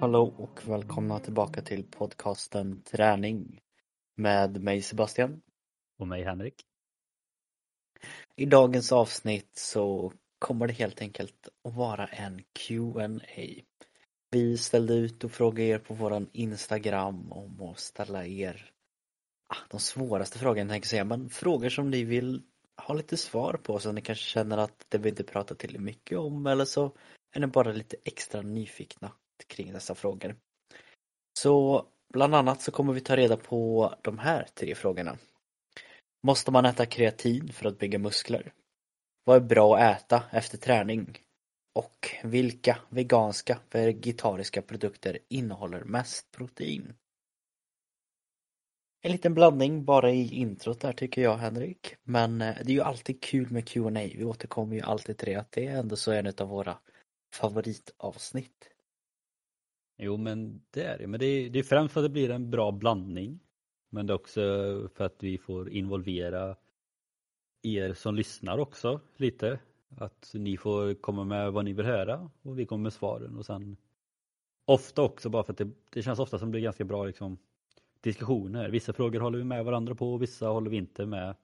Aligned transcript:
Hallå 0.00 0.34
och 0.38 0.60
välkomna 0.68 1.18
tillbaka 1.18 1.62
till 1.62 1.84
podcasten 1.84 2.82
Träning 2.82 3.60
med 4.14 4.62
mig 4.62 4.82
Sebastian. 4.82 5.40
Och 5.98 6.08
mig 6.08 6.24
Henrik. 6.24 6.54
I 8.36 8.46
dagens 8.46 8.92
avsnitt 8.92 9.50
så 9.56 10.12
kommer 10.38 10.66
det 10.66 10.72
helt 10.72 11.00
enkelt 11.00 11.48
att 11.64 11.74
vara 11.74 12.06
en 12.06 12.42
Q&A. 12.52 13.62
Vi 14.30 14.58
ställde 14.58 14.94
ut 14.94 15.24
och 15.24 15.32
frågade 15.32 15.68
er 15.68 15.78
på 15.78 15.94
våran 15.94 16.30
Instagram 16.32 17.32
om 17.32 17.62
att 17.62 17.78
ställa 17.78 18.26
er 18.26 18.70
ah, 19.48 19.56
de 19.70 19.80
svåraste 19.80 20.38
frågorna 20.38 20.70
tänker 20.70 20.86
jag 20.86 20.90
säga, 20.90 21.04
men 21.04 21.28
frågor 21.28 21.68
som 21.68 21.90
ni 21.90 22.04
vill 22.04 22.42
ha 22.82 22.94
lite 22.94 23.16
svar 23.16 23.60
på 23.62 23.78
så 23.78 23.92
ni 23.92 24.00
kanske 24.02 24.24
känner 24.24 24.58
att 24.58 24.86
det 24.88 24.98
vi 24.98 25.08
inte 25.08 25.24
pratar 25.24 25.54
till 25.54 25.80
mycket 25.80 26.18
om 26.18 26.46
eller 26.46 26.64
så 26.64 26.92
är 27.32 27.40
ni 27.40 27.46
bara 27.46 27.72
lite 27.72 27.96
extra 28.04 28.42
nyfikna 28.42 29.12
kring 29.46 29.72
dessa 29.72 29.94
frågor. 29.94 30.36
Så 31.38 31.86
bland 32.12 32.34
annat 32.34 32.62
så 32.62 32.72
kommer 32.72 32.92
vi 32.92 33.00
ta 33.00 33.16
reda 33.16 33.36
på 33.36 33.94
de 34.02 34.18
här 34.18 34.46
tre 34.54 34.74
frågorna. 34.74 35.18
Måste 36.22 36.50
man 36.50 36.64
äta 36.64 36.86
kreatin 36.86 37.52
för 37.52 37.68
att 37.68 37.78
bygga 37.78 37.98
muskler? 37.98 38.52
Vad 39.24 39.36
är 39.36 39.40
bra 39.40 39.76
att 39.76 40.02
äta 40.02 40.22
efter 40.30 40.58
träning? 40.58 41.18
Och 41.78 42.08
vilka 42.24 42.78
veganska 42.88 43.60
vegetariska 43.70 44.62
produkter 44.62 45.18
innehåller 45.28 45.84
mest 45.84 46.30
protein? 46.30 46.94
En 49.00 49.12
liten 49.12 49.34
blandning 49.34 49.84
bara 49.84 50.10
i 50.10 50.34
introt 50.34 50.80
där 50.80 50.92
tycker 50.92 51.22
jag 51.22 51.36
Henrik. 51.36 51.94
Men 52.02 52.42
eh, 52.42 52.54
det 52.64 52.70
är 52.72 52.74
ju 52.74 52.80
alltid 52.80 53.22
kul 53.22 53.50
med 53.50 53.68
Q&A. 53.68 53.90
Vi 53.90 54.24
återkommer 54.24 54.76
ju 54.76 54.82
alltid 54.82 55.18
till 55.18 55.28
det 55.28 55.34
att 55.34 55.52
det 55.52 55.66
är 55.66 55.78
ändå 55.78 55.96
så 55.96 56.12
en 56.12 56.32
av 56.38 56.48
våra 56.48 56.78
favoritavsnitt. 57.34 58.70
Jo 59.98 60.16
men 60.16 60.62
det 60.70 60.82
är 60.82 60.98
det. 60.98 61.06
Men 61.06 61.20
det 61.20 61.26
är, 61.26 61.50
det 61.50 61.58
är 61.58 61.62
främst 61.62 61.94
för 61.94 62.00
att 62.00 62.04
det 62.04 62.10
blir 62.10 62.30
en 62.30 62.50
bra 62.50 62.72
blandning. 62.72 63.40
Men 63.90 64.06
det 64.06 64.12
är 64.12 64.14
också 64.14 64.40
för 64.94 65.04
att 65.04 65.22
vi 65.22 65.38
får 65.38 65.70
involvera 65.70 66.56
er 67.62 67.94
som 67.94 68.14
lyssnar 68.14 68.58
också 68.58 69.00
lite. 69.16 69.58
Att 69.96 70.30
ni 70.34 70.56
får 70.56 70.94
komma 70.94 71.24
med 71.24 71.52
vad 71.52 71.64
ni 71.64 71.72
vill 71.72 71.86
höra 71.86 72.30
och 72.42 72.58
vi 72.58 72.66
kommer 72.66 72.82
med 72.82 72.92
svaren 72.92 73.36
och 73.36 73.46
sen 73.46 73.76
ofta 74.64 75.02
också 75.02 75.28
bara 75.28 75.44
för 75.44 75.52
att 75.52 75.58
det, 75.58 75.70
det 75.90 76.02
känns 76.02 76.18
ofta 76.18 76.38
som 76.38 76.48
det 76.48 76.50
blir 76.50 76.60
ganska 76.60 76.84
bra 76.84 77.04
liksom, 77.04 77.38
diskussioner. 78.00 78.68
Vissa 78.68 78.92
frågor 78.92 79.20
håller 79.20 79.38
vi 79.38 79.44
med 79.44 79.64
varandra 79.64 79.94
på 79.94 80.14
och 80.14 80.22
vissa 80.22 80.48
håller 80.48 80.70
vi 80.70 80.76
inte 80.76 81.06
med 81.06 81.34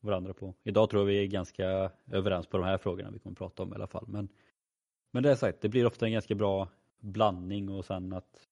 varandra 0.00 0.34
på. 0.34 0.54
Idag 0.62 0.90
tror 0.90 1.02
jag 1.02 1.06
vi 1.06 1.22
är 1.22 1.26
ganska 1.26 1.90
överens 2.10 2.46
på 2.46 2.56
de 2.56 2.66
här 2.66 2.78
frågorna 2.78 3.10
vi 3.10 3.18
kommer 3.18 3.36
prata 3.36 3.62
om 3.62 3.72
i 3.72 3.74
alla 3.74 3.86
fall. 3.86 4.04
Men, 4.08 4.28
men 5.10 5.22
det 5.22 5.30
är 5.30 5.34
sagt, 5.34 5.60
det 5.60 5.68
blir 5.68 5.86
ofta 5.86 6.06
en 6.06 6.12
ganska 6.12 6.34
bra 6.34 6.68
blandning 7.00 7.68
och 7.68 7.84
sen 7.84 8.12
att 8.12 8.48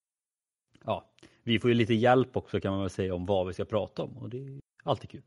ja, 0.85 1.05
vi 1.43 1.59
får 1.59 1.71
ju 1.71 1.75
lite 1.75 1.95
hjälp 1.95 2.37
också 2.37 2.61
kan 2.61 2.73
man 2.73 2.81
väl 2.81 2.91
säga 2.91 3.15
om 3.15 3.27
vad 3.27 3.47
vi 3.47 3.53
ska 3.53 3.65
prata 3.65 4.03
om 4.03 4.19
och 4.19 4.29
det 4.29 4.39
är 4.39 4.61
alltid 4.83 5.11
kul. 5.11 5.23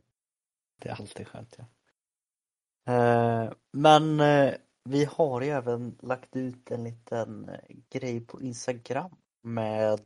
Det 0.79 0.89
är 0.89 0.93
alltid 0.93 1.27
skönt 1.27 1.55
ja. 1.57 1.65
Eh, 2.87 3.51
men 3.71 4.19
eh, 4.19 4.53
vi 4.89 5.05
har 5.05 5.41
ju 5.41 5.49
även 5.49 5.97
lagt 6.01 6.35
ut 6.35 6.71
en 6.71 6.83
liten 6.83 7.49
eh, 7.49 7.75
grej 7.89 8.21
på 8.21 8.41
Instagram 8.41 9.15
med 9.43 9.99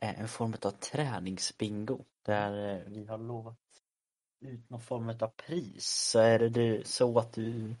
en 0.00 0.28
form 0.28 0.54
av 0.62 0.70
träningsbingo 0.70 2.04
där 2.26 2.84
vi 2.86 3.06
har 3.06 3.18
lovat 3.18 3.56
ut 4.44 4.70
någon 4.70 4.80
form 4.80 5.08
av 5.08 5.28
pris. 5.46 6.08
Så 6.12 6.18
är 6.18 6.38
det 6.38 6.86
så 6.86 7.18
att 7.18 7.32
du 7.32 7.74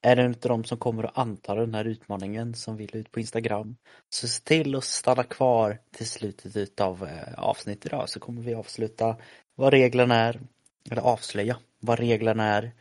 är 0.00 0.16
en 0.16 0.30
av 0.30 0.40
de 0.40 0.64
som 0.64 0.78
kommer 0.78 1.04
att 1.04 1.18
anta 1.18 1.54
den 1.54 1.74
här 1.74 1.84
utmaningen 1.84 2.54
som 2.54 2.76
vill 2.76 2.96
ut 2.96 3.12
på 3.12 3.20
Instagram 3.20 3.76
så 4.08 4.28
se 4.28 4.42
till 4.42 4.76
att 4.76 4.84
stanna 4.84 5.24
kvar 5.24 5.78
till 5.90 6.08
slutet 6.08 6.80
av 6.80 7.08
avsnittet 7.36 7.86
idag 7.86 8.08
så 8.08 8.20
kommer 8.20 8.42
vi 8.42 8.54
avsluta 8.54 9.16
vad 9.54 9.72
reglerna 9.72 10.14
är 10.14 10.40
eller 10.90 11.02
avslöja 11.02 11.58
vad 11.80 11.98
reglerna 11.98 12.44
är 12.44 12.72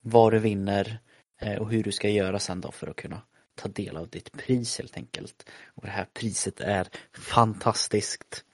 vad 0.00 0.32
du 0.32 0.38
vinner 0.38 0.98
eh, 1.40 1.60
och 1.60 1.70
hur 1.70 1.82
du 1.82 1.92
ska 1.92 2.08
göra 2.08 2.38
sen 2.38 2.60
då 2.60 2.70
för 2.70 2.86
att 2.86 2.96
kunna 2.96 3.22
ta 3.54 3.68
del 3.68 3.96
av 3.96 4.08
ditt 4.08 4.32
pris 4.32 4.78
helt 4.78 4.96
enkelt. 4.96 5.50
Och 5.66 5.82
det 5.82 5.90
här 5.90 6.06
priset 6.14 6.60
är 6.60 6.88
fantastiskt. 7.12 8.44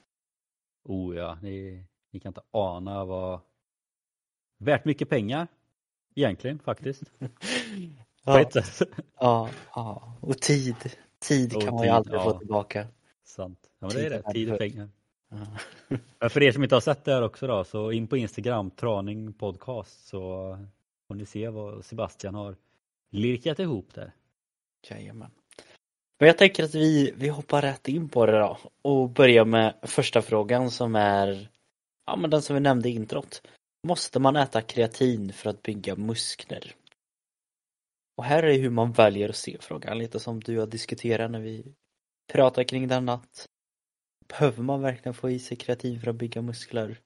Oh 0.85 1.17
ja, 1.17 1.39
ni, 1.43 1.85
ni 2.13 2.21
kan 2.21 2.31
inte 2.31 2.43
ana 2.51 3.05
vad 3.05 3.41
värt 4.59 4.85
mycket 4.85 5.09
pengar 5.09 5.49
egentligen 6.15 6.59
faktiskt. 6.59 7.03
ja, 8.25 8.51
ja, 9.21 9.51
ja, 9.75 10.17
och 10.21 10.39
tid. 10.39 10.77
Tid 11.19 11.63
kan 11.63 11.75
man 11.75 11.85
ju 11.85 11.91
aldrig 11.91 12.21
ja. 12.21 12.25
få 12.25 12.39
tillbaka. 12.39 12.87
Sant. 13.25 13.59
Ja, 13.79 13.87
men 13.87 13.97
det 13.97 14.07
är 14.07 14.11
det, 14.11 14.33
tid 14.33 14.53
och 14.53 14.59
pengar. 14.59 14.89
Ja. 16.19 16.29
För 16.29 16.43
er 16.43 16.53
som 16.53 16.63
inte 16.63 16.75
har 16.75 16.81
sett 16.81 17.05
det 17.05 17.13
här 17.13 17.23
också 17.23 17.47
då, 17.47 17.65
så 17.65 17.93
in 17.93 18.07
på 18.07 18.17
Instagram, 18.17 18.71
Traning 18.71 19.33
Podcast, 19.33 20.07
så 20.07 20.59
får 21.09 21.15
ni 21.15 21.27
se 21.27 21.49
vad 21.49 21.85
Sebastian 21.85 22.35
har 22.35 22.57
lirkat 23.11 23.59
ihop 23.59 23.95
där. 23.95 24.13
Jajamän. 24.91 25.31
Men 26.19 26.27
jag 26.27 26.39
tänker 26.39 26.65
att 26.65 26.75
vi, 26.75 27.13
vi 27.17 27.29
hoppar 27.29 27.63
rätt 27.63 27.89
in 27.89 28.09
på 28.09 28.27
det 28.27 28.39
då 28.39 28.59
och 28.83 29.11
börjar 29.11 29.45
med 29.45 29.75
första 29.83 30.23
frågan 30.23 30.71
som 30.71 30.95
är 30.95 31.51
ja, 32.07 32.17
men 32.17 32.31
den 32.31 32.43
som 32.43 32.55
vi 32.55 32.61
nämnde 32.61 32.89
i 32.89 32.93
introt. 32.93 33.43
Måste 33.87 34.21
man 34.21 34.37
äta 34.37 34.63
kreatin 34.63 35.33
för 35.33 35.51
att 35.51 35.63
bygga 35.63 35.97
muskler? 35.97 36.75
Och 38.17 38.25
här 38.25 38.43
är 38.43 38.59
hur 38.59 38.71
man 38.71 38.93
väljer 38.93 39.29
att 39.29 39.37
se 39.37 39.57
frågan, 39.61 39.99
lite 39.99 40.21
som 40.21 40.41
du 40.41 40.59
har 40.59 40.67
diskuterat 40.67 41.31
när 41.31 41.41
vi 41.41 41.75
pratar 42.33 42.65
kring 42.65 42.89
den 42.89 43.09
att 43.09 43.47
behöver 44.29 44.63
man 44.63 44.81
verkligen 44.83 45.15
få 45.15 45.31
i 45.31 45.39
sig 45.39 45.57
kreatin 45.57 46.01
för 46.01 46.11
att 46.11 46.17
bygga 46.17 46.43
muskler? 46.43 47.01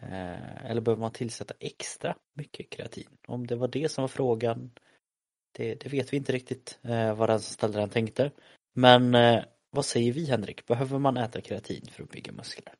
Eh, 0.00 0.66
eller 0.66 0.80
behöver 0.80 1.00
man 1.00 1.12
tillsätta 1.12 1.54
extra 1.60 2.16
mycket 2.34 2.70
kreatin? 2.70 3.08
Om 3.30 3.46
det 3.46 3.56
var 3.56 3.68
det 3.68 3.88
som 3.88 4.02
var 4.02 4.08
frågan, 4.08 4.70
det, 5.52 5.74
det 5.74 5.88
vet 5.88 6.12
vi 6.12 6.16
inte 6.16 6.32
riktigt 6.32 6.78
eh, 6.82 7.14
vad 7.14 7.28
den 7.28 7.40
som 7.40 7.54
ställde 7.54 7.78
den 7.78 7.88
tänkte. 7.88 8.30
Men 8.72 9.14
eh, 9.14 9.44
vad 9.70 9.84
säger 9.84 10.12
vi 10.12 10.26
Henrik, 10.26 10.66
behöver 10.66 10.98
man 10.98 11.16
äta 11.16 11.40
kreatin 11.40 11.86
för 11.90 12.02
att 12.02 12.10
bygga 12.10 12.32
muskler? 12.32 12.74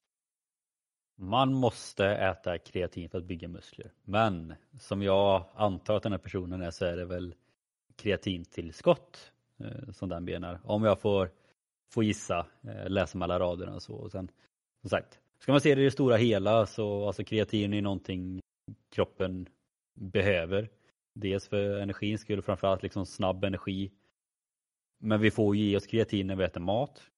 Man 1.18 1.52
måste 1.54 2.06
äta 2.06 2.58
kreatin 2.58 3.08
för 3.10 3.18
att 3.18 3.24
bygga 3.24 3.48
muskler. 3.48 3.92
Men 4.04 4.54
som 4.78 5.02
jag 5.02 5.44
antar 5.54 5.96
att 5.96 6.02
den 6.02 6.12
här 6.12 6.18
personen 6.18 6.62
är 6.62 6.70
så 6.70 6.84
är 6.84 6.96
det 6.96 7.04
väl 7.04 7.34
kreatintillskott 7.96 9.32
eh, 9.58 9.92
som 9.92 10.08
den 10.08 10.24
menar. 10.24 10.60
Om 10.64 10.84
jag 10.84 11.00
får, 11.00 11.30
får 11.92 12.04
gissa, 12.04 12.46
eh, 12.62 12.88
läsa 12.88 13.18
mellan 13.18 13.38
raderna 13.38 13.74
och 13.74 13.82
så. 13.82 13.94
Och 13.94 14.12
sen, 14.12 14.30
som 14.80 14.90
sagt, 14.90 15.20
Ska 15.40 15.52
man 15.52 15.60
se 15.60 15.74
det 15.74 15.80
i 15.80 15.84
det 15.84 15.90
stora 15.90 16.16
hela 16.16 16.66
så 16.66 17.06
alltså 17.06 17.24
kreatin 17.24 17.74
är 17.74 17.82
någonting 17.82 18.40
kroppen 18.90 19.46
behöver. 19.94 20.68
Dels 21.14 21.48
för 21.48 21.80
energins 21.80 22.20
skull, 22.20 22.42
framförallt 22.42 22.82
liksom 22.82 23.06
snabb 23.06 23.44
energi. 23.44 23.92
Men 24.98 25.20
vi 25.20 25.30
får 25.30 25.56
ju 25.56 25.64
ge 25.64 25.76
oss 25.76 25.86
kreatin 25.86 26.26
när 26.26 26.36
vi 26.36 26.44
äter 26.44 26.60
mat. 26.60 27.10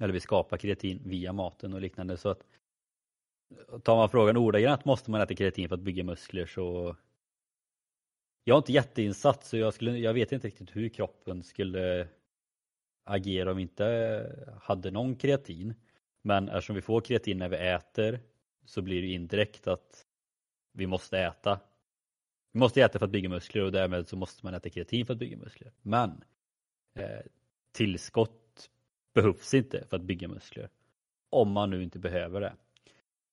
Eller 0.00 0.12
vi 0.12 0.20
skapar 0.20 0.56
kreatin 0.56 1.02
via 1.04 1.32
maten 1.32 1.74
och 1.74 1.80
liknande. 1.80 2.16
Så 2.16 2.28
att 2.28 2.46
tar 3.82 3.96
man 3.96 4.08
frågan 4.08 4.36
ordagrant 4.36 4.84
måste 4.84 5.10
man 5.10 5.20
äta 5.20 5.34
kreatin 5.34 5.68
för 5.68 5.76
att 5.76 5.80
bygga 5.80 6.04
muskler 6.04 6.46
så 6.46 6.96
jag 8.44 8.54
är 8.54 8.58
inte 8.58 8.72
jätteinsatt 8.72 9.44
så 9.44 9.56
jag, 9.56 9.74
skulle, 9.74 9.98
jag 9.98 10.14
vet 10.14 10.32
inte 10.32 10.46
riktigt 10.46 10.76
hur 10.76 10.88
kroppen 10.88 11.42
skulle 11.42 12.08
agera 13.04 13.50
om 13.50 13.56
vi 13.56 13.62
inte 13.62 14.56
hade 14.62 14.90
någon 14.90 15.16
kreatin. 15.16 15.74
Men 16.22 16.48
eftersom 16.48 16.76
vi 16.76 16.82
får 16.82 17.00
kreatin 17.00 17.38
när 17.38 17.48
vi 17.48 17.56
äter 17.56 18.20
så 18.64 18.82
blir 18.82 19.02
det 19.02 19.08
indirekt 19.08 19.66
att 19.66 20.06
vi 20.72 20.86
måste 20.86 21.18
äta. 21.18 21.60
Vi 22.52 22.58
måste 22.58 22.82
äta 22.82 22.98
för 22.98 23.06
att 23.06 23.12
bygga 23.12 23.28
muskler 23.28 23.62
och 23.62 23.72
därmed 23.72 24.08
så 24.08 24.16
måste 24.16 24.46
man 24.46 24.54
äta 24.54 24.70
kreatin 24.70 25.06
för 25.06 25.12
att 25.12 25.18
bygga 25.18 25.36
muskler. 25.36 25.72
Men 25.82 26.24
eh, 26.94 27.20
tillskott 27.72 28.70
behövs 29.14 29.54
inte 29.54 29.86
för 29.90 29.96
att 29.96 30.02
bygga 30.02 30.28
muskler. 30.28 30.70
Om 31.30 31.52
man 31.52 31.70
nu 31.70 31.82
inte 31.82 31.98
behöver 31.98 32.40
det. 32.40 32.52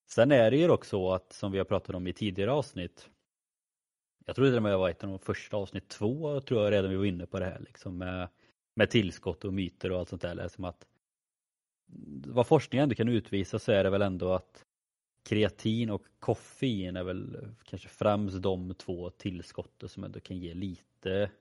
Sen 0.09 0.31
är 0.31 0.51
det 0.51 0.57
ju 0.57 0.69
också 0.69 0.89
så 0.89 1.13
att 1.13 1.33
som 1.33 1.51
vi 1.51 1.57
har 1.57 1.65
pratat 1.65 1.95
om 1.95 2.07
i 2.07 2.13
tidigare 2.13 2.51
avsnitt. 2.51 3.09
Jag 4.25 4.35
tror 4.35 4.45
det 4.45 4.59
var 4.59 4.89
ett 4.89 5.03
av 5.03 5.09
de 5.09 5.19
första 5.19 5.57
avsnitt 5.57 5.89
två 5.89 6.41
tror 6.41 6.63
jag 6.63 6.71
redan 6.71 6.91
vi 6.91 6.97
var 6.97 7.05
inne 7.05 7.25
på 7.25 7.39
det 7.39 7.45
här 7.45 7.59
liksom 7.59 7.97
med, 7.97 8.29
med 8.75 8.89
tillskott 8.89 9.45
och 9.45 9.53
myter 9.53 9.91
och 9.91 9.99
allt 9.99 10.09
sånt 10.09 10.21
där. 10.21 10.35
Liksom 10.35 10.65
att 10.65 10.87
vad 12.25 12.47
forskningen 12.47 12.83
ändå 12.83 12.95
kan 12.95 13.09
utvisa 13.09 13.59
så 13.59 13.71
är 13.71 13.83
det 13.83 13.89
väl 13.89 14.01
ändå 14.01 14.33
att 14.33 14.65
kreatin 15.27 15.89
och 15.89 16.05
koffein 16.19 16.95
är 16.95 17.03
väl 17.03 17.47
kanske 17.63 17.89
främst 17.89 18.41
de 18.41 18.73
två 18.73 19.09
tillskotten 19.09 19.89
som 19.89 20.03
ändå 20.03 20.19
kan 20.19 20.37
ge 20.37 20.53
lite 20.53 21.31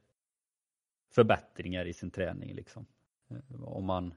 förbättringar 1.11 1.87
i 1.87 1.93
sin 1.93 2.11
träning 2.11 2.55
liksom. 2.55 2.87
Om 3.65 3.85
man 3.85 4.15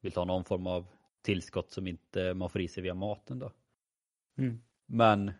vill 0.00 0.12
ta 0.12 0.24
någon 0.24 0.44
form 0.44 0.66
av 0.66 0.86
tillskott 1.22 1.70
som 1.70 1.86
inte 1.86 2.34
man 2.34 2.50
får 2.50 2.60
i 2.60 2.68
sig 2.68 2.82
via 2.82 2.94
maten 2.94 3.38
då. 3.38 3.52
Mm. 4.38 4.60
Men 4.86 5.32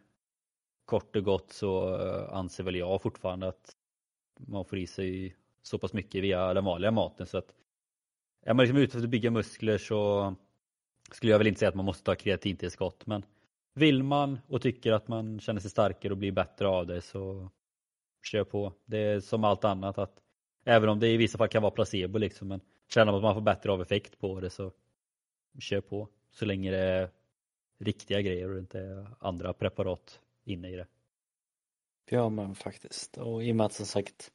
kort 0.85 1.17
och 1.17 1.25
gott 1.25 1.53
så 1.53 1.97
eh, 1.97 2.37
anser 2.37 2.65
väl 2.65 2.77
jag 2.77 3.03
fortfarande 3.03 3.49
att 3.49 3.77
man 4.37 4.65
får 4.65 4.79
i 4.79 4.87
sig 4.87 5.37
så 5.62 5.79
pass 5.79 5.93
mycket 5.93 6.23
via 6.23 6.55
den 6.55 6.65
vanliga 6.65 6.91
maten 6.91 7.27
så 7.27 7.39
att 7.39 7.55
är 8.43 8.55
man 8.55 8.65
liksom 8.65 8.79
ute 8.79 8.91
efter 8.91 9.05
att 9.05 9.11
bygga 9.11 9.31
muskler 9.31 9.79
så 9.79 10.35
skulle 11.12 11.33
jag 11.33 11.39
väl 11.39 11.47
inte 11.47 11.59
säga 11.59 11.69
att 11.69 11.75
man 11.75 11.85
måste 11.85 12.05
ta 12.05 12.15
kreatintillskott 12.15 13.07
men 13.07 13.25
vill 13.81 14.03
man 14.03 14.38
och 14.49 14.62
tycker 14.62 14.93
att 14.93 15.09
man 15.09 15.41
känner 15.41 15.61
sig 15.61 15.71
starkare 15.71 16.12
och 16.12 16.19
blir 16.19 16.32
bättre 16.32 16.69
av 16.69 16.87
det 16.87 17.00
så 17.00 17.50
kör 18.23 18.44
på. 18.44 18.73
Det 18.85 18.99
är 18.99 19.21
som 19.21 19.44
allt 19.44 19.65
annat 19.65 19.99
att 19.99 20.23
även 20.65 20.88
om 20.88 21.00
det 21.00 21.09
i 21.09 21.17
vissa 21.17 21.38
fall 21.38 21.49
kan 21.49 21.62
vara 21.62 21.71
placebo 21.71 22.19
liksom 22.19 22.49
men 22.49 22.61
känner 22.88 23.06
man 23.06 23.15
att 23.15 23.23
man 23.23 23.35
får 23.35 23.41
bättre 23.41 23.73
av 23.73 23.82
effekt 23.82 24.19
på 24.19 24.41
det 24.41 24.50
så 24.50 24.73
kör 25.59 25.81
på. 25.81 26.09
Så 26.31 26.44
länge 26.44 26.71
det 26.71 26.79
är 26.79 27.11
riktiga 27.79 28.21
grejer 28.21 28.50
och 28.50 28.59
inte 28.59 28.81
är 28.81 29.06
andra 29.21 29.53
preparat 29.53 30.21
inne 30.44 30.71
i 30.71 30.76
det. 30.76 30.87
Ja 32.11 32.29
men 32.29 32.55
faktiskt. 32.55 33.17
Och 33.17 33.44
i 33.44 33.53
och 33.53 33.56
med 33.56 33.67
att 33.67 33.73
som 33.73 33.87
sagt 33.87 34.31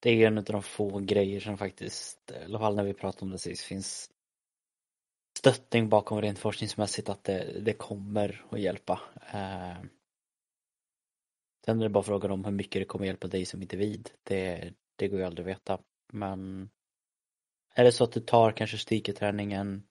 det 0.00 0.10
är 0.10 0.26
en 0.26 0.38
av 0.38 0.44
de 0.44 0.62
få 0.62 0.98
grejer 0.98 1.40
som 1.40 1.58
faktiskt, 1.58 2.30
i 2.30 2.44
alla 2.44 2.58
fall 2.58 2.76
när 2.76 2.84
vi 2.84 2.94
pratade 2.94 3.24
om 3.24 3.30
det 3.30 3.38
sist, 3.38 3.64
finns 3.64 4.10
stöttning 5.38 5.88
bakom 5.88 6.20
rent 6.20 6.38
forskningsmässigt 6.38 7.08
att 7.08 7.24
det, 7.24 7.60
det 7.60 7.72
kommer 7.72 8.44
att 8.50 8.60
hjälpa. 8.60 9.00
Eh, 9.32 9.76
sen 11.64 11.78
är 11.78 11.82
det 11.82 11.88
bara 11.88 12.02
frågan 12.02 12.30
om 12.30 12.44
hur 12.44 12.52
mycket 12.52 12.80
det 12.80 12.84
kommer 12.84 13.06
hjälpa 13.06 13.28
dig 13.28 13.44
som 13.44 13.62
individ. 13.62 14.10
Det, 14.22 14.72
det 14.96 15.08
går 15.08 15.18
ju 15.18 15.26
aldrig 15.26 15.44
att 15.44 15.50
veta. 15.50 15.78
Men 16.12 16.70
är 17.74 17.84
det 17.84 17.92
så 17.92 18.04
att 18.04 18.12
du 18.12 18.20
tar 18.20 18.52
kanske 18.52 18.78
styrketräningen 18.78 19.82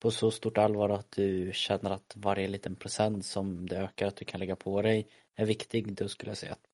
på 0.00 0.10
så 0.10 0.30
stort 0.30 0.58
allvar 0.58 0.88
att 0.88 1.10
du 1.10 1.50
känner 1.54 1.90
att 1.90 2.14
varje 2.16 2.48
liten 2.48 2.76
procent 2.76 3.26
som 3.26 3.68
det 3.68 3.76
ökar 3.76 4.06
att 4.06 4.16
du 4.16 4.24
kan 4.24 4.40
lägga 4.40 4.56
på 4.56 4.82
dig 4.82 5.08
är 5.34 5.46
viktig, 5.46 5.94
då 5.94 6.08
skulle 6.08 6.30
jag 6.30 6.38
säga 6.38 6.52
att 6.52 6.66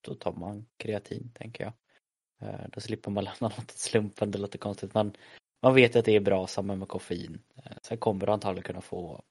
då 0.00 0.14
tar 0.14 0.32
man 0.32 0.66
kreatin, 0.76 1.32
tänker 1.34 1.64
jag. 1.64 1.72
Eh, 2.40 2.68
då 2.72 2.80
slipper 2.80 3.10
man 3.10 3.24
lämna 3.40 3.48
något 3.48 3.58
åt 3.58 3.70
slumpen, 3.70 4.30
det 4.30 4.38
låter 4.38 4.58
konstigt 4.58 4.94
men 4.94 5.16
man 5.62 5.74
vet 5.74 5.96
att 5.96 6.04
det 6.04 6.16
är 6.16 6.20
bra, 6.20 6.46
samma 6.46 6.76
med 6.76 6.88
koffein. 6.88 7.42
Eh, 7.56 7.76
sen 7.82 7.98
kommer 7.98 8.26
du 8.26 8.32
antagligen 8.32 8.62
kunna 8.62 8.80
få 8.80 9.22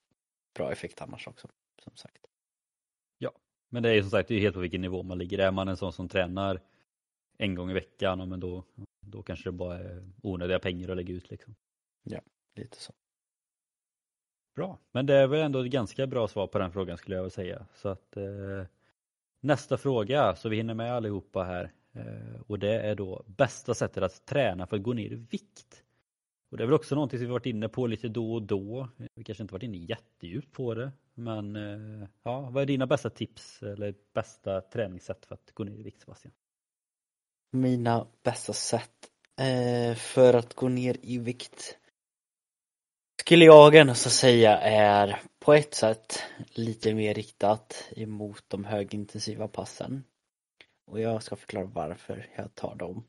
bra 0.56 0.72
effekt 0.72 1.01
annars 1.01 1.28
också, 1.28 1.48
som 1.83 1.95
sagt. 1.95 2.25
Ja, 3.18 3.31
men 3.69 3.83
det 3.83 3.89
är 3.89 3.94
ju 3.94 4.01
som 4.01 4.12
sagt 4.12 4.28
det 4.28 4.36
är 4.36 4.39
helt 4.39 4.56
på 4.56 4.60
vilken 4.60 4.81
nivå 4.81 5.04
man 5.04 5.18
ligger. 5.18 5.39
Är 5.39 5.51
man 5.51 5.68
en 5.68 5.78
sån 5.78 5.94
som 5.94 6.10
tränar 6.10 6.62
en 7.38 7.56
gång 7.56 7.72
i 7.72 7.74
veckan, 7.74 8.30
men 8.30 8.39
då, 8.39 8.63
då 9.01 9.24
kanske 9.24 9.48
det 9.48 9.51
bara 9.51 9.80
är 9.80 10.12
onödiga 10.22 10.60
pengar 10.60 10.89
att 10.89 10.98
lägga 10.98 11.13
ut 11.13 11.30
liksom. 11.30 11.56
Ja, 12.04 12.22
lite 12.56 12.78
så. 12.78 12.94
Bra, 14.56 14.80
men 14.92 15.06
det 15.06 15.16
är 15.16 15.28
väl 15.28 15.39
ändå 15.39 15.60
ett 15.60 15.72
ganska 15.72 16.07
bra 16.07 16.28
svar 16.28 16.48
på 16.48 16.60
den 16.60 16.72
frågan 16.72 16.98
skulle 16.98 17.16
jag 17.16 17.24
vilja 17.24 17.36
säga. 17.36 17.66
Så 17.74 17.89
att 17.89 18.18
eh, 18.18 18.66
Nästa 19.44 19.78
fråga, 19.78 20.36
så 20.36 20.50
vi 20.50 20.57
hinner 20.57 20.74
med 20.74 20.94
allihopa 20.94 21.44
här. 21.44 21.72
Eh, 21.94 22.42
och 22.48 22.60
det 22.60 22.80
är 22.80 22.95
då 22.95 23.24
bästa 23.28 23.74
sättet 23.74 24.04
att 24.04 24.25
träna 24.25 24.68
för 24.68 24.78
att 24.78 24.83
gå 24.83 24.94
ner 24.94 25.12
i 25.12 25.16
vikt. 25.16 25.83
Och 26.51 26.57
det 26.57 26.63
är 26.63 26.65
väl 26.65 26.74
också 26.74 26.95
någonting 26.95 27.19
som 27.19 27.25
vi 27.25 27.31
varit 27.31 27.45
inne 27.45 27.69
på 27.69 27.88
lite 27.88 28.07
då 28.07 28.33
och 28.33 28.42
då. 28.42 28.89
Vi 29.15 29.24
kanske 29.24 29.44
inte 29.44 29.53
varit 29.53 29.63
inne 29.63 29.77
jättedjupt 29.77 30.51
på 30.51 30.74
det. 30.74 30.92
Men 31.13 31.56
eh, 31.56 32.07
ja, 32.24 32.50
vad 32.50 32.62
är 32.62 32.65
dina 32.65 32.88
bästa 32.88 33.09
tips 33.09 33.63
eller 33.63 33.95
bästa 34.13 34.62
träningssätt 34.62 35.25
för 35.25 35.36
att 35.36 35.51
gå 35.53 35.63
ner 35.63 35.80
i 35.80 35.83
vikt 35.83 36.01
Sebastian? 36.01 36.33
Mina 37.51 38.07
bästa 38.24 38.53
sätt 38.53 39.09
eh, 39.39 39.95
för 39.95 40.33
att 40.33 40.53
gå 40.53 40.69
ner 40.69 40.98
i 41.01 41.18
vikt 41.18 41.77
skulle 43.21 43.45
jag 43.45 43.75
ändå 43.75 43.94
säga 43.94 44.57
är 44.59 45.21
på 45.39 45.54
ett 45.54 45.74
sätt 45.74 46.24
lite 46.54 46.94
mer 46.94 47.13
riktat 47.13 47.89
emot 47.95 48.44
de 48.47 48.65
högintensiva 48.65 49.47
passen. 49.47 50.04
Och 50.88 51.00
jag 51.00 51.24
ska 51.24 51.36
förklara 51.36 51.65
varför 51.65 52.30
jag 52.36 52.56
tar 52.56 52.75
dem. 52.75 53.04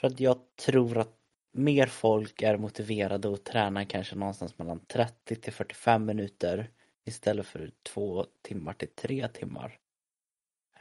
För 0.00 0.06
att 0.06 0.20
jag 0.20 0.38
tror 0.56 0.98
att 0.98 1.23
mer 1.54 1.86
folk 1.86 2.42
är 2.42 2.56
motiverade 2.56 3.32
att 3.32 3.44
träna 3.44 3.84
kanske 3.84 4.16
någonstans 4.16 4.58
mellan 4.58 4.80
30 4.80 5.36
till 5.36 5.52
45 5.52 6.06
minuter 6.06 6.70
istället 7.04 7.46
för 7.46 7.70
två 7.82 8.26
timmar 8.42 8.72
till 8.72 8.88
tre 8.88 9.28
timmar. 9.28 9.78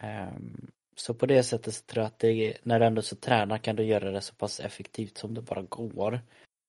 Um, 0.03 0.71
så 0.95 1.13
på 1.13 1.25
det 1.25 1.43
sättet 1.43 1.73
så 1.73 1.83
tror 1.85 2.01
jag 2.03 2.07
att 2.07 2.19
det, 2.19 2.57
när 2.63 2.79
du 2.79 2.85
ändå 2.85 3.01
så 3.01 3.15
tränar 3.15 3.57
kan 3.57 3.75
du 3.75 3.83
göra 3.83 4.11
det 4.11 4.21
så 4.21 4.35
pass 4.35 4.59
effektivt 4.59 5.17
som 5.17 5.33
det 5.33 5.41
bara 5.41 5.61
går 5.61 6.21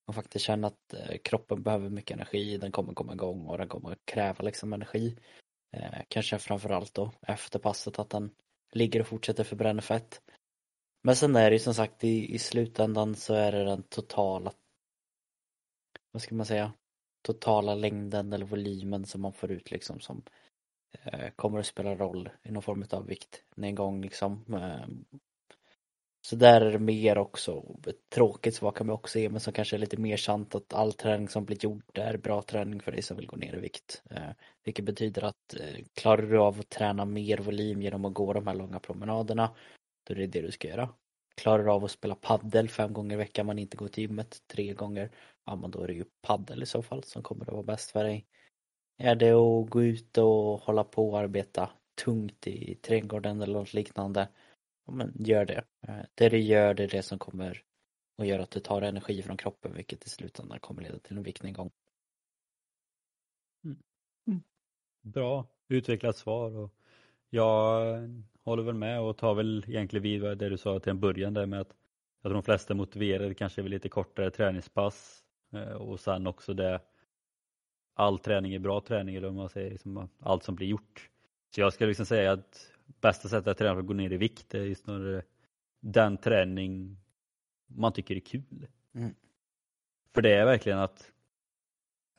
och 0.06 0.14
faktiskt 0.14 0.44
känna 0.44 0.66
att 0.66 0.94
eh, 0.94 1.16
kroppen 1.24 1.62
behöver 1.62 1.88
mycket 1.88 2.16
energi, 2.16 2.58
den 2.58 2.72
kommer 2.72 2.94
komma 2.94 3.12
igång 3.12 3.46
och 3.46 3.58
den 3.58 3.68
kommer 3.68 3.96
kräva 4.04 4.44
liksom 4.44 4.72
energi. 4.72 5.16
Eh, 5.76 6.00
kanske 6.08 6.38
framförallt 6.38 6.94
då 6.94 7.12
efter 7.26 7.58
passet 7.58 7.98
att 7.98 8.10
den 8.10 8.30
ligger 8.72 9.00
och 9.00 9.06
fortsätter 9.06 9.44
förbränna 9.44 9.82
fett. 9.82 10.20
Men 11.06 11.16
sen 11.16 11.36
är 11.36 11.50
det 11.50 11.54
ju 11.54 11.60
som 11.60 11.74
sagt 11.74 12.04
i, 12.04 12.34
i 12.34 12.38
slutändan 12.38 13.14
så 13.14 13.34
är 13.34 13.52
det 13.52 13.64
den 13.64 13.82
totala, 13.82 14.52
vad 16.12 16.22
ska 16.22 16.34
man 16.34 16.46
säga, 16.46 16.72
totala 17.22 17.74
längden 17.74 18.32
eller 18.32 18.46
volymen 18.46 19.04
som 19.04 19.20
man 19.20 19.32
får 19.32 19.50
ut 19.50 19.70
liksom 19.70 20.00
som 20.00 20.22
eh, 21.04 21.30
kommer 21.36 21.58
att 21.58 21.66
spela 21.66 21.94
roll 21.94 22.28
i 22.42 22.50
någon 22.50 22.62
form 22.62 22.84
av 22.90 23.06
viktnedgång 23.06 24.02
liksom. 24.02 24.44
Eh, 24.54 24.88
så 26.26 26.36
där 26.36 26.60
är 26.60 26.72
det 26.72 26.78
mer 26.78 27.18
också, 27.18 27.64
ett 27.86 28.10
tråkigt 28.14 28.54
svar 28.54 28.72
kan 28.72 28.86
man 28.86 28.94
också 28.94 29.18
ge 29.18 29.28
men 29.28 29.40
som 29.40 29.52
kanske 29.52 29.76
är 29.76 29.78
lite 29.78 29.96
mer 29.96 30.16
sant 30.16 30.54
att 30.54 30.74
all 30.74 30.92
träning 30.92 31.28
som 31.28 31.44
blir 31.44 31.64
gjord 31.64 31.98
är 31.98 32.16
bra 32.16 32.42
träning 32.42 32.80
för 32.80 32.92
dig 32.92 33.02
som 33.02 33.16
vill 33.16 33.26
gå 33.26 33.36
ner 33.36 33.56
i 33.56 33.60
vikt. 33.60 34.02
Eh, 34.10 34.30
vilket 34.64 34.84
betyder 34.84 35.24
att 35.24 35.54
eh, 35.60 35.84
klarar 35.94 36.22
du 36.22 36.38
av 36.38 36.60
att 36.60 36.68
träna 36.68 37.04
mer 37.04 37.38
volym 37.38 37.82
genom 37.82 38.04
att 38.04 38.14
gå 38.14 38.32
de 38.32 38.46
här 38.46 38.54
långa 38.54 38.78
promenaderna, 38.78 39.50
då 40.04 40.14
är 40.14 40.18
det 40.18 40.26
det 40.26 40.40
du 40.40 40.50
ska 40.50 40.68
göra. 40.68 40.94
Klarar 41.34 41.64
du 41.64 41.70
av 41.70 41.84
att 41.84 41.90
spela 41.90 42.14
paddel 42.14 42.68
fem 42.68 42.92
gånger 42.92 43.14
i 43.14 43.18
veckan 43.18 43.46
men 43.46 43.58
inte 43.58 43.76
gå 43.76 43.88
till 43.88 44.02
gymmet 44.02 44.42
tre 44.46 44.72
gånger, 44.72 45.10
ja 45.44 45.56
men 45.56 45.70
då 45.70 45.82
är 45.82 45.86
det 45.86 45.94
ju 45.94 46.04
paddel 46.22 46.62
i 46.62 46.66
så 46.66 46.82
fall 46.82 47.04
som 47.04 47.22
kommer 47.22 47.44
att 47.44 47.52
vara 47.52 47.62
bäst 47.62 47.90
för 47.90 48.04
dig. 48.04 48.26
Är 48.98 49.14
det 49.14 49.30
att 49.30 49.70
gå 49.70 49.82
ut 49.82 50.18
och 50.18 50.60
hålla 50.60 50.84
på 50.84 51.10
och 51.10 51.18
arbeta 51.18 51.70
tungt 52.04 52.46
i 52.46 52.74
trädgården 52.74 53.42
eller 53.42 53.58
något 53.58 53.74
liknande, 53.74 54.28
ja, 54.86 54.92
men 54.92 55.12
gör 55.18 55.44
det. 55.44 55.64
Eh, 55.88 56.00
det 56.14 56.28
du 56.28 56.38
gör, 56.38 56.74
det 56.74 56.82
är 56.82 56.88
det 56.88 57.02
som 57.02 57.18
kommer 57.18 57.62
att 58.18 58.26
göra 58.26 58.42
att 58.42 58.50
du 58.50 58.60
tar 58.60 58.82
energi 58.82 59.22
från 59.22 59.36
kroppen 59.36 59.74
vilket 59.74 60.06
i 60.06 60.08
slutändan 60.08 60.60
kommer 60.60 60.82
leda 60.82 60.98
till 60.98 61.16
en 61.16 61.22
viktnedgång. 61.22 61.70
Mm. 63.64 63.78
Mm. 64.26 64.42
Bra 65.02 65.46
utvecklat 65.68 66.16
svar 66.16 66.56
och 66.56 66.74
jag 67.34 67.98
håller 68.44 68.62
väl 68.62 68.74
med 68.74 69.00
och 69.00 69.16
tar 69.16 69.34
väl 69.34 69.64
egentligen 69.68 70.02
vid 70.02 70.22
det 70.22 70.48
du 70.48 70.56
sa 70.56 70.80
till 70.80 70.90
en 70.90 71.00
början 71.00 71.34
där 71.34 71.46
med 71.46 71.60
att 71.60 71.74
jag 72.22 72.30
tror 72.30 72.34
de 72.34 72.42
flesta 72.42 72.74
motiverade 72.74 73.34
kanske 73.34 73.62
vid 73.62 73.70
lite 73.70 73.88
kortare 73.88 74.30
träningspass 74.30 75.24
eh, 75.52 75.72
och 75.72 76.00
sen 76.00 76.26
också 76.26 76.54
det 76.54 76.80
all 77.94 78.18
träning 78.18 78.54
är 78.54 78.58
bra 78.58 78.80
träning 78.80 79.14
eller 79.14 79.28
om 79.28 79.34
man 79.34 79.48
säger 79.48 79.70
liksom 79.70 80.08
allt 80.18 80.44
som 80.44 80.54
blir 80.54 80.66
gjort. 80.66 81.10
Så 81.54 81.60
jag 81.60 81.72
skulle 81.72 81.88
liksom 81.88 82.06
säga 82.06 82.32
att 82.32 82.70
bästa 83.00 83.28
sättet 83.28 83.48
att 83.48 83.58
träna 83.58 83.74
för 83.74 83.80
att 83.80 83.86
gå 83.86 83.94
ner 83.94 84.12
i 84.12 84.16
vikt 84.16 84.54
är 84.54 84.74
snarare 84.74 85.22
den 85.80 86.16
träning 86.16 86.96
man 87.66 87.92
tycker 87.92 88.16
är 88.16 88.20
kul. 88.20 88.66
Mm. 88.94 89.14
För 90.14 90.22
det 90.22 90.32
är 90.32 90.44
verkligen 90.44 90.78
att 90.78 91.12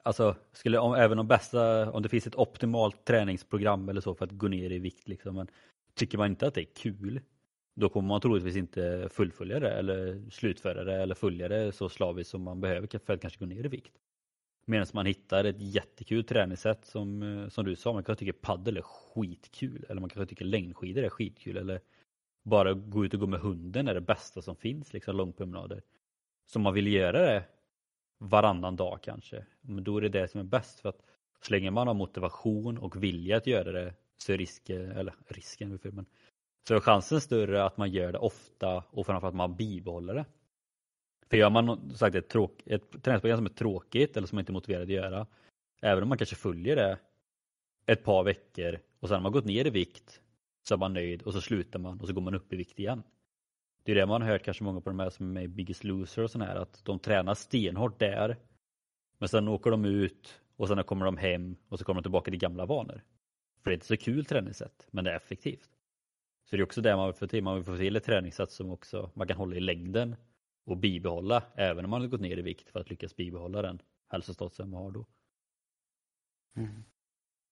Alltså, 0.06 0.36
skulle, 0.52 0.78
om, 0.78 0.94
även 0.94 1.20
om 1.20 1.28
bästa, 1.28 1.92
om 1.92 2.02
det 2.02 2.10
finns 2.10 2.28
ett 2.28 2.36
optimalt 2.36 3.06
träningsprogram 3.06 3.90
eller 3.90 4.02
så 4.02 4.16
för 4.16 4.26
att 4.26 4.32
gå 4.32 4.48
ner 4.48 4.70
i 4.72 4.80
vikt 4.80 5.08
liksom, 5.08 5.36
men 5.36 5.48
tycker 5.94 6.18
man 6.18 6.30
inte 6.30 6.48
att 6.48 6.54
det 6.54 6.62
är 6.62 6.76
kul, 6.76 7.22
då 7.76 7.90
kommer 7.90 8.08
man 8.08 8.22
troligtvis 8.22 8.56
inte 8.56 9.10
fullfölja 9.12 9.60
det 9.60 9.72
eller 9.72 10.30
slutföra 10.30 10.84
det 10.84 10.96
eller 10.96 11.16
följa 11.16 11.48
det 11.48 11.72
så 11.72 11.90
slaviskt 11.90 12.32
som 12.32 12.42
man 12.42 12.62
behöver 12.62 13.00
för 13.06 13.14
att 13.14 13.22
kanske 13.22 13.40
gå 13.40 13.46
ner 13.46 13.66
i 13.66 13.68
vikt. 13.68 13.94
Medan 14.66 14.88
man 14.94 15.06
hittar 15.06 15.44
ett 15.44 15.60
jättekul 15.60 16.24
träningssätt 16.24 16.86
som, 16.86 17.22
eh, 17.24 17.50
som 17.50 17.66
du 17.66 17.76
sa, 17.76 17.94
man 17.94 18.04
kanske 18.04 18.26
tycker 18.26 18.40
paddel 18.40 18.78
är 18.78 18.82
skitkul 18.82 19.86
eller 19.90 20.02
man 20.02 20.10
kanske 20.10 20.30
tycker 20.30 20.46
längdskidor 20.46 21.04
är 21.04 21.10
skitkul 21.10 21.58
eller 21.58 21.82
bara 22.44 22.74
gå 22.74 23.06
ut 23.06 23.14
och 23.14 23.20
gå 23.20 23.28
med 23.28 23.40
hunden 23.40 23.88
är 23.88 23.94
det 23.94 24.02
bästa 24.02 24.42
som 24.42 24.56
finns, 24.56 24.94
liksom 24.94 25.16
långpromenader. 25.16 25.82
Så 26.52 26.60
man 26.60 26.74
vill 26.74 26.88
göra 26.88 27.22
det 27.22 27.44
varannan 28.18 28.76
dag 28.76 29.00
kanske, 29.02 29.46
men 29.62 29.84
då 29.84 29.98
är 29.98 30.02
det 30.02 30.10
det 30.10 30.28
som 30.28 30.40
är 30.40 30.44
bäst 30.44 30.80
för 30.80 30.90
att 30.90 31.02
så 31.42 31.54
länge 31.54 31.72
man 31.72 31.88
har 31.88 31.94
motivation 31.94 32.78
och 32.78 33.04
vilja 33.04 33.38
att 33.38 33.48
göra 33.48 33.72
det 33.72 33.94
så 34.18 34.34
är 34.34 34.38
risken, 34.38 34.92
eller 34.92 35.14
risken, 35.28 35.80
men 35.84 36.06
så 36.68 36.76
är 36.76 36.80
chansen 36.80 37.22
större 37.22 37.64
att 37.64 37.78
man 37.78 37.92
gör 37.92 38.12
det 38.12 38.18
ofta 38.18 38.84
och 38.90 39.06
framförallt 39.06 39.34
att 39.34 39.36
man 39.36 39.56
bibehåller 39.56 40.14
det. 40.14 40.26
För 41.30 41.38
gör 41.38 41.50
man 41.50 41.96
sagt, 41.96 42.16
ett, 42.16 42.30
tråk, 42.30 42.64
ett 42.66 43.04
träningsprogram 43.04 43.38
som 43.38 43.46
är 43.46 43.50
tråkigt 43.50 44.18
eller 44.18 44.28
som 44.28 44.36
man 44.36 44.42
inte 44.42 44.52
är 44.52 44.54
motiverad 44.54 44.84
att 44.84 44.90
göra, 44.90 45.28
även 45.82 46.04
om 46.04 46.10
man 46.10 46.18
kanske 46.18 46.36
följer 46.36 46.76
det 46.76 46.98
ett 47.86 48.04
par 48.04 48.24
veckor 48.24 48.80
och 49.00 49.08
sen 49.08 49.16
har 49.16 49.22
man 49.22 49.32
gått 49.32 49.46
ner 49.46 49.68
i 49.68 49.70
vikt 49.70 50.22
så 50.68 50.74
är 50.74 50.78
man 50.78 50.94
nöjd 50.94 51.22
och 51.22 51.34
så 51.34 51.42
slutar 51.42 51.80
man 51.80 52.02
och 52.02 52.08
så 52.08 52.14
går 52.14 52.22
man 52.22 52.36
upp 52.36 52.54
i 52.54 52.56
vikt 52.56 52.80
igen. 52.80 53.04
Det 53.86 53.92
är 53.92 53.96
det 53.96 54.06
man 54.06 54.22
har 54.22 54.30
hört 54.30 54.44
kanske 54.44 54.64
många 54.64 54.82
på 54.82 54.90
de 54.90 55.00
här 55.00 55.10
som 55.10 55.26
är 55.26 55.34
med 55.34 55.44
i 55.44 55.48
Biggest 55.48 55.84
Loser 55.84 56.24
och 56.24 56.32
sådana 56.32 56.52
här 56.52 56.60
att 56.60 56.86
de 56.86 57.00
tränar 57.00 57.34
stenhårt 57.34 58.00
där. 58.00 58.38
Men 59.18 59.30
sen 59.30 59.48
åker 59.48 59.72
de 59.72 59.86
ut 59.86 60.42
och 60.56 60.68
sen 60.68 60.84
kommer 60.84 61.06
de 61.06 61.18
hem 61.18 61.56
och 61.70 61.80
så 61.80 61.86
kommer 61.86 62.02
de 62.02 62.04
tillbaka 62.04 62.32
till 62.32 62.40
gamla 62.40 62.66
vanor. 62.66 63.02
För 63.64 63.70
det 63.70 63.74
är 63.74 63.76
inte 63.76 63.86
så 63.86 63.98
kul 63.98 64.26
träningssätt 64.26 64.88
men 64.92 65.04
det 65.04 65.12
är 65.12 65.16
effektivt. 65.16 65.70
Så 66.50 66.56
det 66.56 66.62
är 66.62 66.64
också 66.64 66.82
det 66.82 66.96
man 66.96 67.06
vill 67.06 67.16
få 67.16 67.28
till. 67.28 67.44
Man 67.44 67.56
vill 67.56 67.64
få 67.64 67.78
till 67.78 67.96
ett 67.96 68.04
träningssätt 68.04 68.52
som 68.52 68.72
också 68.72 69.12
man 69.14 69.28
kan 69.28 69.38
hålla 69.38 69.56
i 69.56 69.60
längden 69.60 70.16
och 70.66 70.78
bibehålla 70.78 71.44
även 71.56 71.86
om 71.86 71.92
man 71.92 72.02
har 72.02 72.08
gått 72.08 72.22
ner 72.22 72.38
i 72.38 72.42
vikt 72.42 72.70
för 72.70 72.80
att 72.80 72.90
lyckas 72.90 73.16
bibehålla 73.16 73.62
den 73.62 73.82
hälsostatusen 74.08 74.70
man 74.70 74.84
har 74.84 74.92
då. 74.92 75.06
Mm. 76.56 76.84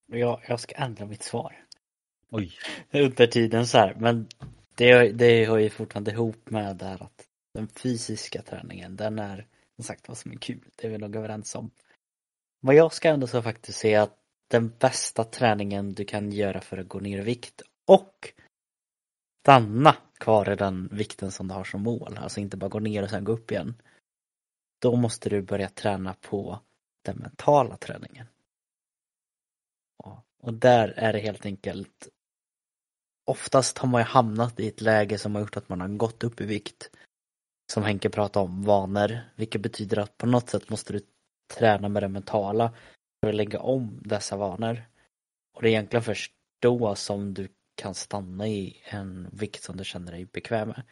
Jag, 0.06 0.42
jag 0.48 0.60
ska 0.60 0.76
ändra 0.76 1.06
mitt 1.06 1.24
svar. 1.24 1.66
Oj. 2.30 2.52
Under 2.92 3.28
tiden 3.28 3.68
så 3.68 3.78
här, 3.78 3.96
men 4.00 4.28
det, 4.76 5.12
det 5.12 5.46
hör 5.46 5.58
ju 5.58 5.70
fortfarande 5.70 6.12
ihop 6.12 6.50
med 6.50 6.76
det 6.78 6.86
här 6.86 7.04
att 7.04 7.28
den 7.54 7.68
fysiska 7.68 8.42
träningen, 8.42 8.96
den 8.96 9.20
är 9.20 9.48
som 9.76 9.84
sagt 9.84 10.08
vad 10.08 10.18
som 10.18 10.32
är 10.32 10.36
kul, 10.36 10.70
det 10.76 10.88
är 10.88 10.92
vi 10.92 10.98
nog 10.98 11.16
överens 11.16 11.56
om. 11.56 11.72
Vad 12.60 12.76
jag 12.76 12.94
ska 12.94 13.10
ändå 13.10 13.28
så 13.28 13.42
faktiskt 13.42 13.80
säga 13.80 14.04
att 14.04 14.20
den 14.48 14.74
bästa 14.80 15.24
träningen 15.24 15.94
du 15.94 16.06
kan 16.06 16.32
göra 16.32 16.62
för 16.62 16.78
att 16.78 16.88
gå 16.88 17.00
ner 17.00 17.20
i 17.20 17.22
vikt 17.22 17.62
och 17.86 18.34
stanna 19.44 19.96
kvar 20.18 20.52
i 20.52 20.56
den 20.56 20.90
vikten 20.92 21.32
som 21.32 21.48
du 21.48 21.54
har 21.54 21.64
som 21.64 21.82
mål, 21.82 22.18
alltså 22.18 22.40
inte 22.40 22.58
bara 22.58 22.70
gå 22.70 22.80
ner 22.80 23.04
och 23.04 23.10
sen 23.10 23.24
gå 23.24 23.32
upp 23.32 23.52
igen. 23.52 23.82
Då 24.80 24.96
måste 24.96 25.30
du 25.30 25.42
börja 25.42 25.70
träna 25.70 26.14
på 26.14 26.60
den 27.02 27.18
mentala 27.18 27.78
träningen. 27.78 28.28
Och 30.44 30.54
där 30.54 30.88
är 30.88 31.14
det 31.14 31.20
helt 31.20 31.46
enkelt 31.46 32.08
Oftast 33.26 33.78
har 33.78 33.90
man 33.90 34.02
ju 34.02 34.06
hamnat 34.06 34.60
i 34.60 34.68
ett 34.68 34.82
läge 34.82 35.18
som 35.18 35.36
har 35.36 35.42
gjort 35.42 35.58
att 35.58 35.70
man 35.70 35.82
har 35.82 35.88
gått 35.88 36.24
upp 36.24 36.42
i 36.42 36.46
vikt. 36.46 36.90
Som 37.72 37.84
Henke 37.84 38.10
pratade 38.10 38.46
om, 38.46 38.64
vanor, 38.64 39.20
vilket 39.36 39.62
betyder 39.62 40.00
att 40.00 40.18
på 40.18 40.26
något 40.26 40.50
sätt 40.50 40.70
måste 40.70 40.94
du 40.94 41.02
träna 41.54 41.90
med 41.90 42.04
det 42.04 42.08
mentala 42.08 42.74
för 43.22 43.30
att 43.30 43.36
lägga 43.36 43.60
om 43.60 44.02
dessa 44.06 44.38
vanor. 44.38 44.84
Och 45.56 45.62
det 45.62 45.68
är 45.68 45.72
egentligen 45.72 46.04
först 46.04 46.34
då 46.62 46.96
som 46.96 47.34
du 47.34 47.48
kan 47.76 47.94
stanna 47.94 48.48
i 48.48 48.82
en 48.84 49.30
vikt 49.32 49.64
som 49.64 49.78
du 49.78 49.84
känner 49.84 50.12
dig 50.12 50.26
bekväm 50.26 50.68
med. 50.68 50.84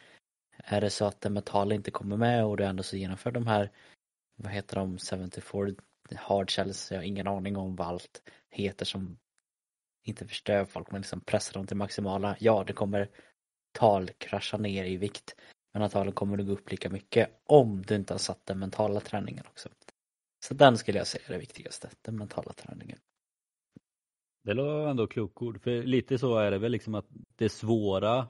Är 0.56 0.80
det 0.80 0.90
så 0.90 1.04
att 1.04 1.20
det 1.20 1.30
mentala 1.30 1.74
inte 1.74 1.90
kommer 1.90 2.16
med 2.16 2.44
och 2.44 2.56
du 2.56 2.64
ändå 2.64 2.82
så 2.82 2.96
genomför 2.96 3.30
de 3.30 3.46
här, 3.46 3.70
vad 4.36 4.52
heter 4.52 4.76
de, 4.76 4.98
74 4.98 5.74
hard 6.16 6.50
shells, 6.50 6.90
jag 6.90 6.98
har 6.98 7.04
ingen 7.04 7.28
aning 7.28 7.56
om 7.56 7.76
vad 7.76 7.88
allt 7.88 8.22
heter 8.50 8.84
som 8.84 9.18
inte 10.02 10.26
förstör 10.26 10.64
folk 10.64 10.90
men 10.90 11.00
liksom 11.00 11.20
pressa 11.20 11.52
dem 11.52 11.66
till 11.66 11.76
maximala. 11.76 12.36
Ja, 12.40 12.64
det 12.66 12.72
kommer 12.72 13.10
tal 13.72 14.08
krascha 14.08 14.56
ner 14.56 14.84
i 14.84 14.96
vikt. 14.96 15.36
Men 15.72 15.82
antagligen 15.82 16.14
kommer 16.14 16.36
du 16.36 16.44
gå 16.44 16.52
upp 16.52 16.70
lika 16.70 16.90
mycket 16.90 17.42
om 17.44 17.82
du 17.82 17.94
inte 17.94 18.14
har 18.14 18.18
satt 18.18 18.46
den 18.46 18.58
mentala 18.58 19.00
träningen 19.00 19.44
också. 19.46 19.68
Så 20.44 20.54
den 20.54 20.78
skulle 20.78 20.98
jag 20.98 21.06
säga 21.06 21.24
är 21.26 21.32
det 21.32 21.38
viktigaste, 21.38 21.90
den 22.02 22.18
mentala 22.18 22.52
träningen. 22.52 22.98
Det 24.44 24.54
låter 24.54 24.90
ändå 24.90 25.06
klokord, 25.06 25.62
för 25.62 25.82
lite 25.82 26.18
så 26.18 26.36
är 26.36 26.50
det 26.50 26.58
väl 26.58 26.72
liksom 26.72 26.94
att 26.94 27.06
det 27.36 27.48
svåra 27.48 28.28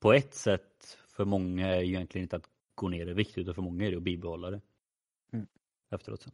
på 0.00 0.12
ett 0.12 0.34
sätt 0.34 0.98
för 1.08 1.24
många 1.24 1.68
är 1.68 1.80
ju 1.80 1.94
egentligen 1.94 2.22
inte 2.22 2.36
att 2.36 2.48
gå 2.74 2.88
ner 2.88 3.06
i 3.06 3.12
vikt 3.12 3.38
utan 3.38 3.54
för 3.54 3.62
många 3.62 3.86
är 3.86 3.90
det 3.90 3.96
att 3.96 4.02
bibehålla 4.02 4.50
det. 4.50 4.60
Mm. 5.32 5.46
Efteråt 5.90 6.22
sen. 6.22 6.32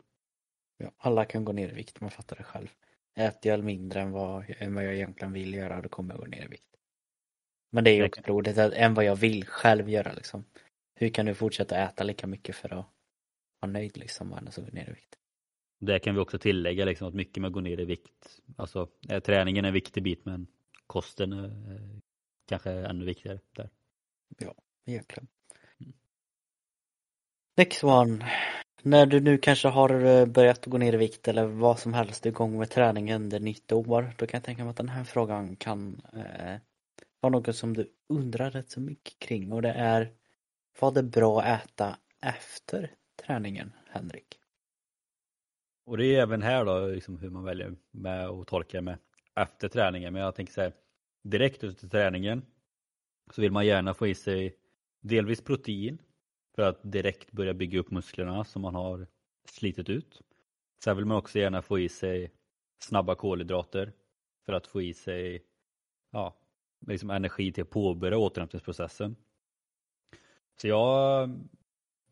Ja, 0.76 0.92
alla 0.96 1.24
kan 1.24 1.44
gå 1.44 1.52
ner 1.52 1.68
i 1.68 1.74
vikt, 1.74 2.00
man 2.00 2.10
fattar 2.10 2.36
det 2.36 2.42
själv. 2.42 2.68
Äter 3.16 3.52
jag 3.52 3.64
mindre 3.64 4.00
än 4.00 4.10
vad, 4.10 4.44
än 4.58 4.74
vad 4.74 4.84
jag 4.84 4.94
egentligen 4.94 5.32
vill 5.32 5.54
göra 5.54 5.82
då 5.82 5.88
kommer 5.88 6.14
jag 6.14 6.20
gå 6.20 6.26
ner 6.26 6.44
i 6.44 6.48
vikt. 6.48 6.76
Men 7.70 7.84
det 7.84 7.90
är 7.90 7.94
ju 7.94 8.06
också 8.06 8.20
roligt 8.24 8.58
än 8.58 8.94
vad 8.94 9.04
jag 9.04 9.16
vill 9.16 9.46
själv 9.46 9.88
göra 9.88 10.12
liksom. 10.12 10.44
Hur 10.94 11.08
kan 11.08 11.26
du 11.26 11.34
fortsätta 11.34 11.78
äta 11.78 12.04
lika 12.04 12.26
mycket 12.26 12.56
för 12.56 12.74
att 12.74 12.86
vara 13.60 13.72
nöjd 13.72 13.96
liksom 13.96 14.32
och 14.32 14.38
ändå 14.38 14.50
gå 14.56 14.62
ner 14.62 14.90
i 14.90 14.92
vikt? 14.92 15.16
Det 15.78 15.98
kan 15.98 16.14
vi 16.14 16.20
också 16.20 16.38
tillägga 16.38 16.84
liksom 16.84 17.08
att 17.08 17.14
mycket 17.14 17.40
med 17.40 17.48
att 17.48 17.54
gå 17.54 17.60
ner 17.60 17.80
i 17.80 17.84
vikt, 17.84 18.40
alltså 18.56 18.88
träningen 19.24 19.64
är 19.64 19.68
en 19.68 19.74
viktig 19.74 20.02
bit 20.02 20.24
men 20.24 20.46
kosten 20.86 21.32
är 21.32 22.00
kanske 22.48 22.70
ännu 22.70 23.04
viktigare 23.04 23.40
där. 23.52 23.70
Ja, 24.38 24.54
egentligen. 24.84 25.28
Mm. 25.80 25.92
Next 27.56 27.84
one. 27.84 28.26
När 28.86 29.06
du 29.06 29.20
nu 29.20 29.38
kanske 29.38 29.68
har 29.68 30.04
eh, 30.04 30.26
börjat 30.26 30.66
gå 30.66 30.78
ner 30.78 30.92
i 30.92 30.96
vikt 30.96 31.28
eller 31.28 31.46
vad 31.46 31.78
som 31.78 31.94
helst 31.94 32.26
igång 32.26 32.58
med 32.58 32.70
träningen 32.70 33.22
under 33.22 33.40
nytt 33.40 33.72
år, 33.72 34.14
då 34.18 34.26
kan 34.26 34.38
jag 34.38 34.44
tänka 34.44 34.64
mig 34.64 34.70
att 34.70 34.76
den 34.76 34.88
här 34.88 35.04
frågan 35.04 35.56
kan 35.56 36.00
eh, 36.12 36.60
vara 37.20 37.30
något 37.30 37.56
som 37.56 37.74
du 37.74 37.90
undrar 38.08 38.50
rätt 38.50 38.70
så 38.70 38.80
mycket 38.80 39.18
kring 39.18 39.52
och 39.52 39.62
det 39.62 39.72
är 39.72 40.10
vad 40.80 40.98
är 40.98 41.02
bra 41.02 41.40
att 41.40 41.64
äta 41.64 41.96
efter 42.22 42.90
träningen, 43.26 43.72
Henrik? 43.90 44.38
Och 45.86 45.96
det 45.96 46.06
är 46.06 46.22
även 46.22 46.42
här 46.42 46.64
då 46.64 46.86
liksom 46.86 47.18
hur 47.18 47.30
man 47.30 47.44
väljer 47.44 47.76
med 47.90 48.28
och 48.28 48.46
tolkar 48.46 48.80
med 48.80 48.98
efter 49.34 49.68
träningen. 49.68 50.12
Men 50.12 50.22
jag 50.22 50.34
tänker 50.34 50.52
så 50.52 50.60
här, 50.60 50.72
direkt 51.22 51.64
efter 51.64 51.88
träningen 51.88 52.42
så 53.34 53.40
vill 53.40 53.52
man 53.52 53.66
gärna 53.66 53.94
få 53.94 54.06
i 54.06 54.14
sig 54.14 54.56
delvis 55.00 55.40
protein 55.40 55.98
för 56.56 56.62
att 56.62 56.80
direkt 56.82 57.32
börja 57.32 57.54
bygga 57.54 57.78
upp 57.78 57.90
musklerna 57.90 58.44
som 58.44 58.62
man 58.62 58.74
har 58.74 59.06
slitit 59.48 59.88
ut. 59.88 60.22
Sen 60.84 60.96
vill 60.96 61.04
man 61.04 61.16
också 61.16 61.38
gärna 61.38 61.62
få 61.62 61.78
i 61.78 61.88
sig 61.88 62.32
snabba 62.78 63.14
kolhydrater 63.14 63.92
för 64.46 64.52
att 64.52 64.66
få 64.66 64.82
i 64.82 64.94
sig 64.94 65.44
ja, 66.10 66.36
liksom 66.86 67.10
energi 67.10 67.52
till 67.52 67.62
att 67.62 67.70
påbörja 67.70 68.18
återhämtningsprocessen. 68.18 69.16
Så 70.60 70.68
jag 70.68 71.30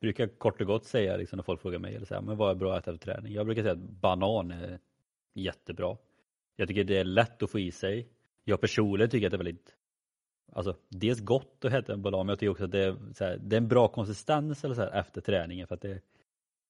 brukar 0.00 0.26
kort 0.26 0.60
och 0.60 0.66
gott 0.66 0.84
säga 0.84 1.16
liksom, 1.16 1.36
när 1.36 1.44
folk 1.44 1.60
frågar 1.60 1.78
mig 1.78 1.94
eller 1.94 2.06
så 2.06 2.14
här, 2.14 2.22
men 2.22 2.36
vad 2.36 2.50
är 2.50 2.54
bra 2.54 2.74
att 2.74 2.82
äta 2.82 2.94
efter 2.94 3.12
träning? 3.12 3.32
Jag 3.32 3.46
brukar 3.46 3.62
säga 3.62 3.72
att 3.72 3.78
banan 3.78 4.50
är 4.50 4.78
jättebra. 5.34 5.96
Jag 6.56 6.68
tycker 6.68 6.84
det 6.84 6.98
är 6.98 7.04
lätt 7.04 7.42
att 7.42 7.50
få 7.50 7.58
i 7.58 7.70
sig. 7.70 8.08
Jag 8.44 8.60
personligen 8.60 9.10
tycker 9.10 9.26
att 9.26 9.30
det 9.30 9.36
är 9.36 9.44
väldigt 9.44 9.76
alltså, 10.54 10.76
dels 10.88 11.20
gott 11.20 11.64
att 11.64 11.72
äta 11.72 11.92
en 11.92 12.02
banan 12.02 12.26
men 12.26 12.32
jag 12.32 12.38
tycker 12.38 12.50
också 12.50 12.64
att 12.64 12.72
det 12.72 12.84
är, 12.84 12.96
så 13.14 13.24
här, 13.24 13.36
det 13.42 13.56
är 13.56 13.60
en 13.60 13.68
bra 13.68 13.88
konsistens 13.88 14.64
eller 14.64 14.74
så 14.74 14.80
här, 14.80 15.00
efter 15.00 15.20
träningen 15.20 15.66
för 15.66 15.74
att 15.74 15.80
det, 15.80 16.00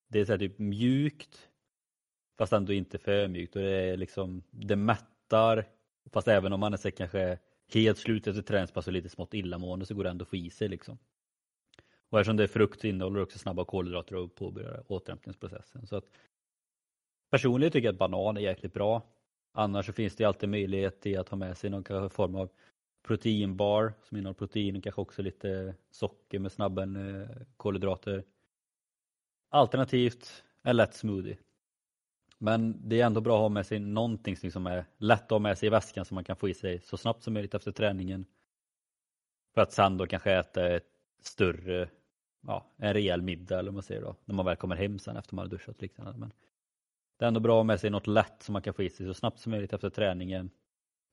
det 0.09 0.21
är 0.21 0.25
så 0.25 0.33
här, 0.33 0.39
typ 0.39 0.59
mjukt 0.59 1.49
fast 2.39 2.53
ändå 2.53 2.73
inte 2.73 2.99
för 2.99 3.29
mjukt 3.29 3.57
och 3.57 3.63
det 3.63 3.71
är 3.71 3.97
liksom 3.97 4.43
det 4.51 4.77
mättar 4.77 5.65
fast 6.13 6.29
även 6.29 6.53
om 6.53 6.61
man 6.61 6.73
är 6.73 6.77
så 6.77 6.91
kanske 6.91 7.39
helt 7.73 7.99
slut 7.99 8.27
efter 8.27 8.43
träningspass 8.43 8.87
och 8.87 8.93
lite 8.93 9.09
smått 9.09 9.35
illamående 9.35 9.87
så 9.87 9.95
går 9.95 10.05
det 10.05 10.11
ändå 10.11 10.23
att 10.23 10.29
få 10.29 10.37
i 10.37 10.51
sig 10.51 10.69
liksom. 10.69 10.99
Och 12.11 12.21
eftersom 12.21 12.37
det 12.37 12.43
är 12.43 12.49
frukt 12.49 12.81
så 12.81 12.87
innehåller 12.87 13.17
det 13.17 13.23
också 13.23 13.39
snabba 13.39 13.65
kolhydrater 13.65 14.17
och 14.17 14.35
påbörjar 14.35 14.85
återhämtningsprocessen. 14.89 15.87
Så 15.87 15.97
att 15.97 16.05
personligen 17.31 17.73
tycker 17.73 17.87
jag 17.87 17.93
att 17.93 17.99
banan 17.99 18.37
är 18.37 18.41
jäkligt 18.41 18.73
bra. 18.73 19.03
Annars 19.53 19.87
så 19.87 19.93
finns 19.93 20.17
det 20.17 20.25
alltid 20.25 20.49
möjlighet 20.49 21.01
till 21.01 21.19
att 21.19 21.29
ha 21.29 21.37
med 21.37 21.59
sig 21.59 21.71
någon 21.71 22.11
form 22.11 22.35
av 22.35 22.51
proteinbar 23.05 23.95
som 24.03 24.17
innehåller 24.17 24.39
protein 24.39 24.77
och 24.77 24.83
kanske 24.83 25.01
också 25.01 25.23
lite 25.23 25.75
socker 25.91 26.39
med 26.39 26.53
snabba 26.53 26.83
eh, 26.83 27.29
kolhydrater. 27.57 28.25
Alternativt 29.49 30.45
en 30.63 30.77
lätt 30.77 30.95
smoothie. 30.95 31.37
Men 32.39 32.89
det 32.89 33.01
är 33.01 33.07
ändå 33.07 33.21
bra 33.21 33.35
att 33.35 33.41
ha 33.41 33.49
med 33.49 33.67
sig 33.67 33.79
någonting 33.79 34.37
som 34.37 34.67
är 34.67 34.87
lätt 34.99 35.23
att 35.23 35.31
ha 35.31 35.39
med 35.39 35.59
sig 35.59 35.67
i 35.67 35.71
väskan 35.71 36.05
som 36.05 36.15
man 36.15 36.25
kan 36.25 36.37
få 36.37 36.49
i 36.49 36.55
sig 36.55 36.81
så 36.81 36.97
snabbt 36.97 37.23
som 37.23 37.35
möjligt 37.35 37.55
efter 37.55 37.73
träningen. 37.73 38.27
För 39.55 39.61
att 39.61 39.73
sen 39.73 39.97
då 39.97 40.07
kanske 40.07 40.33
äta 40.33 40.67
ett 40.67 40.89
större, 41.23 41.89
ja, 42.47 42.67
en 42.77 42.95
rejäl 42.95 43.23
middag 43.23 43.59
eller 43.59 43.71
vad 43.71 43.75
man 43.75 43.83
säger 43.83 44.03
då, 44.03 44.17
när 44.25 44.35
man 44.35 44.47
väl 44.47 44.57
kommer 44.57 44.77
hem 44.77 44.99
sen 44.99 45.17
efter 45.17 45.35
man 45.35 45.45
har 45.45 45.51
duschat 45.51 45.77
och 45.77 45.83
liknande. 45.83 46.19
Men 46.19 46.33
det 47.19 47.25
är 47.25 47.29
ändå 47.29 47.41
bra 47.41 47.55
att 47.55 47.59
ha 47.59 47.65
med 47.65 47.81
sig 47.81 47.91
något 47.91 48.07
lätt 48.07 48.43
som 48.43 48.53
man 48.53 48.63
kan 48.63 48.75
få 48.75 48.83
i 48.83 48.91
sig 48.91 49.07
så 49.07 49.15
snabbt 49.15 49.39
som 49.39 49.51
möjligt 49.51 49.73
efter 49.73 49.91
träningen 49.91 50.51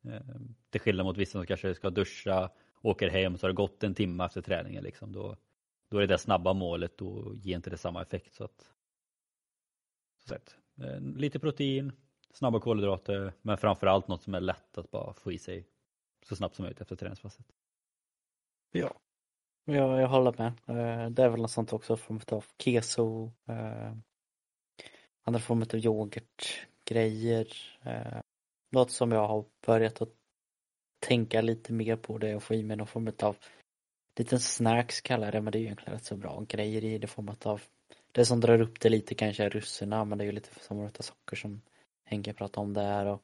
Eh, 0.03 0.21
till 0.69 0.81
skillnad 0.81 1.05
mot 1.05 1.17
vissa 1.17 1.31
som 1.31 1.45
kanske 1.45 1.75
ska 1.75 1.89
duscha, 1.89 2.51
åker 2.81 3.09
hem 3.09 3.37
så 3.37 3.45
har 3.45 3.49
det 3.49 3.55
gått 3.55 3.83
en 3.83 3.95
timme 3.95 4.25
efter 4.25 4.41
träningen. 4.41 4.83
Liksom. 4.83 5.11
Då, 5.11 5.37
då 5.89 5.97
är 5.97 6.01
det 6.01 6.07
det 6.07 6.17
snabba 6.17 6.53
målet 6.53 7.01
och 7.01 7.35
ger 7.35 7.55
inte 7.55 7.69
det 7.69 7.77
samma 7.77 8.01
effekt. 8.01 8.33
Så 8.33 8.43
att, 8.43 8.71
så 10.17 10.27
sagt, 10.27 10.57
eh, 10.81 10.99
lite 10.99 11.39
protein, 11.39 11.91
snabba 12.33 12.59
kolhydrater 12.59 13.33
men 13.41 13.57
framförallt 13.57 14.07
något 14.07 14.23
som 14.23 14.33
är 14.33 14.41
lätt 14.41 14.77
att 14.77 14.91
bara 14.91 15.13
få 15.13 15.31
i 15.31 15.37
sig 15.37 15.67
så 16.25 16.35
snabbt 16.35 16.55
som 16.55 16.63
möjligt 16.63 16.81
efter 16.81 16.95
träningspasset. 16.95 17.45
Ja, 18.71 18.93
jag, 19.65 20.01
jag 20.01 20.07
håller 20.07 20.33
med. 20.37 20.47
Eh, 20.47 21.09
det 21.09 21.23
är 21.23 21.29
väl 21.29 21.41
något 21.41 21.51
sånt 21.51 21.73
också, 21.73 21.97
form 21.97 22.19
av 22.27 22.45
keso, 22.57 23.31
andra 25.23 25.39
former 25.39 25.67
av 25.75 25.79
yoghurtgrejer. 25.79 27.47
Något 28.71 28.91
som 28.91 29.11
jag 29.11 29.27
har 29.27 29.45
börjat 29.65 30.01
att 30.01 30.13
tänka 30.99 31.41
lite 31.41 31.73
mer 31.73 31.95
på 31.95 32.17
det 32.17 32.35
och 32.35 32.43
få 32.43 32.53
i 32.53 32.63
mig 32.63 32.77
någon 32.77 32.87
form 32.87 33.11
av 33.23 33.37
liten 34.19 34.39
snacks 34.39 35.01
kallar 35.01 35.27
jag 35.27 35.33
det 35.33 35.41
men 35.41 35.51
det 35.51 35.57
är 35.57 35.59
ju 35.59 35.65
egentligen 35.65 35.93
rätt 35.93 36.05
så 36.05 36.15
bra 36.15 36.45
grejer 36.47 36.83
i 36.83 36.97
det 36.97 37.07
form 37.07 37.29
av 37.43 37.61
det 38.11 38.25
som 38.25 38.39
drar 38.39 38.61
upp 38.61 38.79
det 38.79 38.89
lite 38.89 39.15
kanske 39.15 39.43
är 39.43 39.49
russerna 39.49 40.05
men 40.05 40.17
det 40.17 40.23
är 40.23 40.25
ju 40.25 40.31
lite 40.31 40.49
som 40.59 40.85
att 40.85 41.05
socker 41.05 41.35
som 41.35 41.61
Henke 42.05 42.33
pratade 42.33 42.63
om 42.65 42.73
där 42.73 43.05
och 43.05 43.21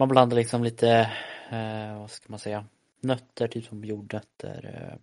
man 0.00 0.08
blandar 0.08 0.36
liksom 0.36 0.64
lite, 0.64 1.10
eh, 1.50 1.98
vad 1.98 2.10
ska 2.10 2.26
man 2.28 2.38
säga, 2.38 2.66
nötter, 3.00 3.48
typ 3.48 3.64
som 3.64 3.84
jordnötter, 3.84 4.64
eh, 4.74 4.98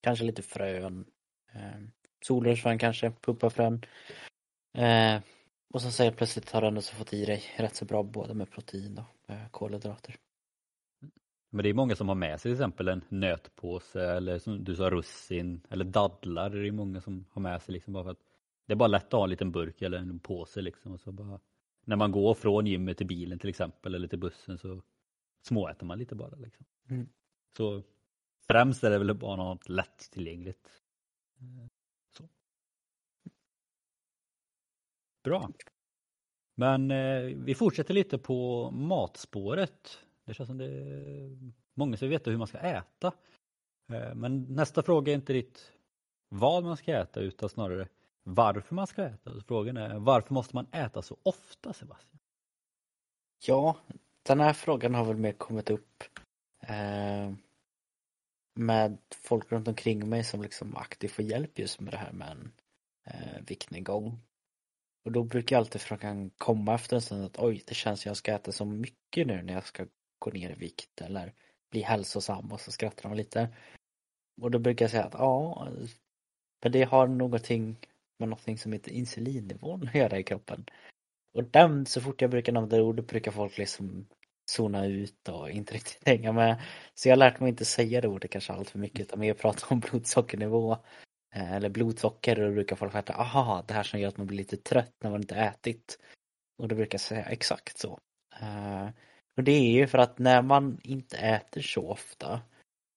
kanske 0.00 0.24
lite 0.24 0.42
frön, 0.42 1.04
eh, 1.52 1.80
solrosfrön 2.26 2.78
kanske, 2.78 3.10
puppafrön. 3.10 3.84
Eh, 4.78 5.20
och 5.74 5.82
sen 5.82 5.92
så 5.92 6.12
plötsligt 6.12 6.50
har 6.50 6.60
du 6.60 6.66
ändå 6.66 6.82
så 6.82 6.94
fått 6.94 7.12
i 7.12 7.24
dig 7.24 7.42
rätt 7.56 7.76
så 7.76 7.84
bra 7.84 8.02
både 8.02 8.34
med 8.34 8.50
protein 8.50 8.98
och 8.98 9.32
kolhydrater. 9.50 10.16
Men 11.50 11.62
det 11.62 11.68
är 11.68 11.74
många 11.74 11.96
som 11.96 12.08
har 12.08 12.14
med 12.14 12.40
sig 12.40 12.42
till 12.42 12.52
exempel 12.52 12.88
en 12.88 13.04
nötpåse 13.08 14.02
eller 14.02 14.38
som 14.38 14.64
du 14.64 14.76
sa 14.76 14.90
russin 14.90 15.66
eller 15.70 15.84
dadlar. 15.84 16.50
Det 16.50 16.68
är 16.68 16.72
många 16.72 17.00
som 17.00 17.26
har 17.30 17.42
med 17.42 17.62
sig 17.62 17.72
liksom 17.72 17.92
bara 17.92 18.04
för 18.04 18.10
att 18.10 18.22
det 18.66 18.72
är 18.72 18.76
bara 18.76 18.86
lätt 18.86 19.04
att 19.04 19.12
ha 19.12 19.24
en 19.24 19.30
liten 19.30 19.52
burk 19.52 19.82
eller 19.82 19.98
en 19.98 20.18
påse 20.18 20.62
liksom. 20.62 20.92
Och 20.92 21.00
så 21.00 21.12
bara, 21.12 21.40
när 21.84 21.96
man 21.96 22.12
går 22.12 22.34
från 22.34 22.66
gymmet 22.66 22.98
till 22.98 23.06
bilen 23.06 23.38
till 23.38 23.50
exempel 23.50 23.94
eller 23.94 24.08
till 24.08 24.18
bussen 24.18 24.58
så 24.58 24.82
småäter 25.42 25.86
man 25.86 25.98
lite 25.98 26.14
bara. 26.14 26.36
Liksom. 26.36 26.66
Mm. 26.90 27.08
Så 27.56 27.82
främst 28.46 28.84
är 28.84 28.90
det 28.90 28.98
väl 28.98 29.14
bara 29.14 29.36
något 29.36 29.68
lättillgängligt. 29.68 30.68
Bra. 35.24 35.50
Men 36.54 36.90
eh, 36.90 37.22
vi 37.22 37.54
fortsätter 37.54 37.94
lite 37.94 38.18
på 38.18 38.70
matspåret. 38.70 39.98
Det 40.24 40.34
känns 40.34 40.46
som 40.46 40.58
det 40.58 40.64
är 40.64 41.52
många 41.74 41.96
som 41.96 42.08
vill 42.08 42.18
veta 42.18 42.30
hur 42.30 42.38
man 42.38 42.46
ska 42.46 42.58
äta. 42.58 43.12
Eh, 43.92 44.14
men 44.14 44.42
nästa 44.42 44.82
fråga 44.82 45.12
är 45.12 45.16
inte 45.16 45.32
ditt 45.32 45.72
vad 46.28 46.64
man 46.64 46.76
ska 46.76 46.92
äta 46.92 47.20
utan 47.20 47.48
snarare 47.48 47.88
varför 48.22 48.74
man 48.74 48.86
ska 48.86 49.04
äta. 49.04 49.32
Så 49.32 49.40
frågan 49.40 49.76
är 49.76 49.98
varför 49.98 50.34
måste 50.34 50.56
man 50.56 50.66
äta 50.72 51.02
så 51.02 51.16
ofta 51.22 51.72
Sebastian? 51.72 52.18
Ja, 53.46 53.76
den 54.22 54.40
här 54.40 54.52
frågan 54.52 54.94
har 54.94 55.04
väl 55.04 55.16
mer 55.16 55.32
kommit 55.32 55.70
upp 55.70 56.04
eh, 56.60 57.32
med 58.54 58.98
folk 59.10 59.52
runt 59.52 59.68
omkring 59.68 60.08
mig 60.08 60.24
som 60.24 60.42
liksom 60.42 60.76
aktivt 60.76 61.12
får 61.12 61.24
hjälp 61.24 61.58
just 61.58 61.80
med 61.80 61.92
det 61.92 61.98
här 61.98 62.12
med 62.12 62.30
en 62.30 62.52
eh, 63.04 63.42
viktnedgång. 63.46 64.20
Och 65.04 65.12
då 65.12 65.24
brukar 65.24 65.58
alltid 65.58 65.80
frågan 65.80 66.30
komma 66.30 66.74
efter 66.74 66.96
en 66.96 67.02
stund 67.02 67.24
att 67.24 67.38
oj, 67.38 67.62
det 67.66 67.74
känns 67.74 68.00
som 68.00 68.10
jag 68.10 68.16
ska 68.16 68.32
äta 68.32 68.52
så 68.52 68.64
mycket 68.64 69.26
nu 69.26 69.42
när 69.42 69.54
jag 69.54 69.66
ska 69.66 69.86
gå 70.18 70.30
ner 70.30 70.50
i 70.50 70.54
vikt 70.54 71.00
eller 71.00 71.34
bli 71.70 71.82
hälsosam 71.82 72.52
och 72.52 72.60
så 72.60 72.72
skrattar 72.72 73.08
de 73.08 73.16
lite. 73.16 73.48
Och 74.42 74.50
då 74.50 74.58
brukar 74.58 74.84
jag 74.84 74.90
säga 74.90 75.04
att 75.04 75.14
ja, 75.14 75.68
men 76.62 76.72
det 76.72 76.82
har 76.82 77.06
någonting 77.06 77.76
med 78.18 78.28
någonting 78.28 78.58
som 78.58 78.72
heter 78.72 78.90
insulinnivån 78.90 79.88
att 79.88 79.94
göra 79.94 80.18
i 80.18 80.22
kroppen. 80.22 80.64
Och 81.34 81.44
den, 81.44 81.86
så 81.86 82.00
fort 82.00 82.20
jag 82.20 82.30
brukar 82.30 82.52
nämna 82.52 82.68
det 82.68 82.82
ordet 82.82 83.06
brukar 83.06 83.30
folk 83.30 83.58
liksom 83.58 84.06
zona 84.50 84.86
ut 84.86 85.28
och 85.28 85.50
inte 85.50 85.74
riktigt 85.74 86.02
hänga 86.08 86.32
med. 86.32 86.62
Så 86.94 87.08
jag 87.08 87.12
har 87.12 87.18
lärt 87.18 87.40
mig 87.40 87.48
att 87.48 87.52
inte 87.52 87.64
säga 87.64 88.00
det 88.00 88.08
ordet 88.08 88.30
kanske 88.30 88.52
allt 88.52 88.70
för 88.70 88.78
mycket 88.78 89.00
utan 89.00 89.20
mer 89.20 89.34
prata 89.34 89.66
om 89.70 89.80
blodsockernivå 89.80 90.78
Eh, 91.34 91.52
eller 91.52 91.68
blodsocker 91.68 92.40
och 92.40 92.48
då 92.48 92.54
brukar 92.54 92.76
folk 92.76 92.94
veta, 92.94 93.14
aha, 93.14 93.64
det 93.66 93.74
här 93.74 93.82
som 93.82 94.00
gör 94.00 94.08
att 94.08 94.16
man 94.16 94.26
blir 94.26 94.38
lite 94.38 94.56
trött 94.56 94.92
när 95.04 95.10
man 95.10 95.20
inte 95.20 95.34
ätit. 95.34 95.98
Och 96.58 96.68
då 96.68 96.74
brukar 96.74 96.94
jag 96.94 97.00
säga 97.00 97.24
exakt 97.24 97.78
så. 97.78 97.98
Eh, 98.40 98.88
och 99.36 99.44
det 99.44 99.52
är 99.52 99.72
ju 99.72 99.86
för 99.86 99.98
att 99.98 100.18
när 100.18 100.42
man 100.42 100.80
inte 100.82 101.16
äter 101.16 101.60
så 101.60 101.88
ofta 101.88 102.40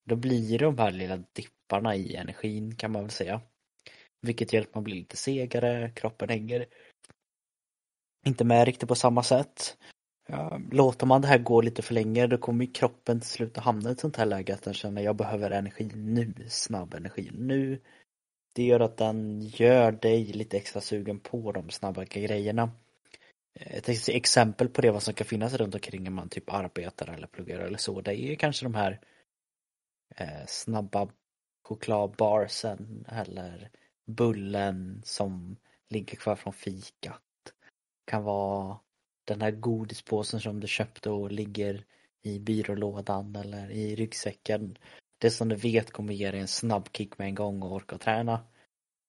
då 0.06 0.16
blir 0.16 0.60
det 0.60 0.66
de 0.66 0.78
här 0.78 0.92
lilla 0.92 1.24
dipparna 1.34 1.96
i 1.96 2.16
energin 2.16 2.76
kan 2.76 2.92
man 2.92 3.02
väl 3.02 3.12
säga. 3.12 3.42
Vilket 4.22 4.54
gör 4.54 4.62
att 4.62 4.76
man 4.76 4.84
blir 4.84 4.96
lite 4.96 5.18
segare, 5.18 5.92
kroppen 5.96 6.30
hänger 6.30 6.66
inte 8.26 8.44
med 8.44 8.66
riktigt 8.66 8.90
på 8.90 8.96
samma 8.96 9.24
sätt. 9.24 9.78
Låter 10.72 11.06
man 11.06 11.22
det 11.22 11.28
här 11.28 11.38
gå 11.38 11.62
lite 11.62 11.82
för 11.82 11.94
länge 11.94 12.28
då 12.28 12.38
kommer 12.38 12.74
kroppen 12.74 13.20
till 13.20 13.30
slut 13.30 13.58
att 13.58 13.64
hamna 13.64 13.90
i 13.90 13.92
ett 13.92 14.00
sånt 14.00 14.16
här 14.16 14.26
läge 14.26 14.54
att 14.54 14.64
den 14.64 14.74
känner 14.74 15.02
jag 15.02 15.16
behöver 15.16 15.52
energi 15.52 15.92
nu, 15.96 16.34
snabb 16.50 16.94
energi 16.94 17.32
nu. 17.34 17.80
Det 18.58 18.64
gör 18.64 18.80
att 18.80 18.98
den 18.98 19.42
gör 19.42 19.92
dig 19.92 20.26
lite 20.26 20.58
extra 20.58 20.82
sugen 20.82 21.20
på 21.20 21.52
de 21.52 21.70
snabba 21.70 22.04
grejerna. 22.04 22.72
Eh, 23.54 23.78
ett 23.78 24.10
exempel 24.10 24.70
på 24.70 24.82
det 24.82 24.92
vad 24.92 25.04
som 25.04 25.14
kan 25.14 25.28
finnas 25.28 25.54
runt 25.54 25.76
omkring 25.76 26.04
när 26.04 26.12
man 26.12 26.30
typ 26.30 26.54
arbetar 26.54 27.14
eller 27.14 27.28
pluggar 27.28 27.60
eller 27.60 27.78
så, 27.78 28.02
det 28.02 28.20
är 28.20 28.36
kanske 28.36 28.66
de 28.66 28.76
här 28.76 29.00
eh, 30.16 30.46
snabba 30.48 31.10
chokladbarsen 31.64 33.06
eller 33.08 33.70
bullen 34.06 35.02
som 35.06 35.58
ligger 35.90 36.18
kvar 36.18 36.36
från 36.36 36.54
fikat. 36.54 37.22
Det 37.44 38.12
Kan 38.12 38.24
vara 38.24 38.80
den 39.26 39.42
här 39.42 39.52
godispåsen 39.52 40.40
som 40.40 40.60
du 40.60 40.68
köpte 40.68 41.10
och 41.10 41.32
ligger 41.32 41.86
i 42.22 42.40
byrålådan 42.40 43.36
eller 43.36 43.72
i 43.72 43.96
ryggsäcken. 43.96 44.78
Det 45.18 45.32
som 45.32 45.50
du 45.50 45.56
vet 45.56 45.92
kommer 45.92 46.14
ge 46.14 46.32
dig 46.32 46.40
en 46.40 46.48
snabb 46.48 46.90
kick 46.94 47.18
med 47.18 47.28
en 47.28 47.36
gång 47.36 47.62
och 47.62 47.72
orka 47.72 47.98
träna. 47.98 48.40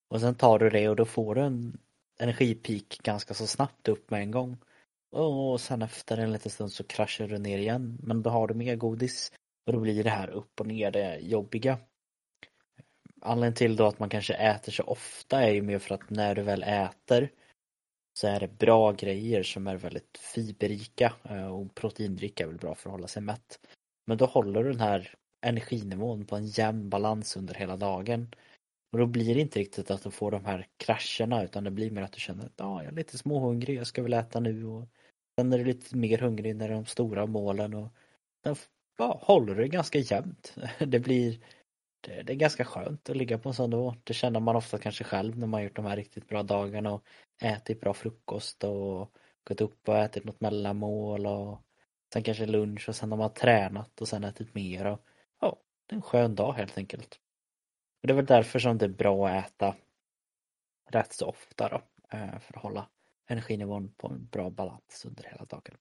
Och 0.08 0.20
sen 0.20 0.34
tar 0.34 0.58
du 0.58 0.70
det 0.70 0.88
och 0.88 0.96
då 0.96 1.04
får 1.04 1.34
du 1.34 1.40
en 1.40 1.78
energipik 2.18 3.02
ganska 3.02 3.34
så 3.34 3.46
snabbt 3.46 3.88
upp 3.88 4.10
med 4.10 4.20
en 4.20 4.30
gång. 4.30 4.56
Och 5.10 5.60
sen 5.60 5.82
efter 5.82 6.18
en 6.18 6.32
liten 6.32 6.50
stund 6.50 6.72
så 6.72 6.84
kraschar 6.84 7.28
du 7.28 7.38
ner 7.38 7.58
igen. 7.58 7.98
Men 8.02 8.22
då 8.22 8.30
har 8.30 8.48
du 8.48 8.54
mer 8.54 8.76
godis. 8.76 9.32
Och 9.66 9.72
då 9.72 9.80
blir 9.80 10.04
det 10.04 10.10
här 10.10 10.30
upp 10.30 10.60
och 10.60 10.66
ner 10.66 10.90
det 10.90 11.18
jobbiga. 11.18 11.78
Anledningen 13.20 13.54
till 13.54 13.76
då 13.76 13.86
att 13.86 13.98
man 13.98 14.08
kanske 14.08 14.34
äter 14.34 14.72
så 14.72 14.82
ofta 14.82 15.42
är 15.42 15.52
ju 15.52 15.62
mer 15.62 15.78
för 15.78 15.94
att 15.94 16.10
när 16.10 16.34
du 16.34 16.42
väl 16.42 16.62
äter 16.62 17.30
så 18.18 18.26
är 18.26 18.40
det 18.40 18.58
bra 18.58 18.92
grejer 18.92 19.42
som 19.42 19.66
är 19.66 19.76
väldigt 19.76 20.18
fiberrika 20.18 21.12
eh, 21.22 21.46
och 21.46 21.74
proteindricka 21.74 22.44
är 22.44 22.48
väl 22.48 22.56
bra 22.56 22.74
för 22.74 22.90
att 22.90 22.92
hålla 22.92 23.08
sig 23.08 23.22
mätt. 23.22 23.60
Men 24.06 24.18
då 24.18 24.26
håller 24.26 24.64
du 24.64 24.70
den 24.70 24.80
här 24.80 25.14
energinivån 25.40 26.26
på 26.26 26.36
en 26.36 26.46
jämn 26.46 26.88
balans 26.88 27.36
under 27.36 27.54
hela 27.54 27.76
dagen. 27.76 28.34
Och 28.92 28.98
då 28.98 29.06
blir 29.06 29.34
det 29.34 29.40
inte 29.40 29.58
riktigt 29.58 29.90
att 29.90 30.02
du 30.02 30.10
får 30.10 30.30
de 30.30 30.44
här 30.44 30.66
krascherna 30.76 31.44
utan 31.44 31.64
det 31.64 31.70
blir 31.70 31.90
mer 31.90 32.02
att 32.02 32.12
du 32.12 32.20
känner 32.20 32.46
att 32.46 32.60
ah, 32.60 32.82
jag 32.82 32.92
är 32.92 32.96
lite 32.96 33.18
småhungrig, 33.18 33.78
jag 33.78 33.86
ska 33.86 34.02
väl 34.02 34.12
äta 34.12 34.40
nu 34.40 34.66
och 34.66 34.88
sen 35.38 35.52
är 35.52 35.58
du 35.58 35.64
lite 35.64 35.96
mer 35.96 36.18
hungrig 36.18 36.56
när 36.56 36.68
det 36.68 36.74
är 36.74 36.76
de 36.76 36.86
stora 36.86 37.26
målen 37.26 37.74
och 37.74 37.88
sen 38.44 38.56
ja, 38.98 39.20
håller 39.22 39.54
du 39.54 39.68
ganska 39.68 39.98
jämnt. 39.98 40.54
Det 40.78 41.00
blir 41.00 41.38
det, 42.00 42.22
det, 42.22 42.32
är 42.32 42.36
ganska 42.36 42.64
skönt 42.64 43.10
att 43.10 43.16
ligga 43.16 43.38
på 43.38 43.48
en 43.48 43.54
sån 43.54 43.70
nivå. 43.70 43.94
Det 44.04 44.14
känner 44.14 44.40
man 44.40 44.56
ofta 44.56 44.78
kanske 44.78 45.04
själv 45.04 45.38
när 45.38 45.46
man 45.46 45.62
gjort 45.62 45.76
de 45.76 45.84
här 45.84 45.96
riktigt 45.96 46.28
bra 46.28 46.42
dagarna 46.42 46.92
och 46.92 47.04
ätit 47.42 47.80
bra 47.80 47.94
frukost 47.94 48.64
och 48.64 49.12
gått 49.48 49.60
upp 49.60 49.88
och 49.88 49.98
ätit 49.98 50.24
något 50.24 50.40
mellanmål 50.40 51.26
och 51.26 51.62
sen 52.12 52.22
kanske 52.22 52.46
lunch 52.46 52.88
och 52.88 52.96
sen 52.96 53.10
har 53.10 53.18
man 53.18 53.34
tränat 53.34 54.00
och 54.00 54.08
sen 54.08 54.24
ätit 54.24 54.54
mer 54.54 54.84
och 54.86 55.04
en 55.92 56.02
skön 56.02 56.34
dag 56.34 56.52
helt 56.52 56.78
enkelt. 56.78 57.20
Och 58.02 58.06
det 58.06 58.12
är 58.12 58.16
väl 58.16 58.26
därför 58.26 58.58
som 58.58 58.78
det 58.78 58.84
är 58.84 58.88
bra 58.88 59.28
att 59.28 59.46
äta 59.46 59.74
rätt 60.90 61.12
så 61.12 61.26
ofta 61.26 61.68
då, 61.68 61.82
eh, 62.16 62.38
för 62.38 62.56
att 62.56 62.62
hålla 62.62 62.88
energinivån 63.26 63.92
på 63.96 64.08
en 64.08 64.26
bra 64.26 64.50
balans 64.50 65.04
under 65.08 65.24
hela 65.24 65.44
dagen. 65.44 65.76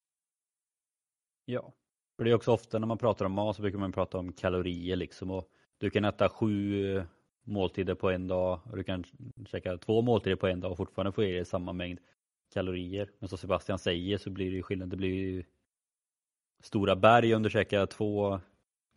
Ja, 1.46 1.74
för 2.18 2.24
det 2.24 2.30
är 2.30 2.36
också 2.36 2.52
ofta 2.52 2.80
när 2.80 2.88
man 2.88 2.98
pratar 2.98 3.26
om 3.26 3.32
mat 3.32 3.56
så 3.56 3.62
brukar 3.62 3.78
man 3.78 3.92
prata 3.92 4.18
om 4.18 4.34
kalorier 4.34 4.96
liksom 4.96 5.32
och 5.32 5.50
du 5.78 5.90
kan 5.90 6.06
äta 6.06 6.30
sju 6.30 6.98
eh, 6.98 7.04
måltider 7.44 7.96
på 7.96 8.10
en 8.10 8.28
dag 8.28 8.60
och 8.70 8.78
du 8.78 8.84
kan 8.84 9.04
käka 9.46 9.78
två 9.78 10.02
måltider 10.02 10.36
på 10.36 10.48
en 10.48 10.60
dag 10.60 10.72
och 10.72 10.78
fortfarande 10.78 11.12
få 11.12 11.24
i 11.24 11.32
dig 11.32 11.46
samma 11.46 11.74
mängd 11.74 12.00
kalorier. 12.54 13.12
Men 13.20 13.30
som 13.30 13.38
Sebastian 13.38 13.80
säger 13.80 14.18
så 14.18 14.30
blir 14.30 14.50
det 14.50 14.56
ju 14.56 14.64
skillnad. 14.64 14.90
Det 14.90 14.98
blir 14.98 15.14
ju 15.14 15.44
stora 16.64 16.96
berg 16.96 17.36
om 17.36 17.44
du 17.44 17.50
käkar 17.50 17.86
två 17.86 18.40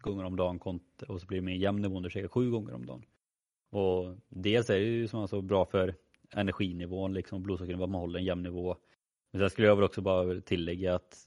gånger 0.00 0.24
om 0.24 0.36
dagen 0.36 0.80
och 1.08 1.20
så 1.20 1.26
blir 1.26 1.38
det 1.38 1.44
mer 1.44 1.54
jämn 1.54 1.82
nivå 1.82 1.96
om 1.96 2.02
du 2.02 2.10
käkar 2.10 2.28
sju 2.28 2.50
gånger 2.50 2.74
om 2.74 2.86
dagen. 2.86 3.04
Och 3.70 4.16
dels 4.28 4.70
är 4.70 4.74
det 4.74 4.84
ju 4.84 5.08
som 5.08 5.20
alltså 5.20 5.40
bra 5.40 5.66
för 5.66 5.94
energinivån, 6.30 7.14
liksom 7.14 7.42
blodsockernivån, 7.42 7.90
man 7.90 8.00
håller 8.00 8.18
en 8.18 8.24
jämn 8.24 8.42
nivå. 8.42 8.76
Men 9.30 9.40
sen 9.40 9.50
skulle 9.50 9.68
jag 9.68 9.76
väl 9.76 9.84
också 9.84 10.00
bara 10.00 10.40
tillägga 10.40 10.94
att 10.94 11.26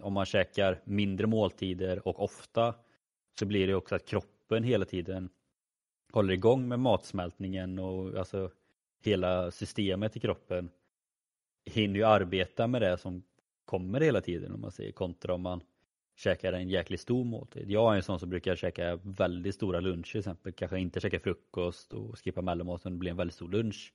om 0.00 0.12
man 0.12 0.26
käkar 0.26 0.80
mindre 0.84 1.26
måltider 1.26 2.08
och 2.08 2.22
ofta 2.22 2.74
så 3.38 3.46
blir 3.46 3.66
det 3.66 3.74
också 3.74 3.94
att 3.94 4.06
kroppen 4.06 4.64
hela 4.64 4.84
tiden 4.84 5.28
håller 6.12 6.34
igång 6.34 6.68
med 6.68 6.78
matsmältningen 6.80 7.78
och 7.78 8.18
alltså 8.18 8.50
hela 9.02 9.50
systemet 9.50 10.16
i 10.16 10.20
kroppen 10.20 10.70
hinner 11.64 11.94
ju 11.94 12.04
arbeta 12.04 12.66
med 12.66 12.82
det 12.82 12.98
som 12.98 13.22
kommer 13.64 14.00
hela 14.00 14.20
tiden 14.20 14.52
om 14.52 14.60
man 14.60 14.72
säger 14.72 14.92
kontra 14.92 15.34
om 15.34 15.42
man 15.42 15.60
käkar 16.20 16.52
en 16.52 16.68
jäkligt 16.68 17.00
stor 17.00 17.24
måltid. 17.24 17.70
Jag 17.70 17.92
är 17.92 17.96
en 17.96 18.02
sån 18.02 18.20
som 18.20 18.30
brukar 18.30 18.56
käka 18.56 18.96
väldigt 19.02 19.54
stora 19.54 19.80
luncher 19.80 20.10
till 20.10 20.18
exempel. 20.18 20.52
Kanske 20.52 20.78
inte 20.78 21.00
käka 21.00 21.20
frukost 21.20 21.92
och 21.92 22.18
skippa 22.18 22.42
mellanmaten. 22.42 22.92
Det 22.92 22.98
blir 22.98 23.10
en 23.10 23.16
väldigt 23.16 23.34
stor 23.34 23.48
lunch. 23.48 23.92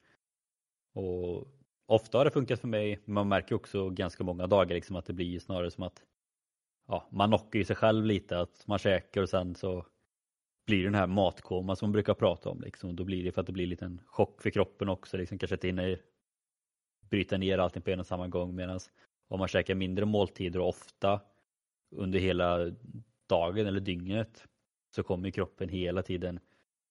Och 0.94 1.48
ofta 1.86 2.18
har 2.18 2.26
det 2.26 2.32
funkat 2.32 2.60
för 2.60 2.68
mig. 2.68 3.00
Men 3.06 3.14
man 3.14 3.28
märker 3.28 3.56
också 3.56 3.90
ganska 3.90 4.24
många 4.24 4.48
dagar 4.48 4.76
liksom 4.76 4.96
att 4.96 5.06
det 5.06 5.14
blir 5.14 5.40
snarare 5.40 5.72
som 5.72 5.84
att 5.84 6.04
ja, 6.88 7.08
man 7.12 7.30
knockar 7.30 7.60
ju 7.60 7.66
sig 7.66 7.76
själv 7.76 8.06
lite. 8.06 8.40
Att 8.40 8.68
man 8.68 8.80
käkar 8.80 9.22
och 9.22 9.30
sen 9.30 9.56
så 9.56 9.86
blir 10.66 10.78
det 10.78 10.84
den 10.84 10.96
här 10.96 11.08
matkoma 11.08 11.76
som 11.76 11.88
man 11.88 11.94
brukar 11.94 12.14
prata 12.14 12.50
om. 12.50 12.62
Liksom. 12.62 12.96
Då 12.96 13.04
blir 13.04 13.24
det 13.24 13.32
för 13.32 13.42
att 13.42 13.48
det 13.48 13.54
blir 13.54 13.64
en 13.64 13.70
liten 13.70 14.02
chock 14.06 14.42
för 14.42 14.50
kroppen 14.50 14.90
också. 14.90 15.18
Liksom, 15.18 15.38
kanske 15.38 15.56
inte 15.56 15.68
hinner 15.68 16.02
bryta 17.10 17.38
ner 17.38 17.58
allting 17.58 17.82
på 17.82 17.92
en 17.92 18.00
och 18.00 18.08
samma 18.08 18.28
gång. 18.28 18.56
Medan 18.56 18.80
om 19.28 19.40
man 19.40 19.48
käkar 19.48 19.76
mindre 19.76 20.06
måltider 20.06 20.60
och 20.60 20.70
ofta 20.70 21.22
under 21.96 22.20
hela 22.20 22.72
dagen 23.30 23.68
eller 23.68 23.80
dygnet 23.80 24.48
så 24.96 25.04
kommer 25.04 25.30
kroppen 25.30 25.70
hela 25.70 26.02
tiden 26.02 26.40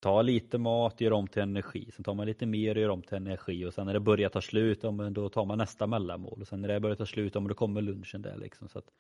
ta 0.05 0.23
lite 0.23 0.59
mat, 0.59 1.01
göra 1.01 1.17
om 1.17 1.29
till 1.29 1.43
energi. 1.43 1.91
Sen 1.93 2.05
tar 2.05 2.15
man 2.15 2.27
lite 2.27 2.47
mer 2.47 2.75
och 2.75 2.83
gör 2.83 2.89
om 2.89 3.03
till 3.03 3.17
energi 3.17 3.65
och 3.65 3.75
sen 3.75 3.87
när 3.87 3.93
det 3.93 4.01
börjar 4.01 4.29
ta 4.29 4.41
slut, 4.41 4.81
då 5.11 5.29
tar 5.29 5.45
man 5.45 5.59
nästa 5.59 5.87
mellanmål. 5.87 6.41
Och 6.41 6.49
sen 6.49 6.61
när 6.61 6.69
det 6.69 6.81
börjar 6.81 6.97
ta 6.97 7.07
slut, 7.07 7.33
då 7.33 7.55
kommer 7.55 7.83
lunchen 7.83 8.23
där 8.23 8.37
liksom. 8.37 8.69
Så 8.69 8.79
att 8.79 8.91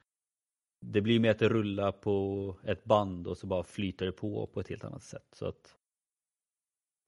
det 0.80 1.00
blir 1.00 1.20
mer 1.20 1.30
att 1.30 1.38
det 1.38 1.48
rullar 1.48 1.92
på 1.92 2.56
ett 2.64 2.84
band 2.84 3.26
och 3.26 3.38
så 3.38 3.46
bara 3.46 3.62
flyter 3.62 4.06
det 4.06 4.12
på 4.12 4.46
på 4.46 4.60
ett 4.60 4.68
helt 4.68 4.84
annat 4.84 5.02
sätt. 5.02 5.28
Så 5.32 5.46
att 5.46 5.76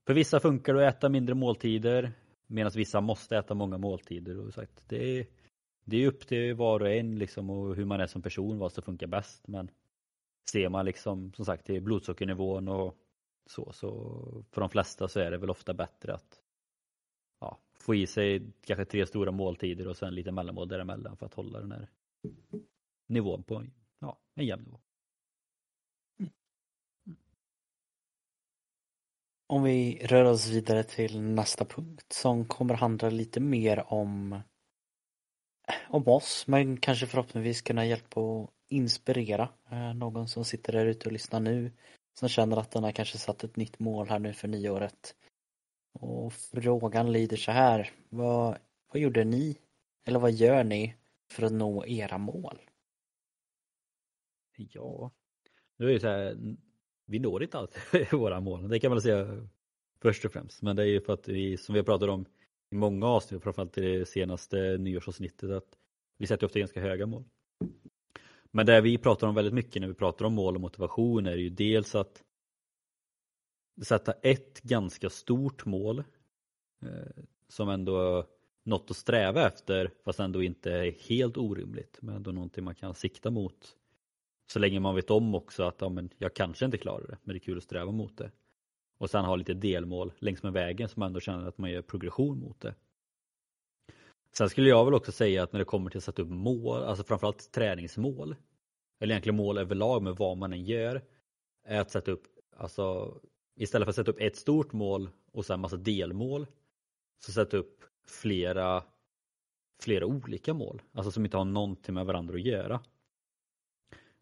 för 0.07 0.15
vissa 0.15 0.41
funkar 0.41 0.75
det 0.75 0.89
att 0.89 0.97
äta 0.97 1.09
mindre 1.09 1.35
måltider 1.35 2.13
medan 2.47 2.73
vissa 2.75 3.01
måste 3.01 3.37
äta 3.37 3.55
många 3.55 3.79
måltider. 3.79 4.39
Och 4.39 4.55
sagt, 4.55 4.83
det, 4.89 5.19
är, 5.19 5.27
det 5.87 5.96
är 5.96 6.07
upp 6.09 6.27
till 6.27 6.55
var 6.55 6.81
och 6.81 6.90
en 6.90 7.18
liksom 7.18 7.51
och 7.51 7.77
hur 7.77 7.85
man 7.85 8.01
är 8.01 8.07
som 8.07 8.22
person 8.22 8.59
vad 8.59 8.72
som 8.72 8.83
funkar 8.83 9.07
bäst. 9.07 9.49
Men 9.49 9.70
ser 10.51 10.68
man 10.68 10.85
liksom 10.85 11.33
som 11.33 11.44
sagt 11.44 11.66
till 11.66 11.83
blodsockernivån 11.83 12.68
och 12.68 12.96
så, 13.46 13.72
så 13.72 14.44
för 14.51 14.61
de 14.61 14.70
flesta 14.70 15.09
så 15.09 15.20
är 15.20 15.31
det 15.31 15.38
väl 15.38 15.51
ofta 15.51 15.75
bättre 15.75 16.14
att 16.14 16.42
ja, 17.40 17.59
få 17.75 17.94
i 17.94 18.07
sig 18.07 18.53
kanske 18.61 18.85
tre 18.85 19.07
stora 19.07 19.31
måltider 19.31 19.88
och 19.88 19.96
sen 19.96 20.14
lite 20.14 20.33
mellanmål 20.33 20.68
däremellan 20.68 21.16
för 21.16 21.27
att 21.27 21.35
hålla 21.35 21.61
den 21.61 21.72
här 21.72 21.88
nivån 23.07 23.42
på 23.42 23.66
ja, 23.99 24.18
en 24.35 24.46
jämn 24.46 24.64
nivå. 24.64 24.81
Om 29.49 29.62
vi 29.62 30.07
rör 30.07 30.25
oss 30.25 30.49
vidare 30.49 30.83
till 30.83 31.20
nästa 31.20 31.64
punkt 31.64 32.12
som 32.12 32.44
kommer 32.44 32.75
handla 32.75 33.11
lite 33.11 33.40
mer 33.40 33.92
om 33.92 34.40
om 35.89 36.09
oss 36.09 36.47
men 36.47 36.77
kanske 36.77 37.07
förhoppningsvis 37.07 37.63
kunna 37.63 37.87
hjälpa 37.87 38.21
och 38.21 38.51
inspirera 38.69 39.49
eh, 39.71 39.95
någon 39.95 40.29
som 40.29 40.45
sitter 40.45 40.73
där 40.73 40.87
ute 40.87 41.09
och 41.09 41.13
lyssnar 41.13 41.41
nu 41.41 41.73
som 42.19 42.29
känner 42.29 42.57
att 42.57 42.71
den 42.71 42.85
har 42.85 42.93
kanske 42.93 43.19
satt 43.19 43.45
ett 43.45 43.57
nytt 43.57 43.79
mål 43.79 44.09
här 44.09 44.19
nu 44.19 44.33
för 44.33 44.49
nyåret. 44.49 45.15
Och 45.93 46.33
frågan 46.33 47.13
lyder 47.13 47.37
så 47.37 47.53
här, 47.53 47.91
vad, 48.09 48.59
vad 48.93 49.03
gjorde 49.03 49.25
ni 49.25 49.59
eller 50.05 50.19
vad 50.19 50.33
gör 50.33 50.65
ni 50.65 50.95
för 51.31 51.43
att 51.43 51.53
nå 51.53 51.87
era 51.87 52.19
mål? 52.19 52.61
Ja, 54.57 55.11
nu 55.77 55.89
är 55.89 55.93
det 55.93 56.01
så 56.01 56.09
här, 56.09 56.37
vi 57.07 57.19
når 57.19 57.43
inte 57.43 57.59
alltid 57.59 58.13
våra 58.13 58.41
mål. 58.41 58.69
Det 58.69 58.79
kan 58.79 58.91
man 58.91 59.03
säga 59.03 59.49
först 60.03 60.25
och 60.25 60.33
främst. 60.33 60.63
Men 60.63 60.77
det 60.77 60.83
är 60.83 60.87
ju 60.87 61.01
för 61.01 61.13
att 61.13 61.29
vi, 61.29 61.57
som 61.57 61.73
vi 61.73 61.79
har 61.79 61.85
pratat 61.85 62.09
om 62.09 62.25
i 62.71 62.75
många 62.75 63.07
avsnitt, 63.07 63.43
framförallt 63.43 63.79
i 63.79 63.99
det 63.99 64.07
senaste 64.07 64.79
nyårsavsnittet, 64.79 65.51
att 65.51 65.79
vi 66.19 66.27
sätter 66.27 66.47
ofta 66.47 66.59
ganska 66.59 66.81
höga 66.81 67.07
mål. 67.07 67.25
Men 68.51 68.67
det 68.67 68.81
vi 68.81 68.99
pratar 68.99 69.27
om 69.27 69.35
väldigt 69.35 69.55
mycket 69.55 69.81
när 69.81 69.89
vi 69.89 69.95
pratar 69.95 70.25
om 70.25 70.35
mål 70.35 70.55
och 70.55 70.61
motivation 70.61 71.27
är 71.27 71.37
ju 71.37 71.51
dels 71.51 71.95
att 71.95 72.23
sätta 73.83 74.13
ett 74.13 74.63
ganska 74.63 75.11
stort 75.11 75.67
mål 75.67 75.99
eh, 76.83 77.25
som 77.49 77.69
ändå 77.69 78.27
något 78.65 78.91
att 78.91 78.97
sträva 78.97 79.47
efter 79.47 79.91
fast 80.05 80.21
ändå 80.21 80.43
inte 80.43 80.73
är 80.73 81.09
helt 81.09 81.37
orimligt 81.37 81.99
men 82.03 82.17
ändå 82.17 82.33
någonting 82.33 82.65
man 82.65 82.75
kan 82.75 82.95
sikta 82.95 83.31
mot 83.31 83.77
så 84.53 84.59
länge 84.59 84.81
man 84.81 84.95
vet 84.95 85.11
om 85.11 85.35
också 85.35 85.63
att 85.63 85.81
ja, 85.81 85.89
men 85.89 86.11
jag 86.19 86.35
kanske 86.35 86.65
inte 86.65 86.79
klarar 86.79 87.07
det, 87.07 87.19
men 87.23 87.35
det 87.35 87.39
är 87.39 87.41
kul 87.41 87.59
att 87.59 87.65
sträva 87.65 87.93
mot 87.93 88.19
det. 88.19 88.31
Och 88.99 89.11
sen 89.11 89.25
ha 89.25 89.37
lite 89.37 89.55
delmål 89.55 90.13
längs 90.19 90.43
med 90.43 90.53
vägen 90.53 90.89
som 90.89 91.01
man 91.01 91.07
ändå 91.07 91.21
känner 91.21 91.47
att 91.47 91.59
man 91.59 91.71
gör 91.71 91.83
progression 91.83 92.39
mot 92.39 92.61
det. 92.61 92.75
Sen 94.33 94.51
skulle 94.51 94.69
jag 94.69 94.85
väl 94.85 94.95
också 94.95 95.13
säga 95.13 95.43
att 95.43 95.53
när 95.53 95.59
det 95.59 95.65
kommer 95.65 95.91
till 95.91 95.99
att 95.99 96.05
sätta 96.05 96.23
upp 96.23 96.29
mål, 96.29 96.83
alltså 96.83 97.05
framförallt 97.05 97.53
träningsmål, 97.53 98.37
eller 99.01 99.15
egentligen 99.15 99.37
mål 99.37 99.59
överlag 99.59 100.03
med 100.03 100.17
vad 100.17 100.37
man 100.37 100.53
än 100.53 100.65
gör, 100.65 101.03
är 101.65 101.81
att 101.81 101.91
sätta 101.91 102.11
upp, 102.11 102.27
alltså 102.57 103.15
istället 103.57 103.87
för 103.87 103.91
att 103.91 103.97
sätta 103.97 104.11
upp 104.11 104.21
ett 104.21 104.37
stort 104.37 104.73
mål 104.73 105.11
och 105.33 105.47
sen 105.47 105.61
massa 105.61 105.77
delmål, 105.77 106.47
så 107.19 107.33
sätta 107.33 107.57
upp 107.57 107.85
flera, 108.07 108.85
flera 109.83 110.07
olika 110.07 110.55
mål, 110.55 110.83
alltså 110.93 111.11
som 111.11 111.25
inte 111.25 111.37
har 111.37 111.45
någonting 111.45 111.95
med 111.95 112.07
varandra 112.07 112.35
att 112.35 112.43
göra. 112.43 112.81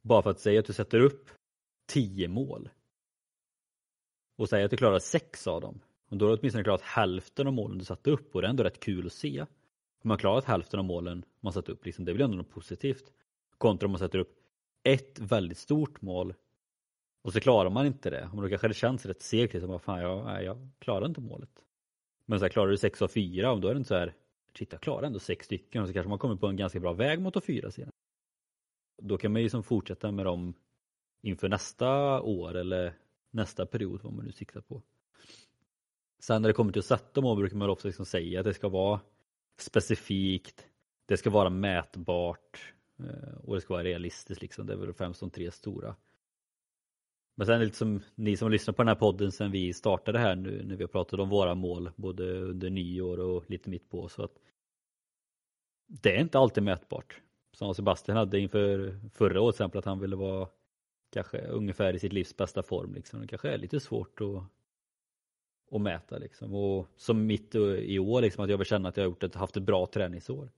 Bara 0.03 0.23
för 0.23 0.31
att 0.31 0.41
säga 0.41 0.61
att 0.61 0.67
du 0.67 0.73
sätter 0.73 1.01
upp 1.01 1.31
tio 1.87 2.29
mål 2.29 2.69
och 4.37 4.49
säg 4.49 4.65
att 4.65 4.71
du 4.71 4.77
klarar 4.77 4.99
sex 4.99 5.47
av 5.47 5.61
dem. 5.61 5.81
Och 6.09 6.17
då 6.17 6.27
har 6.27 6.33
du 6.33 6.39
åtminstone 6.39 6.65
klarat 6.65 6.83
hälften 6.83 7.47
av 7.47 7.53
målen 7.53 7.79
du 7.79 7.85
satte 7.85 8.11
upp 8.11 8.35
och 8.35 8.41
det 8.41 8.47
är 8.47 8.51
ändå 8.51 8.65
rätt 8.65 8.81
kul 8.81 9.07
att 9.07 9.13
se. 9.13 9.41
Om 10.03 10.09
man 10.09 10.19
klarat 10.19 10.45
hälften 10.45 10.79
av 10.79 10.85
målen 10.85 11.25
man 11.41 11.53
satt 11.53 11.69
upp, 11.69 11.87
liksom, 11.87 12.05
det 12.05 12.15
blir 12.15 12.25
ändå 12.25 12.37
något 12.37 12.51
positivt. 12.51 13.13
Kontra 13.59 13.87
om 13.87 13.91
man 13.93 13.99
sätter 13.99 14.19
upp 14.19 14.37
ett 14.83 15.19
väldigt 15.19 15.59
stort 15.59 16.03
mål 16.03 16.35
och 17.23 17.33
så 17.33 17.41
klarar 17.41 17.71
man 17.71 17.87
inte 17.87 18.11
det. 18.11 18.29
Och 18.33 18.43
då 18.43 18.49
kanske 18.49 18.69
det 18.69 18.75
känns 18.75 19.07
rätt 19.07 19.23
segt, 19.23 19.55
liksom, 19.55 19.81
fan 19.81 20.01
jag, 20.01 20.45
jag 20.45 20.69
klarar 20.79 21.07
inte 21.07 21.21
målet. 21.21 21.51
Men 22.27 22.39
så 22.39 22.45
här, 22.45 22.51
klarar 22.51 22.71
du 22.71 22.77
sex 22.77 23.03
av 23.03 23.09
fyra, 23.09 23.53
och 23.53 23.61
då 23.61 23.69
är 23.69 23.75
det 23.75 23.79
inte 23.79 23.89
så 23.89 23.95
här, 23.95 24.15
shit 24.59 24.73
jag 24.73 24.81
klarar 24.81 25.07
ändå 25.07 25.19
sex 25.19 25.47
stycken 25.47 25.83
och 25.83 25.89
så 25.89 25.95
kanske 25.95 26.09
man 26.09 26.19
kommer 26.19 26.37
på 26.37 26.47
en 26.47 26.57
ganska 26.57 26.81
bra 26.81 26.93
väg 26.93 27.21
mot 27.21 27.37
att 27.37 27.45
fyra 27.45 27.71
sedan. 27.71 27.91
Då 29.03 29.19
kan 29.19 29.33
man 29.33 29.41
ju 29.41 29.45
liksom 29.45 29.63
fortsätta 29.63 30.13
med 30.13 30.27
dem 30.27 30.55
inför 31.23 31.49
nästa 31.49 32.21
år 32.21 32.57
eller 32.57 32.95
nästa 33.35 33.67
period, 33.67 34.01
vad 34.03 34.13
man 34.13 34.25
nu 34.25 34.33
siktar 34.33 34.61
på. 34.61 34.83
Sen 36.19 36.43
när 36.43 36.49
det 36.49 36.53
kommer 36.53 36.73
till 36.73 36.81
att 36.81 36.87
sätta 36.87 37.21
mål 37.21 37.37
brukar 37.37 37.57
man 37.57 37.71
ofta 37.71 37.89
liksom 37.89 38.07
säga 38.07 38.41
att 38.41 38.47
det 38.47 38.55
ska 38.55 38.69
vara 38.69 39.01
specifikt, 39.57 40.67
det 41.07 41.17
ska 41.17 41.31
vara 41.31 41.51
mätbart 41.51 42.75
eh, 42.99 43.39
och 43.45 43.55
det 43.55 43.61
ska 43.61 43.75
vara 43.75 43.85
realistiskt. 43.85 44.43
Liksom. 44.43 44.67
Det 44.67 44.73
är 44.73 44.77
väl 44.77 44.93
främst 44.93 45.21
de 45.21 45.31
tre 45.31 45.51
stora. 45.51 45.97
Men 47.35 47.47
sen 47.47 47.61
liksom, 47.61 48.01
ni 48.15 48.37
som 48.37 48.51
lyssnar 48.51 48.75
på 48.75 48.83
den 48.83 48.89
här 48.89 48.95
podden 48.95 49.33
sen 49.33 49.51
vi 49.51 49.73
startade 49.73 50.19
här 50.19 50.37
nu 50.37 50.63
när 50.65 50.77
vi 50.77 50.83
har 50.83 50.89
pratat 50.89 51.21
om 51.21 51.29
våra 51.29 51.55
mål 51.55 51.91
både 51.97 52.41
under 52.41 52.71
nyår 52.71 53.21
och 53.21 53.51
lite 53.51 53.71
mitt 53.71 53.91
på 53.91 54.09
så 54.09 54.23
att 54.23 54.39
det 55.87 56.17
är 56.17 56.21
inte 56.21 56.39
alltid 56.39 56.63
mätbart. 56.63 57.21
Som 57.53 57.75
Sebastian 57.75 58.17
hade 58.17 58.41
inför 58.41 59.01
förra 59.15 59.41
året 59.41 59.57
till 59.57 59.63
exempel 59.63 59.79
att 59.79 59.85
han 59.85 60.01
ville 60.01 60.17
vara 60.17 60.49
kanske 61.15 61.39
ungefär 61.39 61.95
i 61.95 61.99
sitt 61.99 62.13
livs 62.13 62.37
bästa 62.37 62.63
form. 62.63 62.95
Liksom. 62.95 63.21
Det 63.21 63.27
kanske 63.27 63.51
är 63.51 63.59
lite 63.59 63.81
svårt 63.81 64.21
att, 64.21 64.45
att 65.75 65.81
mäta. 65.81 66.19
Liksom. 66.19 66.55
Och 66.55 66.89
som 66.97 67.27
mitt 67.27 67.55
i 67.55 67.99
år, 67.99 68.21
liksom, 68.21 68.45
att 68.45 68.51
jag 68.51 68.59
vill 68.59 68.67
känna 68.67 68.89
att 68.89 68.97
jag 68.97 69.05
har 69.05 69.11
gjort 69.11 69.23
ett, 69.23 69.35
haft 69.35 69.57
ett 69.57 69.63
bra 69.63 69.87
träningsår. 69.87 70.51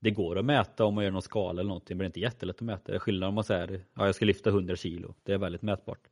Det 0.00 0.10
går 0.10 0.38
att 0.38 0.44
mäta 0.44 0.84
om 0.84 0.94
man 0.94 1.04
gör 1.04 1.10
någon 1.10 1.22
skala 1.22 1.60
eller 1.60 1.68
någonting, 1.68 1.96
men 1.96 1.98
det 1.98 2.04
är 2.04 2.06
inte 2.06 2.20
jättelätt 2.20 2.56
att 2.56 2.62
mäta. 2.62 2.92
Det 2.92 2.94
är 2.94 2.98
skillnad 2.98 3.28
om 3.28 3.34
man 3.34 3.44
säger 3.44 3.84
ja, 3.94 4.06
jag 4.06 4.14
ska 4.14 4.24
lyfta 4.24 4.50
100 4.50 4.76
kilo. 4.76 5.14
Det 5.22 5.32
är 5.32 5.38
väldigt 5.38 5.62
mätbart. 5.62 6.08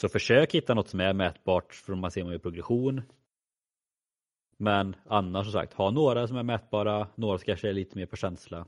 Så 0.00 0.08
försök 0.08 0.54
hitta 0.54 0.74
något 0.74 0.88
som 0.88 1.00
är 1.00 1.12
mätbart 1.12 1.74
för 1.74 1.94
man 1.94 2.10
ser 2.10 2.20
om 2.20 2.26
man 2.26 2.32
gör 2.32 2.38
progression. 2.38 3.02
Men 4.56 4.96
annars 5.06 5.46
som 5.46 5.52
sagt, 5.52 5.72
ha 5.72 5.90
några 5.90 6.26
som 6.26 6.36
är 6.36 6.42
mätbara, 6.42 7.08
några 7.14 7.38
som 7.38 7.44
kanske 7.44 7.68
är 7.68 7.72
lite 7.72 7.98
mer 7.98 8.06
på 8.06 8.16
känsla. 8.16 8.66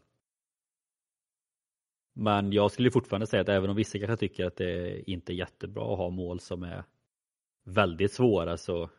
Men 2.21 2.53
jag 2.53 2.71
skulle 2.71 2.91
fortfarande 2.91 3.27
säga 3.27 3.41
att 3.43 3.49
även 3.49 3.71
om 3.71 3.77
vissa 3.77 3.99
kanske 3.99 4.17
tycker 4.17 4.47
att 4.47 4.57
det 4.57 5.11
inte 5.11 5.33
är 5.33 5.35
jättebra 5.35 5.93
att 5.93 5.99
ha 5.99 6.11
mål 6.11 6.41
som 6.41 6.63
är 6.63 6.85
väldigt 7.65 8.13
svåra 8.13 8.57
så 8.57 8.91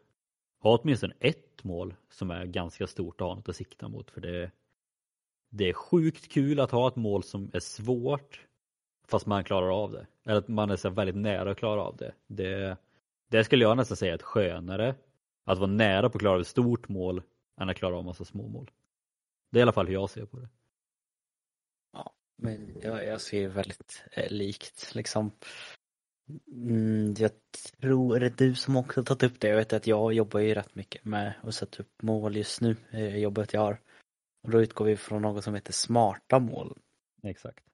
ha 0.62 0.77
åtminstone 0.77 1.13
ett 1.19 1.63
mål 1.63 1.95
som 2.10 2.31
är 2.31 2.45
ganska 2.45 2.88
stort 2.88 3.21
att 3.21 3.27
ha 3.27 3.36
något 3.36 3.49
att 3.49 3.55
sikta 3.55 3.88
mot 3.88 4.12
för 4.12 4.21
det, 4.21 4.51
det 5.49 5.69
är 5.69 5.73
sjukt 5.73 6.31
kul 6.31 6.60
att 6.60 6.71
ha 6.71 6.88
ett 6.88 6.95
mål 6.95 7.23
som 7.23 7.51
är 7.53 7.60
svårt 7.60 8.47
fast 9.07 9.25
man 9.25 9.43
klarar 9.43 9.84
av 9.84 9.91
det. 9.91 10.07
Eller 10.25 10.39
att 10.39 10.47
man 10.47 10.69
är 10.69 10.75
så 10.75 10.89
väldigt 10.89 11.15
nära 11.15 11.51
att 11.51 11.57
klara 11.57 11.81
av 11.81 11.97
det. 11.97 12.13
det. 12.27 12.77
Det 13.29 13.43
skulle 13.43 13.63
jag 13.63 13.77
nästan 13.77 13.97
säga 13.97 14.12
är 14.12 14.15
ett 14.15 14.21
skönare 14.21 14.95
att 15.45 15.57
vara 15.57 15.71
nära 15.71 16.10
på 16.10 16.17
att 16.17 16.21
klara 16.21 16.36
av 16.36 16.41
ett 16.41 16.47
stort 16.47 16.89
mål 16.89 17.21
än 17.62 17.69
att 17.69 17.77
klara 17.77 17.97
av 17.97 18.05
massa 18.05 18.25
små 18.25 18.47
mål. 18.47 18.71
Det 19.51 19.57
är 19.57 19.60
i 19.60 19.63
alla 19.63 19.71
fall 19.71 19.88
hur 19.88 19.93
jag 19.93 20.10
ser 20.10 20.25
på 20.25 20.39
det. 20.39 20.47
Men 22.38 22.76
jag, 22.82 23.06
jag 23.06 23.22
ser 23.22 23.48
väldigt 23.48 24.04
eh, 24.12 24.32
likt 24.32 24.96
liksom. 24.96 25.32
Mm, 26.52 27.13
jag 27.17 27.32
tror, 27.82 28.15
är 28.15 28.20
det 28.20 28.38
du 28.38 28.56
som 28.56 28.76
också 28.76 29.04
tagit 29.04 29.24
upp 29.24 29.39
det? 29.39 29.48
Jag 29.48 29.58
vet 29.58 29.74
att 29.74 29.88
jag 29.88 30.13
jobbar 30.13 30.39
ju 30.39 30.54
rätt 30.54 30.76
mycket 30.76 31.06
med 31.06 31.34
att 31.44 31.56
sätta 31.56 31.84
upp 31.84 32.02
mål 32.02 32.36
just 32.36 32.62
nu, 32.62 32.76
eh, 32.91 33.17
jobbet 33.17 33.54
jag 33.54 33.62
har. 33.62 33.80
Och 34.44 34.52
då 34.52 34.62
utgår 34.62 34.86
vi 34.86 34.98
från 34.98 35.22
något 35.22 35.44
som 35.44 35.56
heter 35.56 35.74
smarta 35.74 36.39
mål. 36.39 36.78
Exakt. 37.24 37.65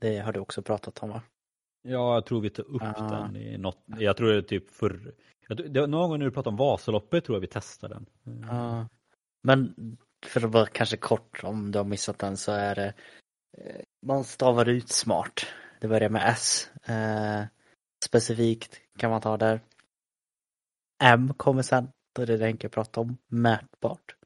Det 0.00 0.18
har 0.18 0.32
du 0.32 0.40
också 0.40 0.62
pratat 0.62 1.02
om 1.02 1.10
va? 1.10 1.22
Ja, 1.82 2.14
jag 2.14 2.26
tror 2.26 2.40
vi 2.40 2.50
tar 2.50 2.62
upp 2.62 2.82
ah. 2.82 3.10
den 3.10 3.36
i 3.36 3.58
något, 3.58 3.84
jag 3.86 4.16
tror 4.16 4.28
det 4.28 4.36
är 4.36 4.42
typ 4.42 4.70
för, 4.70 5.14
det, 5.48 5.86
någon 5.86 6.10
gång 6.10 6.18
när 6.18 6.26
du 6.26 6.32
pratade 6.32 6.52
om 6.52 6.56
Vasaloppet 6.56 7.24
tror 7.24 7.36
jag 7.36 7.40
vi 7.40 7.46
testade 7.46 7.94
den. 7.94 8.06
Ja. 8.42 8.50
Ah. 8.50 8.88
Men 9.42 9.74
för 10.26 10.44
att 10.44 10.52
vara 10.52 10.66
kanske 10.66 10.96
kort 10.96 11.44
om 11.44 11.72
du 11.72 11.78
har 11.78 11.84
missat 11.84 12.18
den 12.18 12.36
så 12.36 12.52
är 12.52 12.74
det 12.74 12.94
Eh, 13.56 13.82
man 14.02 14.24
stavar 14.24 14.68
ut 14.68 14.88
smart. 14.88 15.46
Det 15.80 15.88
börjar 15.88 16.08
med 16.08 16.28
S. 16.28 16.70
Eh, 16.84 17.44
specifikt 18.04 18.80
kan 18.98 19.10
man 19.10 19.20
ta 19.20 19.36
där. 19.36 19.60
M 21.02 21.34
kommer 21.36 21.62
sen. 21.62 21.88
Då 22.12 22.22
är 22.22 22.26
det 22.26 22.36
det 22.36 22.62
jag 22.62 22.72
prata 22.72 23.00
om. 23.00 23.16
Mätbart. 23.26 24.16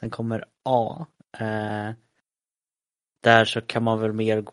Sen 0.00 0.10
kommer 0.10 0.44
A. 0.62 1.06
Eh, 1.38 1.90
där 3.22 3.44
så 3.44 3.60
kan 3.60 3.82
man 3.82 4.00
väl 4.00 4.12
mer 4.12 4.44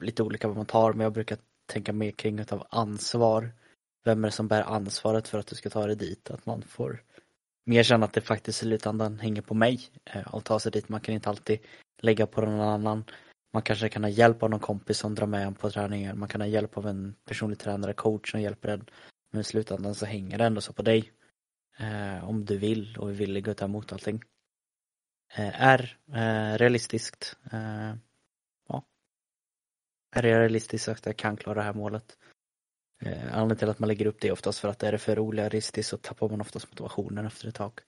lite 0.00 0.22
olika 0.22 0.48
vad 0.48 0.56
man 0.56 0.66
tar 0.66 0.92
men 0.92 1.00
jag 1.04 1.12
brukar 1.12 1.38
tänka 1.66 1.92
mer 1.92 2.10
kring 2.10 2.38
utav 2.38 2.66
ansvar. 2.70 3.52
Vem 4.04 4.24
är 4.24 4.28
det 4.28 4.32
som 4.32 4.48
bär 4.48 4.62
ansvaret 4.62 5.28
för 5.28 5.38
att 5.38 5.46
du 5.46 5.56
ska 5.56 5.70
ta 5.70 5.86
dig 5.86 5.96
dit? 5.96 6.30
Att 6.30 6.46
man 6.46 6.62
får 6.62 7.02
mer 7.64 7.82
känna 7.82 8.06
att 8.06 8.12
det 8.12 8.20
faktiskt 8.20 8.62
i 8.62 8.66
slutändan 8.66 9.18
hänger 9.18 9.42
på 9.42 9.54
mig 9.54 9.88
eh, 10.04 10.34
att 10.34 10.44
ta 10.44 10.60
sig 10.60 10.72
dit. 10.72 10.88
Man 10.88 11.00
kan 11.00 11.14
inte 11.14 11.28
alltid 11.28 11.58
lägga 12.02 12.26
på 12.26 12.40
någon 12.40 12.60
annan. 12.60 13.04
Man 13.52 13.62
kanske 13.62 13.88
kan 13.88 14.04
ha 14.04 14.10
hjälp 14.10 14.42
av 14.42 14.50
någon 14.50 14.60
kompis 14.60 14.98
som 14.98 15.14
drar 15.14 15.26
med 15.26 15.46
en 15.46 15.54
på 15.54 15.70
träningen. 15.70 16.18
Man 16.18 16.28
kan 16.28 16.40
ha 16.40 16.48
hjälp 16.48 16.76
av 16.76 16.86
en 16.86 17.14
personlig 17.24 17.58
tränare, 17.58 17.92
coach 17.92 18.30
som 18.30 18.40
hjälper 18.40 18.68
en. 18.68 18.86
Men 19.30 19.40
i 19.40 19.44
slutändan 19.44 19.94
så 19.94 20.06
hänger 20.06 20.38
det 20.38 20.44
ändå 20.44 20.60
så 20.60 20.72
på 20.72 20.82
dig. 20.82 21.12
Eh, 21.78 22.28
om 22.28 22.44
du 22.44 22.58
vill 22.58 22.96
och 22.98 23.10
är 23.10 23.14
villig 23.14 23.48
att 23.48 23.56
ta 23.56 23.64
emot 23.64 23.92
allting. 23.92 24.22
Eh, 25.34 25.62
är 25.62 25.98
eh, 26.08 26.58
realistiskt. 26.58 27.36
Eh, 27.52 27.94
ja. 28.68 28.84
Är 30.16 30.22
det 30.22 30.40
realistiskt 30.40 30.88
att 30.88 31.06
jag 31.06 31.16
kan 31.16 31.36
klara 31.36 31.58
det 31.58 31.62
här 31.64 31.72
målet? 31.72 32.18
Eh, 33.02 33.22
anledningen 33.22 33.56
till 33.56 33.68
att 33.68 33.78
man 33.78 33.88
lägger 33.88 34.06
upp 34.06 34.20
det 34.20 34.28
är 34.28 34.32
oftast 34.32 34.58
för 34.58 34.68
att 34.68 34.82
är 34.82 34.92
det 34.92 34.98
för 34.98 35.18
orealistiskt 35.18 35.90
så 35.90 35.96
tappar 35.96 36.28
man 36.28 36.40
oftast 36.40 36.70
motivationen 36.70 37.26
efter 37.26 37.48
ett 37.48 37.54
tag. 37.54 37.80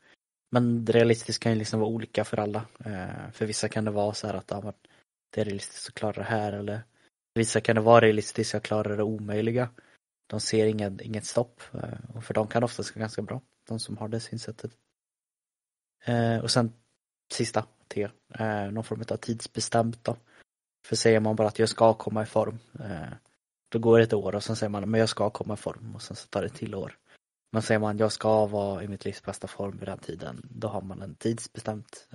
Men 0.50 0.86
realistiskt 0.86 1.42
kan 1.42 1.52
ju 1.52 1.58
liksom 1.58 1.80
vara 1.80 1.90
olika 1.90 2.24
för 2.24 2.36
alla. 2.36 2.66
Eh, 2.84 3.30
för 3.32 3.46
vissa 3.46 3.68
kan 3.68 3.84
det 3.84 3.90
vara 3.90 4.14
så 4.14 4.26
här 4.26 4.34
att 4.34 4.50
ja, 4.50 4.72
det 5.30 5.40
är 5.40 5.44
realistiskt 5.44 5.88
att 5.88 5.94
klara 5.94 6.12
det 6.12 6.22
här 6.22 6.52
eller 6.52 6.82
vissa 7.34 7.60
kan 7.60 7.76
det 7.76 7.82
vara 7.82 8.00
realistiskt 8.00 8.54
att 8.54 8.62
klara 8.62 8.96
det 8.96 9.02
omöjliga. 9.02 9.70
De 10.26 10.40
ser 10.40 10.66
inget, 10.66 11.00
inget 11.00 11.24
stopp 11.24 11.62
eh, 11.74 12.14
och 12.14 12.24
för 12.24 12.34
dem 12.34 12.48
kan 12.48 12.60
det 12.60 12.64
oftast 12.64 12.94
gå 12.94 13.00
ganska 13.00 13.22
bra. 13.22 13.42
De 13.68 13.80
som 13.80 13.96
har 13.96 14.08
det 14.08 14.20
synsättet. 14.20 14.72
Eh, 16.04 16.38
och 16.38 16.50
sen 16.50 16.72
sista 17.32 17.66
T, 17.88 18.08
eh, 18.38 18.70
någon 18.70 18.84
form 18.84 19.04
av 19.10 19.16
tidsbestämt 19.16 20.04
då. 20.04 20.16
För 20.86 20.96
säger 20.96 21.20
man 21.20 21.36
bara 21.36 21.48
att 21.48 21.58
jag 21.58 21.68
ska 21.68 21.94
komma 21.94 22.22
i 22.22 22.26
form 22.26 22.58
då 23.68 23.78
går 23.78 23.98
det 23.98 24.04
ett 24.04 24.12
år 24.12 24.34
och 24.34 24.44
sen 24.44 24.56
säger 24.56 24.70
man 24.70 24.90
men 24.90 25.00
jag 25.00 25.08
ska 25.08 25.30
komma 25.30 25.54
i 25.54 25.56
form 25.56 25.94
och 25.94 26.02
sen 26.02 26.16
så 26.16 26.28
tar 26.28 26.42
det 26.42 26.48
till 26.48 26.74
år. 26.74 26.98
Men 27.52 27.62
säger 27.62 27.78
man 27.78 27.98
jag 27.98 28.12
ska 28.12 28.46
vara 28.46 28.82
i 28.82 28.88
mitt 28.88 29.04
livs 29.04 29.22
bästa 29.22 29.46
form 29.46 29.78
vid 29.78 29.88
den 29.88 29.98
tiden, 29.98 30.48
då 30.50 30.68
har 30.68 30.82
man 30.82 31.02
en 31.02 31.14
tidsbestämt 31.14 32.08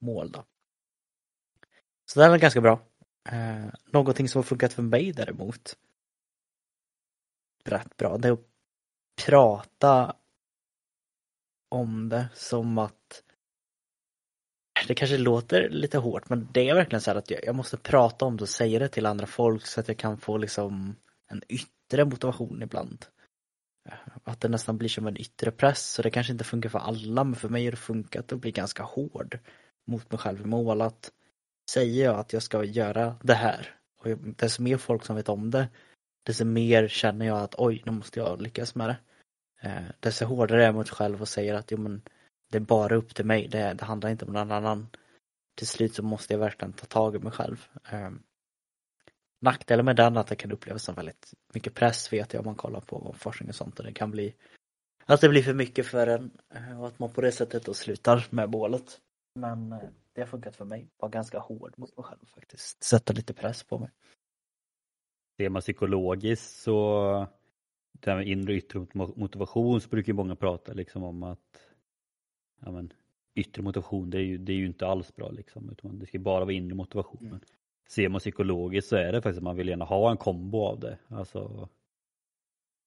mål 0.00 0.32
då. 0.32 0.44
Så 2.06 2.20
den 2.20 2.32
är 2.32 2.38
ganska 2.38 2.60
bra. 2.60 2.80
Eh, 3.28 3.66
någonting 3.92 4.28
som 4.28 4.38
har 4.38 4.42
funkat 4.42 4.72
för 4.72 4.82
mig 4.82 5.12
däremot, 5.12 5.76
rätt 7.64 7.96
bra, 7.96 8.18
det 8.18 8.28
är 8.28 8.32
att 8.32 8.46
prata 9.26 10.16
om 11.68 12.08
det 12.08 12.28
som 12.34 12.78
att 12.78 13.22
det 14.88 14.94
kanske 14.94 15.18
låter 15.18 15.68
lite 15.68 15.98
hårt 15.98 16.28
men 16.28 16.48
det 16.52 16.68
är 16.68 16.74
verkligen 16.74 17.00
så 17.00 17.10
att 17.10 17.30
jag, 17.30 17.54
måste 17.54 17.76
prata 17.76 18.24
om 18.24 18.36
det 18.36 18.42
och 18.42 18.48
säga 18.48 18.78
det 18.78 18.88
till 18.88 19.06
andra 19.06 19.26
folk 19.26 19.66
så 19.66 19.80
att 19.80 19.88
jag 19.88 19.96
kan 19.96 20.18
få 20.18 20.36
liksom 20.36 20.96
en 21.28 21.42
yttre 21.48 22.04
motivation 22.04 22.62
ibland. 22.62 23.06
Eh, 23.88 23.94
att 24.24 24.40
det 24.40 24.48
nästan 24.48 24.78
blir 24.78 24.88
som 24.88 25.06
en 25.06 25.20
yttre 25.20 25.50
press 25.50 25.90
så 25.90 26.02
det 26.02 26.10
kanske 26.10 26.32
inte 26.32 26.44
funkar 26.44 26.68
för 26.68 26.78
alla 26.78 27.24
men 27.24 27.34
för 27.34 27.48
mig 27.48 27.64
har 27.64 27.70
det 27.70 27.76
funkat 27.76 28.32
att 28.32 28.40
bli 28.40 28.50
ganska 28.50 28.82
hård 28.82 29.38
mot 29.86 30.10
mig 30.10 30.18
själv 30.18 30.40
i 30.40 30.44
mål 30.44 30.80
att 30.80 31.12
säger 31.70 32.04
jag 32.04 32.18
att 32.18 32.32
jag 32.32 32.42
ska 32.42 32.64
göra 32.64 33.16
det 33.22 33.34
här 33.34 33.74
och 33.98 34.18
desto 34.18 34.62
mer 34.62 34.76
folk 34.76 35.04
som 35.04 35.16
vet 35.16 35.28
om 35.28 35.50
det 35.50 35.68
desto 36.26 36.44
mer 36.44 36.88
känner 36.88 37.26
jag 37.26 37.38
att 37.38 37.54
oj, 37.58 37.82
nu 37.86 37.92
måste 37.92 38.20
jag 38.20 38.42
lyckas 38.42 38.74
med 38.74 38.88
det. 38.88 38.96
Eh, 39.68 39.84
desto 40.00 40.24
hårdare 40.24 40.62
är 40.62 40.66
jag 40.66 40.74
mot 40.74 40.90
själv 40.90 41.20
och 41.20 41.28
säger 41.28 41.54
att 41.54 41.70
jo 41.70 41.78
men 41.78 42.02
det 42.50 42.58
är 42.58 42.60
bara 42.60 42.96
upp 42.96 43.14
till 43.14 43.24
mig, 43.24 43.48
det, 43.48 43.74
det 43.74 43.84
handlar 43.84 44.10
inte 44.10 44.24
om 44.24 44.32
någon 44.32 44.52
annan. 44.52 44.88
Till 45.54 45.66
slut 45.66 45.94
så 45.94 46.02
måste 46.02 46.32
jag 46.32 46.40
verkligen 46.40 46.72
ta 46.72 46.86
tag 46.86 47.16
i 47.16 47.18
mig 47.18 47.32
själv. 47.32 47.66
Eh, 47.90 48.10
nackdelen 49.40 49.84
med 49.84 49.96
den 49.96 50.16
är 50.16 50.20
att 50.20 50.26
det 50.26 50.36
kan 50.36 50.52
upplevas 50.52 50.82
som 50.82 50.94
väldigt 50.94 51.34
mycket 51.54 51.74
press 51.74 52.12
vet 52.12 52.32
jag 52.32 52.40
om 52.40 52.46
man 52.46 52.54
kollar 52.54 52.80
på 52.80 53.14
forskning 53.18 53.48
och 53.48 53.54
sånt 53.54 53.78
och 53.78 53.84
det 53.84 53.92
kan 53.92 54.10
bli 54.10 54.34
att 55.04 55.20
det 55.20 55.28
blir 55.28 55.42
för 55.42 55.54
mycket 55.54 55.86
för 55.86 56.06
en 56.06 56.30
eh, 56.54 56.80
och 56.80 56.86
att 56.86 56.98
man 56.98 57.10
på 57.10 57.20
det 57.20 57.32
sättet 57.32 57.64
då 57.64 57.74
slutar 57.74 58.26
med 58.30 58.50
målet. 58.50 59.00
Men 59.36 59.72
eh, 59.72 59.78
det 60.12 60.20
har 60.20 60.26
funkat 60.26 60.56
för 60.56 60.64
mig, 60.64 60.88
var 60.98 61.08
ganska 61.08 61.38
hård 61.38 61.74
mot 61.76 61.96
mig 61.96 62.04
själv 62.04 62.26
faktiskt. 62.26 62.82
Sätta 62.82 63.12
lite 63.12 63.34
press 63.34 63.64
på 63.64 63.78
mig. 63.78 63.90
Ser 65.36 65.48
man 65.48 65.62
psykologiskt 65.62 66.62
så 66.62 67.26
det 67.92 68.10
här 68.10 68.18
med 68.18 68.28
inre 68.28 68.52
och 68.52 68.56
yttre 68.56 68.86
motivation 68.94 69.80
så 69.80 69.88
brukar 69.88 70.12
många 70.12 70.36
prata 70.36 70.72
liksom 70.72 71.02
om 71.02 71.22
att 71.22 71.60
ja, 72.60 72.70
men, 72.70 72.92
yttre 73.34 73.62
motivation 73.62 74.10
det 74.10 74.18
är, 74.18 74.22
ju, 74.22 74.38
det 74.38 74.52
är 74.52 74.56
ju 74.56 74.66
inte 74.66 74.86
alls 74.86 75.16
bra 75.16 75.30
liksom 75.30 75.70
utan 75.70 75.98
det 75.98 76.06
ska 76.06 76.18
bara 76.18 76.44
vara 76.44 76.54
inre 76.54 76.74
motivation. 76.74 77.20
Mm. 77.20 77.30
Men 77.30 77.40
ser 77.88 78.08
man 78.08 78.18
psykologiskt 78.18 78.88
så 78.88 78.96
är 78.96 79.12
det 79.12 79.22
faktiskt 79.22 79.38
att 79.38 79.44
man 79.44 79.56
vill 79.56 79.68
gärna 79.68 79.84
ha 79.84 80.10
en 80.10 80.16
kombo 80.16 80.58
av 80.58 80.80
det. 80.80 80.98
Alltså, 81.08 81.68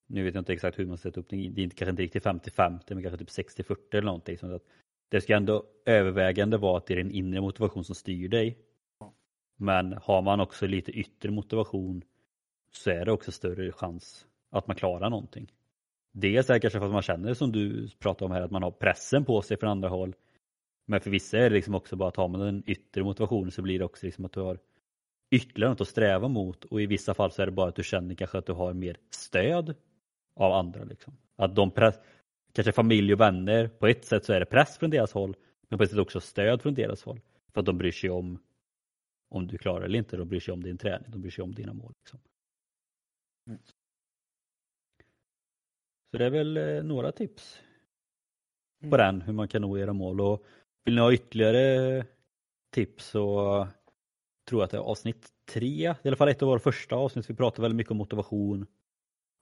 nu 0.08 0.24
vet 0.24 0.34
jag 0.34 0.42
inte 0.42 0.54
exakt 0.54 0.80
hur 0.80 0.86
man 0.86 0.98
sätter 0.98 1.22
upp 1.22 1.30
det, 1.30 1.36
det 1.36 1.62
är 1.62 1.64
inte, 1.64 1.76
kanske 1.76 1.92
inte 1.92 2.04
riktigt 2.04 2.26
50-50 2.26 2.94
men 2.94 3.04
kanske 3.04 3.18
typ 3.18 3.48
60-40 3.60 3.76
eller 3.92 4.02
någonting. 4.02 4.38
Så 4.38 4.56
att 4.56 4.64
det 5.10 5.22
ska 5.22 5.36
ändå 5.36 5.64
övervägande 5.86 6.58
vara 6.58 6.78
att 6.78 6.86
det 6.86 6.94
är 6.94 6.98
din 6.98 7.12
inre 7.12 7.42
motivation 7.42 7.84
som 7.84 7.96
styr 7.96 8.30
dig. 8.30 8.58
Men 9.58 9.94
har 9.94 10.22
man 10.22 10.40
också 10.40 10.68
lite 10.68 10.92
yttre 10.92 11.32
motivation 11.32 12.04
så 12.72 12.90
är 12.90 13.06
det 13.06 13.12
också 13.12 13.32
större 13.32 13.72
chans 13.72 14.26
att 14.52 14.68
man 14.68 14.76
klarar 14.76 15.10
någonting. 15.10 15.52
Dels 16.12 16.50
är 16.50 16.54
det 16.54 16.60
kanske 16.60 16.80
för 16.80 16.86
att 16.86 16.92
man 16.92 17.02
känner 17.02 17.34
som 17.34 17.52
du 17.52 17.90
pratar 18.00 18.26
om 18.26 18.32
här 18.32 18.42
att 18.42 18.52
man 18.52 18.64
har 18.64 18.72
pressen 18.72 19.26
på 19.26 19.42
sig 19.42 19.58
från 19.58 19.70
andra 19.70 19.90
håll. 19.90 20.16
Men 20.86 21.02
för 21.02 21.10
vissa 21.10 21.38
är 21.38 21.50
det 21.50 21.56
liksom 21.56 21.76
också 21.76 21.96
bara 21.96 22.10
att 22.10 22.16
har 22.16 22.28
man 22.28 22.42
den 22.42 22.64
yttre 22.68 23.04
motivationen 23.04 23.52
så 23.52 23.62
blir 23.62 23.80
det 23.80 23.86
också 23.86 24.06
liksom 24.06 24.26
att 24.26 24.34
du 24.34 24.40
har 24.40 24.60
ytterligare 25.32 25.72
något 25.72 25.82
att 25.82 25.88
sträva 25.88 26.28
mot 26.28 26.66
och 26.66 26.82
i 26.82 26.86
vissa 26.86 27.14
fall 27.14 27.32
så 27.32 27.42
är 27.42 27.46
det 27.46 27.52
bara 27.52 27.70
att 27.70 27.76
du 27.76 27.84
känner 27.84 28.16
kanske 28.16 28.38
att 28.38 28.46
du 28.46 28.54
har 28.54 28.74
mer 28.74 28.98
stöd 29.10 29.76
av 30.36 30.54
andra. 30.54 30.84
Liksom. 30.84 31.14
Att 31.36 31.56
de 31.56 31.72
press, 31.72 32.00
kanske 32.54 32.72
familj 32.72 33.14
och 33.14 33.20
vänner, 33.20 33.68
på 33.68 33.88
ett 33.88 34.06
sätt 34.06 34.26
så 34.26 34.34
är 34.34 34.40
det 34.40 34.46
press 34.46 34.78
från 34.78 34.90
deras 34.90 35.14
håll 35.14 35.36
men 35.70 35.78
på 35.78 35.84
ett 35.84 35.90
sätt 35.90 36.00
också 36.00 36.20
stöd 36.20 36.62
från 36.62 36.74
deras 36.74 37.04
håll. 37.04 37.22
För 37.54 37.60
att 37.60 37.66
de 37.66 37.78
bryr 37.78 37.92
sig 37.92 38.10
om 38.10 38.40
om 39.30 39.48
du 39.48 39.58
klarar 39.58 39.86
eller 39.86 40.00
inte, 40.00 40.18
de 40.18 40.30
bryr 40.30 40.40
sig 40.40 40.54
om 40.54 40.64
din 40.64 40.78
träning, 40.78 41.12
de 41.12 41.22
bryr 41.22 41.32
sig 41.32 41.44
om 41.44 41.56
dina 41.56 41.74
mål. 41.74 41.94
Liksom. 42.00 42.20
Mm. 43.48 43.60
Så 46.12 46.18
det 46.18 46.26
är 46.26 46.30
väl 46.30 46.58
eh, 46.58 46.84
några 46.84 47.12
tips 47.12 47.62
på 48.80 48.96
mm. 48.96 48.98
den, 48.98 49.22
hur 49.22 49.34
man 49.34 49.48
kan 49.48 49.62
nå 49.62 49.78
era 49.78 49.94
mål. 49.94 50.22
Och 50.22 50.46
vill 50.84 50.96
ni 50.96 51.02
ha 51.02 51.14
ytterligare 51.14 52.06
tips 52.72 53.06
så 53.06 53.68
tror 54.50 54.62
jag 54.62 54.66
att 54.66 54.72
det 54.72 54.78
är 54.78 54.82
avsnitt 54.82 55.34
tre, 55.46 55.96
i 56.04 56.08
alla 56.08 56.16
fall 56.16 56.30
ett 56.30 56.42
av 56.42 56.48
våra 56.50 56.60
första 56.60 56.96
avsnitt. 56.96 57.30
Vi 57.30 57.36
pratar 57.36 57.62
väldigt 57.62 57.76
mycket 57.76 57.92
om 57.92 57.98
motivation. 57.98 58.66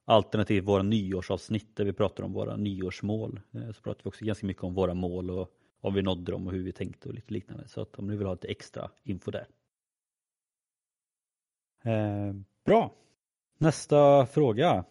Alternativt 0.08 0.64
våra 0.64 0.82
nyårsavsnitt 0.82 1.76
där 1.76 1.84
vi 1.84 1.92
pratar 1.92 2.24
om 2.24 2.32
våra 2.32 2.56
nyårsmål. 2.56 3.40
Eh, 3.52 3.72
så 3.72 3.82
pratar 3.82 4.04
vi 4.04 4.08
också 4.08 4.24
ganska 4.24 4.46
mycket 4.46 4.64
om 4.64 4.74
våra 4.74 4.94
mål 4.94 5.30
och 5.30 5.52
om 5.80 5.94
vi 5.94 6.02
nådde 6.02 6.32
dem 6.32 6.46
och 6.46 6.52
hur 6.52 6.62
vi 6.62 6.72
tänkte 6.72 7.08
och 7.08 7.14
lite 7.14 7.32
liknande. 7.32 7.68
Så 7.68 7.80
att 7.80 7.98
om 7.98 8.06
ni 8.06 8.16
vill 8.16 8.26
ha 8.26 8.34
lite 8.34 8.48
extra 8.48 8.90
info 9.02 9.30
där. 9.30 9.48
Eh, 11.84 12.34
bra. 12.64 12.94
Nästa 13.58 14.26
fråga 14.26 14.84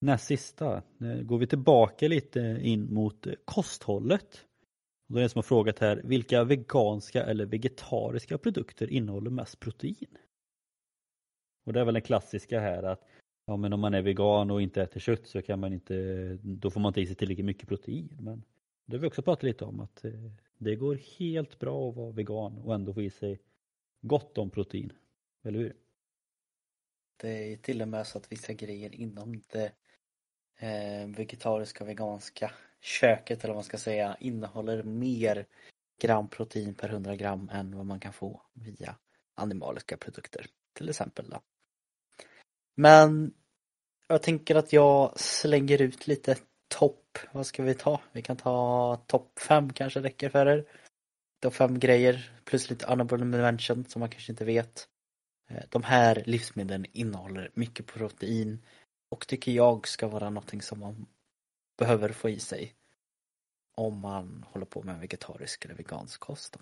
näst 0.00 0.26
sista 0.26 0.82
eh, 1.00 1.22
går 1.22 1.38
vi 1.38 1.46
tillbaka 1.46 2.08
lite 2.08 2.58
in 2.62 2.94
mot 2.94 3.26
kosthållet. 3.44 4.44
Då 5.08 5.18
är 5.18 5.22
det 5.22 5.28
som 5.28 5.38
har 5.38 5.42
frågat 5.42 5.78
här, 5.78 6.02
vilka 6.04 6.44
veganska 6.44 7.24
eller 7.24 7.46
vegetariska 7.46 8.38
produkter 8.38 8.90
innehåller 8.90 9.30
mest 9.30 9.60
protein? 9.60 10.18
Och 11.66 11.72
det 11.72 11.80
är 11.80 11.84
väl 11.84 11.94
den 11.94 12.02
klassiska 12.02 12.60
här 12.60 12.82
att 12.82 13.04
ja, 13.44 13.56
men 13.56 13.72
om 13.72 13.80
man 13.80 13.94
är 13.94 14.02
vegan 14.02 14.50
och 14.50 14.62
inte 14.62 14.82
äter 14.82 15.00
kött 15.00 15.26
så 15.26 15.42
kan 15.42 15.60
man 15.60 15.72
inte, 15.72 15.94
då 16.42 16.70
får 16.70 16.80
man 16.80 16.90
inte 16.90 17.00
i 17.00 17.06
sig 17.06 17.16
tillräckligt 17.16 17.46
mycket 17.46 17.68
protein. 17.68 18.16
Men 18.20 18.44
det 18.86 18.96
har 18.96 19.00
vi 19.00 19.06
också 19.06 19.22
pratat 19.22 19.42
lite 19.42 19.64
om 19.64 19.80
att 19.80 20.04
eh, 20.04 20.12
det 20.58 20.76
går 20.76 20.94
helt 21.18 21.58
bra 21.58 21.88
att 21.88 21.96
vara 21.96 22.10
vegan 22.10 22.58
och 22.58 22.74
ändå 22.74 22.94
få 22.94 23.02
i 23.02 23.10
sig 23.10 23.40
gott 24.00 24.38
om 24.38 24.50
protein. 24.50 24.92
Eller 25.42 25.58
hur? 25.58 25.76
Det 27.16 27.52
är 27.52 27.56
till 27.56 27.82
och 27.82 27.88
med 27.88 28.06
så 28.06 28.18
att 28.18 28.32
vissa 28.32 28.52
grejer 28.52 28.94
inom 28.94 29.42
det 29.46 29.72
eh, 30.58 31.08
vegetariska 31.16 31.84
veganska 31.84 32.50
köket 32.80 33.44
eller 33.44 33.54
vad 33.54 33.56
man 33.56 33.64
ska 33.64 33.78
säga 33.78 34.16
innehåller 34.20 34.82
mer 34.82 35.46
gram 36.00 36.28
protein 36.28 36.74
per 36.74 36.88
100 36.88 37.16
gram 37.16 37.50
än 37.52 37.76
vad 37.76 37.86
man 37.86 38.00
kan 38.00 38.12
få 38.12 38.42
via 38.52 38.96
animaliska 39.34 39.96
produkter 39.96 40.46
till 40.72 40.88
exempel. 40.88 41.30
Då. 41.30 41.40
Men 42.74 43.34
jag 44.08 44.22
tänker 44.22 44.54
att 44.54 44.72
jag 44.72 45.20
slänger 45.20 45.82
ut 45.82 46.06
lite 46.06 46.36
topp, 46.68 47.18
vad 47.32 47.46
ska 47.46 47.62
vi 47.62 47.74
ta? 47.74 48.00
Vi 48.12 48.22
kan 48.22 48.36
ta 48.36 48.96
topp 49.06 49.38
fem 49.38 49.72
kanske 49.72 50.00
räcker 50.00 50.28
för 50.28 50.46
er. 50.46 50.64
Topp 51.42 51.54
fem 51.54 51.78
grejer 51.78 52.32
plus 52.44 52.70
lite 52.70 52.86
honorable 52.86 53.24
mention 53.24 53.84
som 53.84 54.00
man 54.00 54.10
kanske 54.10 54.32
inte 54.32 54.44
vet. 54.44 54.88
Eh, 55.50 55.62
de 55.70 55.82
här 55.82 56.22
livsmedlen 56.26 56.86
innehåller 56.92 57.50
mycket 57.54 57.86
protein 57.86 58.62
och 59.10 59.26
tycker 59.26 59.52
jag 59.52 59.88
ska 59.88 60.08
vara 60.08 60.30
någonting 60.30 60.62
som 60.62 60.80
man 60.80 61.06
behöver 61.78 62.08
få 62.08 62.28
i 62.28 62.38
sig 62.40 62.74
om 63.76 63.98
man 63.98 64.44
håller 64.48 64.66
på 64.66 64.82
med 64.82 65.00
vegetarisk 65.00 65.64
eller 65.64 65.74
vegansk 65.74 66.20
kost. 66.20 66.56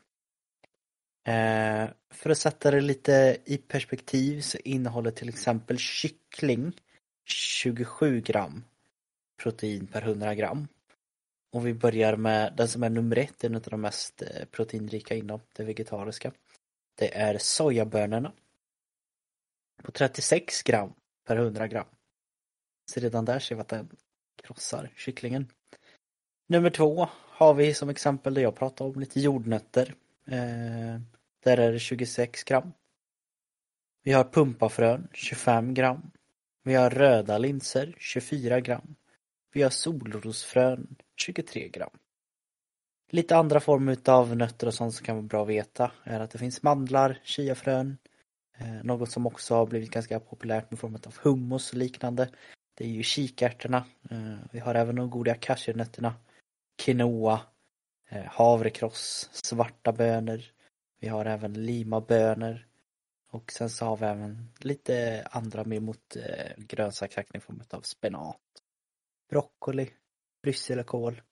Eh, 1.24 1.88
för 2.11 2.30
att 2.30 2.38
sätta 2.38 2.70
det 2.70 2.80
lite 2.80 3.37
i 3.44 3.58
perspektiv 3.58 4.40
så 4.40 4.58
innehåller 4.64 5.11
till 5.11 5.28
exempel 5.28 5.78
kyckling 5.78 6.72
27 7.24 8.20
gram 8.20 8.64
protein 9.42 9.87
per 9.87 10.02
100 10.02 10.35
gram. 10.35 10.68
Och 11.52 11.66
vi 11.66 11.74
börjar 11.74 12.16
med 12.16 12.54
den 12.56 12.68
som 12.68 12.82
är 12.82 12.90
nummer 12.90 13.18
ett, 13.18 13.44
en 13.44 13.54
av 13.54 13.62
de 13.62 13.80
mest 13.80 14.22
eh, 14.22 14.44
proteinrika 14.50 15.14
inom 15.14 15.40
det 15.52 15.64
vegetariska. 15.64 16.32
Det 16.98 17.16
är 17.16 17.38
sojabönorna. 17.38 18.32
På 19.82 19.92
36 19.92 20.62
gram 20.62 20.92
per 21.26 21.37
100 21.37 21.68
gram. 21.68 21.87
Så 22.90 23.00
redan 23.00 23.24
där 23.24 23.38
ser 23.38 23.54
vi 23.54 23.61
att 23.61 23.68
den 23.68 23.88
krossar 24.42 24.90
kycklingen. 24.96 25.52
Nummer 26.48 26.70
två 26.70 27.08
har 27.12 27.54
vi 27.54 27.74
som 27.74 27.88
exempel 27.88 28.35
det 28.35 28.40
jag 28.40 28.56
pratade 28.56 28.90
om, 28.90 29.00
lite 29.00 29.20
jordnötter. 29.20 29.94
Eh, 30.26 31.00
där 31.44 31.56
är 31.56 31.72
det 31.72 31.78
26 31.78 32.44
gram. 32.44 32.72
Vi 34.02 34.12
har 34.12 34.24
pumpafrön 34.24 35.08
25 35.12 35.74
gram. 35.74 36.11
Vi 36.62 36.74
har 36.74 36.90
röda 36.90 37.38
linser 37.38 37.94
24 37.98 38.61
gram. 38.61 38.94
Vi 39.52 39.62
har 39.62 39.70
solrosfrön 39.70 40.96
23 41.16 41.68
gram. 41.68 41.90
Lite 43.11 43.37
andra 43.37 43.61
former 43.61 43.96
av 44.06 44.37
nötter 44.37 44.66
och 44.66 44.74
sånt 44.74 44.94
som 44.94 45.06
kan 45.06 45.16
vara 45.16 45.26
bra 45.26 45.42
att 45.42 45.48
veta 45.48 45.92
är 46.04 46.20
att 46.20 46.30
det 46.30 46.38
finns 46.38 46.62
mandlar, 46.62 47.20
chiafrön, 47.24 47.98
eh, 48.58 48.85
något 48.85 49.11
som 49.11 49.26
också 49.26 49.54
har 49.54 49.66
blivit 49.66 49.90
ganska 49.90 50.20
populärt 50.20 50.70
med 50.70 50.80
form 50.80 50.94
av 50.94 51.14
hummus 51.22 51.70
och 51.72 51.78
liknande. 51.78 52.28
Det 52.74 52.85
är 52.85 52.88
ju 52.88 53.02
kikärtorna. 53.02 53.85
Eh, 54.11 54.37
vi 54.52 54.58
har 54.58 54.74
även 54.74 54.96
de 54.96 55.11
goda 55.11 55.35
cashewnötterna, 55.35 56.14
quinoa, 56.82 57.40
Eh, 58.12 58.25
havrekross, 58.27 59.31
svarta 59.33 59.92
bönor. 59.92 60.42
Vi 61.01 61.09
har 61.09 61.25
även 61.25 61.53
limabönor. 61.53 62.66
Och 63.31 63.53
sen 63.53 63.70
så 63.70 63.85
har 63.85 63.96
vi 63.96 64.07
även 64.07 64.48
lite 64.59 65.27
andra 65.31 65.64
mer 65.64 65.81
mot 65.81 66.16
eh, 66.16 66.53
grönsaksaktig 66.57 67.38
i 67.38 67.40
form 67.40 67.62
av 67.70 67.81
spenat 67.81 68.37
broccoli, 69.31 69.90
brysselkål. 70.42 71.22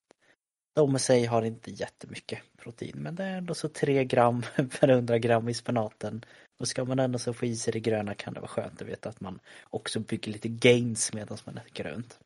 De 0.74 0.96
i 0.96 0.98
sig 0.98 1.24
har 1.24 1.42
inte 1.42 1.70
jättemycket 1.70 2.42
protein 2.56 2.96
men 2.96 3.14
det 3.14 3.24
är 3.24 3.38
ändå 3.38 3.54
så 3.54 3.68
3 3.68 4.04
gram 4.04 4.42
per 4.80 4.88
100 4.88 5.18
gram 5.18 5.48
i 5.48 5.54
spenaten. 5.54 6.24
Och 6.60 6.68
ska 6.68 6.84
man 6.84 6.98
ändå 6.98 7.18
så 7.18 7.32
få 7.32 7.46
i 7.46 7.56
sig 7.56 7.72
det 7.72 7.80
gröna 7.80 8.14
kan 8.14 8.34
det 8.34 8.40
vara 8.40 8.48
skönt 8.48 8.82
att 8.82 8.88
veta 8.88 9.08
att 9.08 9.20
man 9.20 9.40
också 9.70 10.00
bygger 10.00 10.32
lite 10.32 10.48
gains 10.48 11.12
medan 11.12 11.38
man 11.44 11.58
äter 11.58 11.70
grönt. 11.74 12.18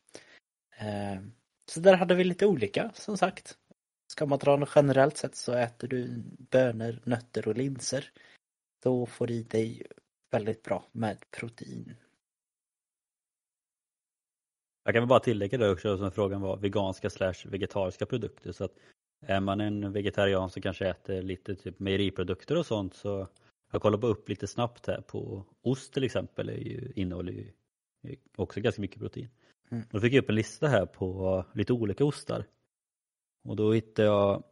Eh, 0.78 1.20
så 1.70 1.80
där 1.80 1.96
hade 1.96 2.14
vi 2.14 2.24
lite 2.24 2.46
olika 2.46 2.90
som 2.94 3.18
sagt. 3.18 3.58
Ska 4.06 4.26
man 4.26 4.38
dra 4.38 4.56
något 4.56 4.72
generellt 4.74 5.16
sett 5.16 5.36
så 5.36 5.52
äter 5.52 5.88
du 5.88 6.22
bönor, 6.50 7.00
nötter 7.04 7.48
och 7.48 7.56
linser. 7.56 8.10
Då 8.82 9.06
får 9.06 9.26
du 9.26 9.34
i 9.34 9.42
dig 9.42 9.82
väldigt 10.30 10.62
bra 10.62 10.84
med 10.92 11.30
protein. 11.30 11.94
Jag 14.84 14.94
kan 14.94 15.02
väl 15.02 15.08
bara 15.08 15.20
tillägga 15.20 15.58
det 15.58 15.70
också 15.70 15.98
som 15.98 16.12
frågan 16.12 16.40
var 16.40 16.56
veganska 16.56 17.10
slash 17.10 17.34
vegetariska 17.44 18.06
produkter. 18.06 18.52
Så 18.52 18.64
att 18.64 18.72
är 19.26 19.40
man 19.40 19.60
en 19.60 19.92
vegetarian 19.92 20.50
som 20.50 20.62
kanske 20.62 20.88
äter 20.88 21.22
lite 21.22 21.54
typ 21.54 21.78
mejeriprodukter 21.78 22.56
och 22.56 22.66
sånt 22.66 22.94
så 22.94 23.28
jag 23.70 23.82
kollar 23.82 24.04
upp 24.04 24.28
lite 24.28 24.46
snabbt 24.46 24.86
här 24.86 25.00
på 25.00 25.44
ost 25.62 25.92
till 25.92 26.04
exempel 26.04 26.48
är 26.48 26.56
ju, 26.56 26.92
innehåller 26.96 27.32
ju 27.32 27.52
också 28.36 28.60
ganska 28.60 28.80
mycket 28.80 28.98
protein. 28.98 29.28
Mm. 29.70 29.84
Då 29.90 30.00
fick 30.00 30.12
jag 30.12 30.22
upp 30.22 30.28
en 30.28 30.34
lista 30.34 30.68
här 30.68 30.86
på 30.86 31.44
lite 31.54 31.72
olika 31.72 32.04
ostar. 32.04 32.44
Och 33.44 33.56
då 33.56 33.72
hittade 33.72 34.08
jag 34.08 34.42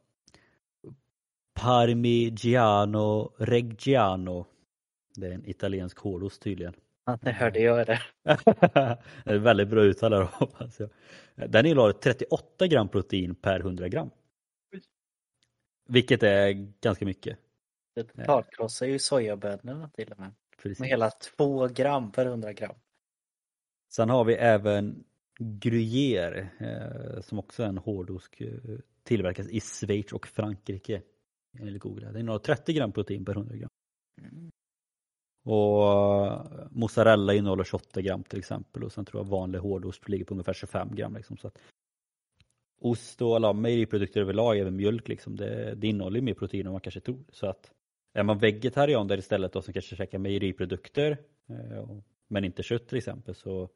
Parmigiano 1.55 3.35
Reggiano. 3.39 4.47
Det 5.15 5.27
är 5.27 5.31
en 5.31 5.49
italiensk 5.49 5.99
hårdost 5.99 6.43
tydligen. 6.43 6.75
Ja, 7.05 7.19
det 7.23 7.33
hörde 7.33 7.61
jag 7.61 7.87
det. 7.87 8.01
det 9.25 9.31
är 9.31 9.39
väldigt 9.39 9.69
bra 9.69 9.83
uttal 9.83 10.13
här 10.13 10.23
hoppas 10.33 10.81
jag. 10.81 10.91
Den 11.51 11.67
innehåller 11.67 11.93
38 11.93 12.67
gram 12.67 12.89
protein 12.89 13.35
per 13.35 13.61
100 13.61 13.89
gram. 13.89 14.11
Vilket 15.89 16.23
är 16.23 16.53
ganska 16.81 17.05
mycket. 17.05 17.39
Det 17.95 18.05
totalkrossar 18.05 18.87
ju 18.87 18.99
sojabönorna 18.99 19.89
till 19.89 20.13
och 20.13 20.19
med. 20.19 20.33
Precis. 20.63 20.81
Med 20.81 20.89
hela 20.89 21.11
2 21.11 21.69
gram 21.69 22.13
per 22.13 22.27
100 22.27 22.53
gram. 22.53 22.75
Sen 23.93 24.11
har 24.11 24.25
vi 24.25 24.35
även 24.35 25.05
Gruyère 25.43 26.49
eh, 26.59 27.21
som 27.23 27.39
också 27.39 27.63
är 27.63 27.67
en 27.67 27.79
hårdosk 27.79 28.41
eh, 28.41 28.51
tillverkas 29.03 29.49
i 29.49 29.61
Schweiz 29.61 30.13
och 30.13 30.27
Frankrike. 30.27 31.03
Enligt 31.59 31.83
Google. 31.83 32.07
Den 32.07 32.17
innehåller 32.17 32.45
30 32.45 32.73
gram 32.73 32.93
protein 32.93 33.25
per 33.25 33.33
100 33.33 33.57
gram. 33.57 33.69
Mm. 34.21 34.51
Och 35.45 35.87
eh, 35.87 36.67
mozzarella 36.71 37.35
innehåller 37.35 37.65
28 37.65 38.01
gram 38.01 38.23
till 38.23 38.39
exempel 38.39 38.85
och 38.85 38.93
sen 38.93 39.05
tror 39.05 39.23
jag 39.23 39.31
vanlig 39.31 39.59
hårdost 39.59 40.09
ligger 40.09 40.25
på 40.25 40.35
ungefär 40.35 40.53
25 40.53 40.95
gram. 40.95 41.15
Liksom, 41.15 41.37
så 41.37 41.47
att 41.47 41.59
ost 42.81 43.23
och 43.23 43.37
alla 43.37 43.53
mejeriprodukter 43.53 44.21
överlag, 44.21 44.59
även 44.59 44.77
mjölk, 44.77 45.09
liksom, 45.09 45.37
det, 45.37 45.75
det 45.75 45.87
innehåller 45.87 46.21
mer 46.21 46.35
protein 46.35 46.67
än 46.67 46.73
man 46.73 46.81
kanske 46.81 47.01
tror. 47.01 47.25
Så 47.33 47.47
att 47.47 47.73
är 48.15 48.23
man 48.23 48.39
vegetarian 48.39 49.09
där 49.09 49.19
istället 49.19 49.57
och 49.57 49.65
som 49.65 49.73
kanske 49.73 49.97
käkar 49.97 50.19
mejeriprodukter 50.19 51.19
eh, 51.49 51.99
men 52.29 52.45
inte 52.45 52.63
kött 52.63 52.89
till 52.89 52.99
exempel 52.99 53.35
så 53.35 53.69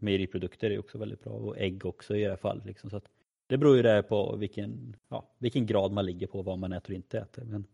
mejeriprodukter 0.00 0.70
är 0.70 0.78
också 0.78 0.98
väldigt 0.98 1.24
bra 1.24 1.32
och 1.32 1.58
ägg 1.58 1.86
också 1.86 2.16
i 2.16 2.22
det 2.22 2.30
här 2.30 2.36
fallet. 2.36 2.64
Liksom, 2.64 2.90
så 2.90 2.96
att 2.96 3.08
det 3.46 3.58
beror 3.58 3.76
ju 3.76 3.82
där 3.82 4.02
på 4.02 4.36
vilken, 4.36 4.96
ja, 5.08 5.28
vilken 5.38 5.66
grad 5.66 5.92
man 5.92 6.06
ligger 6.06 6.26
på 6.26 6.42
vad 6.42 6.58
man 6.58 6.72
äter 6.72 6.90
och 6.90 6.96
inte 6.96 7.18
äter. 7.18 7.44
Men 7.44 7.66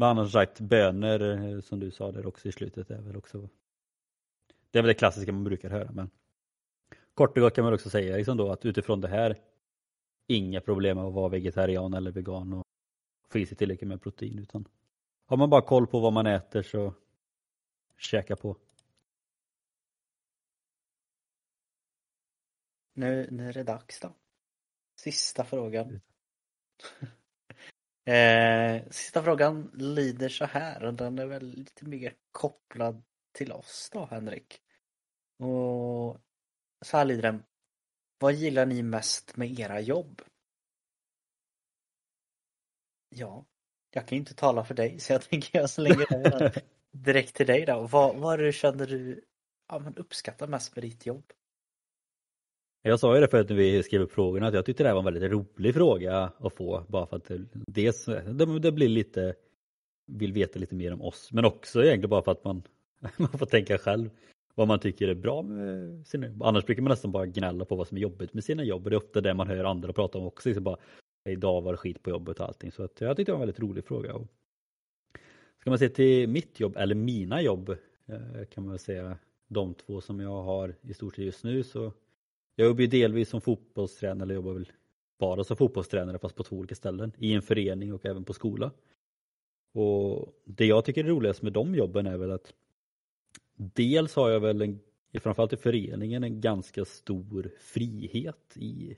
men 0.00 0.08
annars 0.08 0.32
sagt 0.32 0.60
bönor 0.60 1.22
eh, 1.22 1.60
som 1.60 1.80
du 1.80 1.90
sa 1.90 2.12
där 2.12 2.26
också 2.26 2.48
i 2.48 2.52
slutet 2.52 2.90
är 2.90 3.00
väl 3.00 3.16
också 3.16 3.48
Det 4.70 4.78
är 4.78 4.82
väl 4.82 4.88
det 4.88 4.94
klassiska 4.94 5.32
man 5.32 5.44
brukar 5.44 5.70
höra 5.70 5.92
men 5.92 6.10
Kort 7.14 7.36
och 7.36 7.42
gott 7.42 7.54
kan 7.54 7.64
man 7.64 7.74
också 7.74 7.90
säga 7.90 8.16
liksom 8.16 8.36
då 8.36 8.50
att 8.50 8.64
utifrån 8.64 9.00
det 9.00 9.08
här 9.08 9.36
Inga 10.26 10.60
problem 10.60 10.96
med 10.96 11.06
att 11.06 11.14
vara 11.14 11.28
vegetarian 11.28 11.94
eller 11.94 12.10
vegan 12.10 12.52
och 12.52 12.64
få 13.28 13.38
i 13.38 13.46
sig 13.46 13.56
tillräckligt 13.56 13.88
med 13.88 14.02
protein 14.02 14.38
utan 14.38 14.68
Har 15.26 15.36
man 15.36 15.50
bara 15.50 15.62
koll 15.62 15.86
på 15.86 16.00
vad 16.00 16.12
man 16.12 16.26
äter 16.26 16.62
så 16.62 16.94
Käka 17.98 18.36
på 18.36 18.56
Nu, 22.92 23.28
nu 23.30 23.48
är 23.48 23.52
det 23.52 23.62
dags 23.62 24.00
då. 24.00 24.14
Sista 24.96 25.44
frågan. 25.44 26.00
Eh, 28.04 28.82
sista 28.90 29.22
frågan 29.22 29.70
lyder 29.74 30.28
så 30.28 30.44
här 30.44 30.84
och 30.84 30.94
den 30.94 31.18
är 31.18 31.26
väl 31.26 31.46
lite 31.46 31.84
mer 31.84 32.14
kopplad 32.32 33.02
till 33.32 33.52
oss 33.52 33.90
då 33.92 34.04
Henrik. 34.04 34.62
Och 35.38 36.20
så 36.84 36.96
här 36.96 37.04
lyder 37.04 37.22
den. 37.22 37.42
Vad 38.18 38.32
gillar 38.32 38.66
ni 38.66 38.82
mest 38.82 39.36
med 39.36 39.60
era 39.60 39.80
jobb? 39.80 40.22
Ja, 43.08 43.46
jag 43.90 44.08
kan 44.08 44.18
inte 44.18 44.34
tala 44.34 44.64
för 44.64 44.74
dig 44.74 45.00
så 45.00 45.12
jag 45.12 45.22
tänker 45.30 45.58
jag 45.58 45.70
slänger 45.70 46.30
den 46.30 46.52
direkt 46.90 47.34
till 47.36 47.46
dig 47.46 47.66
då. 47.66 47.86
Vad, 47.86 48.16
vad 48.16 48.40
är 48.40 48.44
det 48.44 48.52
känner 48.52 48.86
du 48.86 49.24
ja, 49.68 49.78
men 49.78 49.96
uppskattar 49.96 50.46
mest 50.46 50.76
med 50.76 50.84
ditt 50.84 51.06
jobb? 51.06 51.32
Jag 52.82 53.00
sa 53.00 53.14
ju 53.14 53.20
det 53.20 53.28
förut 53.28 53.48
när 53.48 53.56
vi 53.56 53.82
skrev 53.82 54.00
upp 54.02 54.12
frågorna 54.12 54.46
att 54.46 54.54
jag 54.54 54.64
tyckte 54.64 54.82
det 54.82 54.88
här 54.88 54.94
var 54.94 55.00
en 55.00 55.14
väldigt 55.14 55.32
rolig 55.32 55.74
fråga 55.74 56.32
att 56.38 56.54
få 56.54 56.84
bara 56.88 57.06
för 57.06 57.16
att 57.16 57.30
dels 57.66 58.08
det 58.60 58.72
blir 58.72 58.88
lite 58.88 59.34
vill 60.06 60.32
veta 60.32 60.58
lite 60.58 60.74
mer 60.74 60.92
om 60.92 61.02
oss 61.02 61.28
men 61.32 61.44
också 61.44 61.84
egentligen 61.84 62.10
bara 62.10 62.22
för 62.22 62.32
att 62.32 62.44
man, 62.44 62.62
man 63.16 63.28
får 63.28 63.46
tänka 63.46 63.78
själv 63.78 64.10
vad 64.54 64.68
man 64.68 64.80
tycker 64.80 65.08
är 65.08 65.14
bra 65.14 65.42
med 65.42 66.06
sina 66.06 66.26
jobb. 66.26 66.42
Annars 66.42 66.66
brukar 66.66 66.82
man 66.82 66.90
nästan 66.90 67.12
bara 67.12 67.26
gnälla 67.26 67.64
på 67.64 67.76
vad 67.76 67.88
som 67.88 67.96
är 67.96 68.00
jobbigt 68.00 68.34
med 68.34 68.44
sina 68.44 68.64
jobb 68.64 68.84
och 68.84 68.90
det 68.90 68.96
är 68.96 69.04
ofta 69.04 69.20
det 69.20 69.34
man 69.34 69.48
hör 69.48 69.64
andra 69.64 69.92
prata 69.92 70.18
om 70.18 70.26
också. 70.26 70.48
Liksom 70.48 70.64
bara, 70.64 70.76
Idag 71.28 71.62
var 71.62 71.72
det 71.72 71.76
skit 71.76 72.02
på 72.02 72.10
jobbet 72.10 72.40
och 72.40 72.46
allting 72.46 72.72
så 72.72 72.82
att 72.82 73.00
jag 73.00 73.16
tyckte 73.16 73.32
det 73.32 73.36
var 73.36 73.42
en 73.42 73.46
väldigt 73.46 73.60
rolig 73.60 73.84
fråga. 73.84 74.14
Ska 75.58 75.70
man 75.70 75.78
se 75.78 75.88
till 75.88 76.28
mitt 76.28 76.60
jobb 76.60 76.76
eller 76.76 76.94
mina 76.94 77.42
jobb 77.42 77.70
eh, 78.06 78.46
kan 78.50 78.64
man 78.64 78.70
väl 78.70 78.78
säga 78.78 79.18
de 79.48 79.74
två 79.74 80.00
som 80.00 80.20
jag 80.20 80.42
har 80.42 80.74
i 80.82 80.94
stort 80.94 81.16
sett 81.16 81.24
just 81.24 81.44
nu 81.44 81.62
så 81.62 81.92
jag 82.60 82.68
jobbar 82.68 82.80
ju 82.80 82.86
delvis 82.86 83.28
som 83.28 83.40
fotbollstränare, 83.40 84.22
eller 84.22 84.34
jobbar 84.34 84.52
väl 84.52 84.72
bara 85.18 85.44
som 85.44 85.56
fotbollstränare 85.56 86.18
fast 86.18 86.36
på 86.36 86.42
två 86.42 86.56
olika 86.56 86.74
ställen. 86.74 87.12
I 87.18 87.34
en 87.34 87.42
förening 87.42 87.92
och 87.92 88.06
även 88.06 88.24
på 88.24 88.32
skola. 88.32 88.70
Och 89.74 90.34
Det 90.44 90.66
jag 90.66 90.84
tycker 90.84 91.04
är 91.04 91.08
roligast 91.08 91.42
med 91.42 91.52
de 91.52 91.74
jobben 91.74 92.06
är 92.06 92.16
väl 92.16 92.30
att 92.30 92.54
dels 93.56 94.14
har 94.14 94.30
jag 94.30 94.40
väl, 94.40 94.62
en, 94.62 94.80
framförallt 95.20 95.52
i 95.52 95.56
föreningen, 95.56 96.24
en 96.24 96.40
ganska 96.40 96.84
stor 96.84 97.50
frihet 97.60 98.56
i 98.56 98.96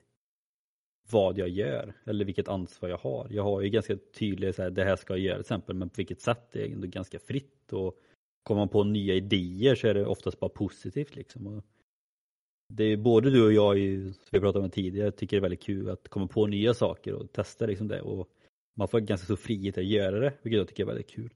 vad 1.10 1.38
jag 1.38 1.48
gör 1.48 1.94
eller 2.04 2.24
vilket 2.24 2.48
ansvar 2.48 2.88
jag 2.88 2.98
har. 2.98 3.26
Jag 3.30 3.42
har 3.42 3.60
ju 3.60 3.68
ganska 3.68 3.96
tydligt 4.18 4.56
så 4.56 4.62
här, 4.62 4.70
det 4.70 4.84
här 4.84 4.96
ska 4.96 5.12
jag 5.12 5.20
göra 5.20 5.34
till 5.34 5.40
exempel, 5.40 5.76
men 5.76 5.88
på 5.88 5.94
vilket 5.96 6.20
sätt 6.20 6.52
det 6.52 6.62
är 6.62 6.72
ändå 6.72 6.86
ganska 6.86 7.18
fritt. 7.18 7.72
Och 7.72 7.98
Kommer 8.42 8.60
man 8.60 8.68
på 8.68 8.84
nya 8.84 9.14
idéer 9.14 9.74
så 9.74 9.86
är 9.86 9.94
det 9.94 10.06
oftast 10.06 10.40
bara 10.40 10.50
positivt. 10.50 11.16
Liksom. 11.16 11.46
Och 11.46 11.64
det 12.74 12.84
är 12.84 12.96
både 12.96 13.30
du 13.30 13.44
och 13.44 13.52
jag, 13.52 13.76
som 14.12 14.28
vi 14.30 14.40
pratade 14.40 14.64
om 14.64 14.70
tidigare, 14.70 15.10
tycker 15.10 15.36
det 15.36 15.38
är 15.38 15.42
väldigt 15.42 15.62
kul 15.62 15.90
att 15.90 16.08
komma 16.08 16.26
på 16.26 16.46
nya 16.46 16.74
saker 16.74 17.14
och 17.14 17.32
testa 17.32 17.66
liksom 17.66 17.88
det. 17.88 18.00
Och 18.00 18.28
man 18.74 18.88
får 18.88 19.00
ganska 19.00 19.24
stor 19.24 19.36
frihet 19.36 19.78
att 19.78 19.84
göra 19.84 20.20
det, 20.20 20.32
vilket 20.42 20.58
jag 20.58 20.68
tycker 20.68 20.82
är 20.82 20.86
väldigt 20.86 21.10
kul. 21.10 21.30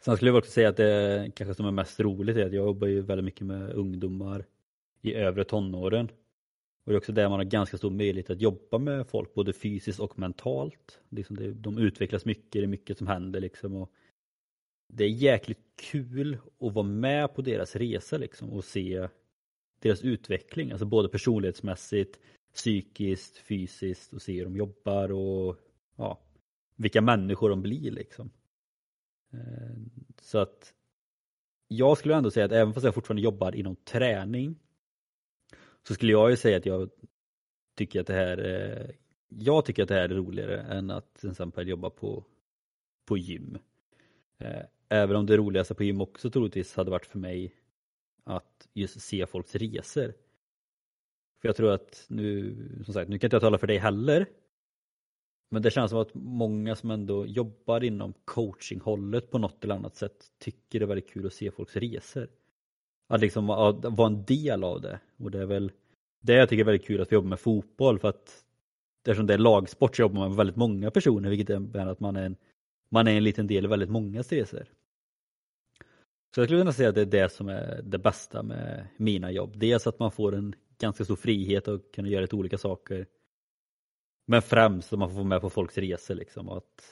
Sen 0.00 0.16
skulle 0.16 0.30
jag 0.30 0.38
också 0.38 0.50
säga 0.50 0.68
att 0.68 0.76
det 0.76 1.30
kanske 1.34 1.54
som 1.54 1.66
är 1.66 1.70
mest 1.70 2.00
roligt 2.00 2.36
är 2.36 2.46
att 2.46 2.52
jag 2.52 2.66
jobbar 2.66 2.86
ju 2.86 3.00
väldigt 3.00 3.24
mycket 3.24 3.46
med 3.46 3.72
ungdomar 3.72 4.44
i 5.02 5.14
övre 5.14 5.44
tonåren. 5.44 6.08
Och 6.84 6.92
det 6.92 6.94
är 6.94 6.98
också 6.98 7.12
där 7.12 7.28
man 7.28 7.38
har 7.38 7.44
ganska 7.44 7.78
stor 7.78 7.90
möjlighet 7.90 8.30
att 8.30 8.40
jobba 8.40 8.78
med 8.78 9.06
folk 9.06 9.34
både 9.34 9.52
fysiskt 9.52 10.00
och 10.00 10.18
mentalt. 10.18 11.00
Liksom 11.08 11.36
det, 11.36 11.52
de 11.52 11.78
utvecklas 11.78 12.24
mycket, 12.24 12.52
det 12.52 12.62
är 12.62 12.66
mycket 12.66 12.98
som 12.98 13.06
händer 13.06 13.40
liksom. 13.40 13.76
Och 13.76 13.92
det 14.88 15.04
är 15.04 15.08
jäkligt 15.08 15.58
kul 15.76 16.38
att 16.60 16.72
vara 16.72 16.86
med 16.86 17.34
på 17.34 17.42
deras 17.42 17.76
resa 17.76 18.18
liksom 18.18 18.50
och 18.50 18.64
se 18.64 19.08
deras 19.80 20.02
utveckling, 20.02 20.70
alltså 20.70 20.86
både 20.86 21.08
personlighetsmässigt, 21.08 22.20
psykiskt, 22.54 23.36
fysiskt 23.36 24.12
och 24.12 24.22
se 24.22 24.38
hur 24.38 24.44
de 24.44 24.56
jobbar 24.56 25.12
och 25.12 25.56
ja, 25.96 26.18
vilka 26.76 27.00
människor 27.00 27.50
de 27.50 27.62
blir 27.62 27.90
liksom. 27.90 28.30
Eh, 29.32 29.76
så 30.20 30.38
att 30.38 30.74
jag 31.68 31.98
skulle 31.98 32.14
ändå 32.16 32.30
säga 32.30 32.46
att 32.46 32.52
även 32.52 32.74
fast 32.74 32.84
jag 32.84 32.94
fortfarande 32.94 33.22
jobbar 33.22 33.54
inom 33.54 33.76
träning 33.76 34.56
så 35.82 35.94
skulle 35.94 36.12
jag 36.12 36.30
ju 36.30 36.36
säga 36.36 36.56
att 36.56 36.66
jag 36.66 36.90
tycker 37.76 38.00
att 38.00 38.06
det 38.06 38.14
här 38.14 38.96
jag 39.30 39.64
tycker 39.64 39.82
att 39.82 39.88
det 39.88 39.94
här 39.94 40.08
är 40.08 40.14
roligare 40.14 40.60
än 40.60 40.90
att 40.90 41.14
till 41.14 41.30
exempel 41.30 41.68
jobba 41.68 41.90
på, 41.90 42.24
på 43.06 43.18
gym. 43.18 43.58
Eh, 44.38 44.62
även 44.88 45.16
om 45.16 45.26
det 45.26 45.36
roligaste 45.36 45.74
på 45.74 45.84
gym 45.84 46.00
också 46.00 46.30
troligtvis 46.30 46.76
hade 46.76 46.90
varit 46.90 47.06
för 47.06 47.18
mig 47.18 47.54
att 48.24 48.68
just 48.74 49.00
se 49.00 49.26
folks 49.26 49.54
resor. 49.54 50.14
För 51.40 51.48
jag 51.48 51.56
tror 51.56 51.70
att 51.70 52.04
nu, 52.08 52.56
som 52.84 52.94
sagt, 52.94 53.08
nu 53.08 53.18
kan 53.18 53.26
inte 53.26 53.34
jag 53.34 53.42
tala 53.42 53.58
för 53.58 53.66
dig 53.66 53.78
heller. 53.78 54.26
Men 55.50 55.62
det 55.62 55.70
känns 55.70 55.90
som 55.90 56.00
att 56.00 56.14
många 56.14 56.76
som 56.76 56.90
ändå 56.90 57.26
jobbar 57.26 57.84
inom 57.84 58.12
coachinghållet 58.24 59.30
på 59.30 59.38
något 59.38 59.64
eller 59.64 59.74
annat 59.74 59.96
sätt 59.96 60.32
tycker 60.38 60.78
det 60.78 60.84
är 60.84 60.86
väldigt 60.86 61.10
kul 61.10 61.26
att 61.26 61.32
se 61.32 61.50
folks 61.50 61.76
resor. 61.76 62.28
Att 63.08 63.20
liksom 63.20 63.46
vara 63.46 64.06
en 64.06 64.24
del 64.24 64.64
av 64.64 64.80
det. 64.80 65.00
Och 65.18 65.30
det 65.30 65.38
är 65.38 65.46
väl 65.46 65.72
det 66.20 66.34
jag 66.34 66.48
tycker 66.48 66.60
är 66.60 66.66
väldigt 66.66 66.86
kul 66.86 67.00
att 67.00 67.12
vi 67.12 67.14
jobbar 67.14 67.28
med 67.28 67.40
fotboll 67.40 67.98
för 67.98 68.08
att 68.08 68.44
eftersom 69.00 69.26
det 69.26 69.34
är 69.34 69.38
lagsport 69.38 69.96
så 69.96 70.02
jobbar 70.02 70.20
man 70.20 70.28
med 70.28 70.36
väldigt 70.36 70.56
många 70.56 70.90
personer 70.90 71.30
vilket 71.30 71.50
innebär 71.50 71.86
att 71.86 72.00
man 72.00 72.16
är 72.16 72.26
en, 72.26 72.36
man 72.90 73.08
är 73.08 73.16
en 73.16 73.24
liten 73.24 73.46
del 73.46 73.64
i 73.64 73.68
väldigt 73.68 73.90
många 73.90 74.22
resor. 74.22 74.66
Så 76.34 76.40
jag 76.40 76.48
skulle 76.48 76.60
kunna 76.60 76.72
säga 76.72 76.88
att 76.88 76.94
det 76.94 77.00
är 77.00 77.06
det 77.06 77.32
som 77.32 77.48
är 77.48 77.82
det 77.82 77.98
bästa 77.98 78.42
med 78.42 78.86
mina 78.96 79.30
jobb. 79.30 79.58
Dels 79.58 79.86
att 79.86 79.98
man 79.98 80.10
får 80.10 80.34
en 80.34 80.54
ganska 80.78 81.04
stor 81.04 81.16
frihet 81.16 81.68
att 81.68 81.92
kunna 81.92 82.08
göra 82.08 82.20
lite 82.22 82.36
olika 82.36 82.58
saker. 82.58 83.06
Men 84.26 84.42
främst 84.42 84.92
att 84.92 84.98
man 84.98 85.08
får 85.08 85.16
vara 85.16 85.24
med 85.24 85.40
på 85.40 85.50
folks 85.50 85.78
resor 85.78 86.14
liksom. 86.14 86.48
Och 86.48 86.56
att 86.56 86.84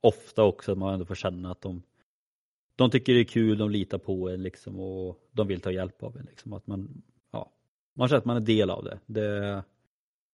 ofta 0.00 0.44
också 0.44 0.72
att 0.72 0.78
man 0.78 0.94
ändå 0.94 1.04
får 1.04 1.14
känna 1.14 1.50
att 1.50 1.60
de, 1.60 1.82
de 2.76 2.90
tycker 2.90 3.14
det 3.14 3.20
är 3.20 3.24
kul, 3.24 3.58
de 3.58 3.70
litar 3.70 3.98
på 3.98 4.28
en 4.28 4.42
liksom 4.42 4.80
och 4.80 5.28
de 5.32 5.46
vill 5.46 5.60
ta 5.60 5.70
hjälp 5.70 6.02
av 6.02 6.16
en. 6.16 6.24
Liksom. 6.24 6.52
Att 6.52 6.66
man, 6.66 7.02
ja, 7.30 7.52
man 7.94 8.08
känner 8.08 8.18
att 8.18 8.24
man 8.24 8.36
är 8.36 8.40
del 8.40 8.70
av 8.70 8.84
det. 8.84 8.98
det. 9.06 9.64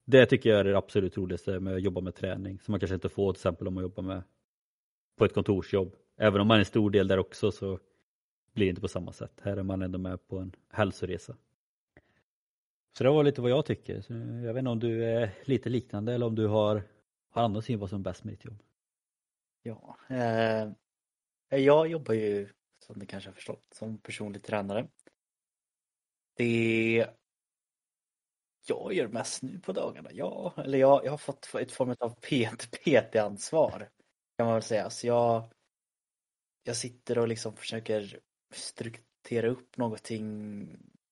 Det 0.07 0.27
tycker 0.27 0.51
jag 0.51 0.61
är 0.61 0.65
det 0.65 0.79
absolut 0.79 1.17
roligaste 1.17 1.61
med 1.61 1.75
att 1.75 1.83
jobba 1.83 2.01
med 2.01 2.15
träning 2.15 2.61
som 2.61 2.73
man 2.73 2.81
kanske 2.81 2.95
inte 2.95 3.09
får 3.09 3.33
till 3.33 3.39
exempel 3.39 3.69
om 3.69 3.75
man 3.75 3.83
jobbar 3.83 4.03
med 4.03 4.23
på 5.19 5.25
ett 5.25 5.35
kontorsjobb. 5.35 5.95
Även 6.17 6.41
om 6.41 6.47
man 6.47 6.55
är 6.55 6.59
en 6.59 6.65
stor 6.65 6.91
del 6.91 7.09
där 7.09 7.19
också 7.19 7.53
så 7.53 7.79
blir 8.55 8.69
inte 8.69 8.81
på 8.81 8.89
samma 8.89 9.13
sätt. 9.13 9.41
Här 9.43 9.57
är 9.57 9.63
man 9.63 9.83
ändå 9.83 9.99
med 9.99 10.29
på 10.29 10.39
en 10.39 10.53
hälsoresa. 10.69 11.37
Så 12.99 13.05
det 13.05 13.11
var 13.11 13.25
lite 13.25 13.41
vad 13.41 13.51
jag 13.51 13.67
tycker. 13.67 14.01
Så 14.01 14.13
jag 14.13 14.55
vet 14.55 14.59
inte 14.59 14.71
om 14.71 14.81
du 14.81 15.05
är 15.05 15.35
lite 15.45 15.69
liknande 15.69 16.15
eller 16.15 16.27
om 16.27 16.35
du 16.35 16.47
har, 16.47 16.83
har 17.31 17.43
andra 17.43 17.63
syn 17.63 17.79
vad 17.79 17.91
som 17.91 18.01
är 18.01 18.05
bäst 18.05 18.25
med 18.25 18.35
ditt 18.35 18.45
jobb? 18.45 18.63
Ja, 19.63 19.97
eh, 20.09 20.69
jag 21.49 21.89
jobbar 21.89 22.15
ju 22.15 22.49
som 22.79 22.99
ni 22.99 23.07
kanske 23.07 23.31
har 23.31 23.35
förstått 23.35 23.67
som 23.75 23.99
personlig 23.99 24.43
tränare. 24.43 24.89
Det 26.37 27.07
jag 28.67 28.93
gör 28.95 29.09
mest 29.09 29.43
nu 29.43 29.59
på 29.59 29.73
dagarna, 29.73 30.11
ja, 30.13 30.55
eller 30.57 30.79
jag, 30.79 31.05
jag 31.05 31.11
har 31.11 31.19
fått 31.19 31.55
ett 31.55 31.73
form 31.73 31.95
av 32.01 32.15
PT-ansvar 32.21 33.91
kan 34.37 34.47
man 34.47 34.55
väl 34.55 34.63
säga. 34.63 34.91
Så 34.91 35.07
jag, 35.07 35.45
jag 36.63 36.77
sitter 36.77 37.19
och 37.19 37.29
liksom 37.29 37.57
försöker 37.57 38.21
strukturera 38.55 39.49
upp 39.49 39.77
någonting 39.77 40.69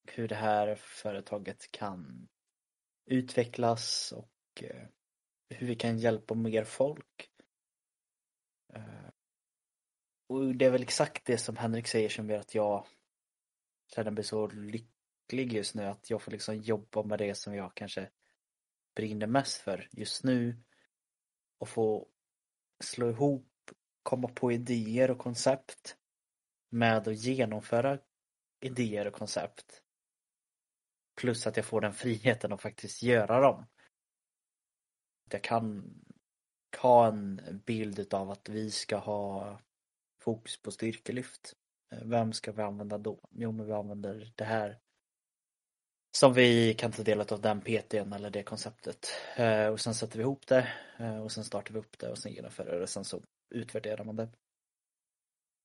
hur 0.07 0.28
det 0.28 0.34
här 0.34 0.74
företaget 0.74 1.72
kan 1.72 2.28
utvecklas 3.07 4.12
och 4.12 4.62
eh, 4.62 4.86
hur 5.49 5.66
vi 5.66 5.74
kan 5.74 5.99
hjälpa 5.99 6.34
mer 6.34 6.64
folk. 6.64 7.30
Eh, 8.74 9.09
och 10.26 10.57
det 10.57 10.64
är 10.64 10.70
väl 10.70 10.82
exakt 10.82 11.24
det 11.24 11.38
som 11.38 11.57
Henrik 11.57 11.86
säger 11.86 12.09
som 12.09 12.30
gör 12.30 12.38
att 12.38 12.55
jag 12.55 12.86
känner 13.95 14.11
mig 14.11 14.24
så 14.24 14.47
lycklig 14.47 15.53
just 15.53 15.74
nu 15.74 15.84
att 15.84 16.11
jag 16.11 16.22
får 16.22 16.32
liksom 16.32 16.57
jobba 16.57 17.03
med 17.03 17.18
det 17.18 17.34
som 17.34 17.55
jag 17.55 17.74
kanske 17.74 18.11
brinner 18.95 19.26
mest 19.26 19.61
för 19.61 19.88
just 19.93 20.24
nu 20.24 20.62
och 21.59 21.68
få 21.68 22.09
slå 22.84 23.11
ihop, 23.11 23.70
komma 24.03 24.28
på 24.28 24.53
idéer 24.53 25.11
och 25.11 25.18
koncept 25.18 25.97
med 26.73 27.09
att 27.09 27.16
genomföra 27.16 27.99
idéer 28.61 29.07
och 29.07 29.14
koncept. 29.14 29.83
Plus 31.20 31.47
att 31.47 31.57
jag 31.57 31.66
får 31.66 31.81
den 31.81 31.93
friheten 31.93 32.53
att 32.53 32.62
faktiskt 32.62 33.03
göra 33.03 33.41
dem. 33.41 33.66
Jag 35.31 35.43
kan 35.43 35.95
ha 36.79 37.07
en 37.07 37.41
bild 37.66 38.14
av 38.14 38.31
att 38.31 38.49
vi 38.49 38.70
ska 38.70 38.97
ha 38.97 39.61
fokus 40.23 40.62
på 40.62 40.70
styrkelyft. 40.70 41.53
Eh, 41.93 42.03
vem 42.05 42.33
ska 42.33 42.53
vi 42.53 42.62
använda 42.62 42.99
då? 42.99 43.20
Jo, 43.31 43.53
men 43.53 43.66
vi 43.66 43.73
använder 43.73 44.33
det 44.37 44.45
här 44.45 44.79
som 46.16 46.35
vi 46.35 46.75
kan 46.75 46.93
ta 46.93 47.03
del 47.03 47.20
av 47.20 47.41
den 47.41 47.61
PTn 47.61 48.12
eller 48.12 48.31
det 48.31 48.43
konceptet. 48.43 49.09
Eh, 49.37 49.66
och 49.66 49.81
sen 49.81 49.95
sätter 49.95 50.18
vi 50.18 50.23
ihop 50.23 50.47
det 50.47 50.68
eh, 50.99 51.23
och 51.23 51.33
sen 51.33 51.45
startar 51.45 51.75
vi 51.75 51.81
upp 51.81 51.99
det 51.99 52.09
och 52.09 52.18
sen 52.18 52.33
genomför 52.33 52.64
det 52.64 52.83
och 52.83 52.89
sen 52.89 53.05
så 53.05 53.23
utvärderar 53.55 54.05
man 54.05 54.16
det. 54.16 54.29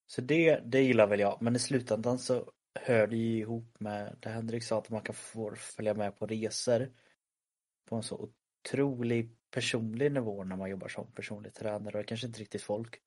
Så 0.08 0.22
det, 0.22 0.60
det 0.66 0.82
gillar 0.82 1.08
väl 1.08 1.20
jag, 1.20 1.42
men 1.42 1.56
i 1.56 1.60
slutändan 1.60 2.20
så 2.20 2.52
hör 2.80 3.08
det 3.08 3.18
ju 3.18 3.40
ihop 3.40 3.80
med 3.80 4.18
det 4.20 4.30
Henrik 4.30 4.64
sa 4.64 4.78
att 4.78 4.90
man 4.90 5.02
kan 5.02 5.16
få 5.16 5.56
följa 5.56 5.94
med 5.94 6.16
på 6.18 6.26
resor 6.26 6.92
på 7.86 7.96
en 7.96 8.04
så 8.04 8.30
otrolig 8.66 9.38
personlig 9.52 10.12
nivå 10.12 10.44
när 10.44 10.56
man 10.56 10.70
jobbar 10.70 10.88
som 10.88 11.12
personlig 11.12 11.54
tränare 11.54 11.98
och 11.98 12.04
det 12.04 12.08
kanske 12.08 12.28
inte 12.28 12.40
riktigt 12.40 12.62
folk 12.62 13.02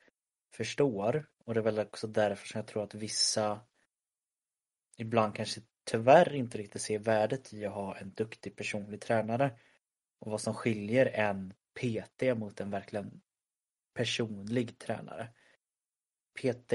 förstår. 0.55 1.26
Och 1.44 1.55
det 1.55 1.61
är 1.61 1.64
väl 1.64 1.78
också 1.78 2.07
därför 2.07 2.46
som 2.46 2.59
jag 2.59 2.66
tror 2.66 2.82
att 2.84 2.94
vissa 2.94 3.61
ibland 4.96 5.34
kanske 5.34 5.61
tyvärr 5.84 6.34
inte 6.34 6.59
riktigt 6.59 6.82
ser 6.82 6.98
värdet 6.98 7.53
i 7.53 7.66
att 7.66 7.74
ha 7.74 7.96
en 7.96 8.11
duktig 8.11 8.57
personlig 8.57 9.01
tränare. 9.01 9.59
Och 10.18 10.30
vad 10.30 10.40
som 10.40 10.55
skiljer 10.55 11.07
en 11.07 11.55
PT 11.74 12.38
mot 12.38 12.61
en 12.61 12.70
verkligen 12.70 13.20
personlig 13.94 14.78
tränare. 14.78 15.28
PT 16.35 16.72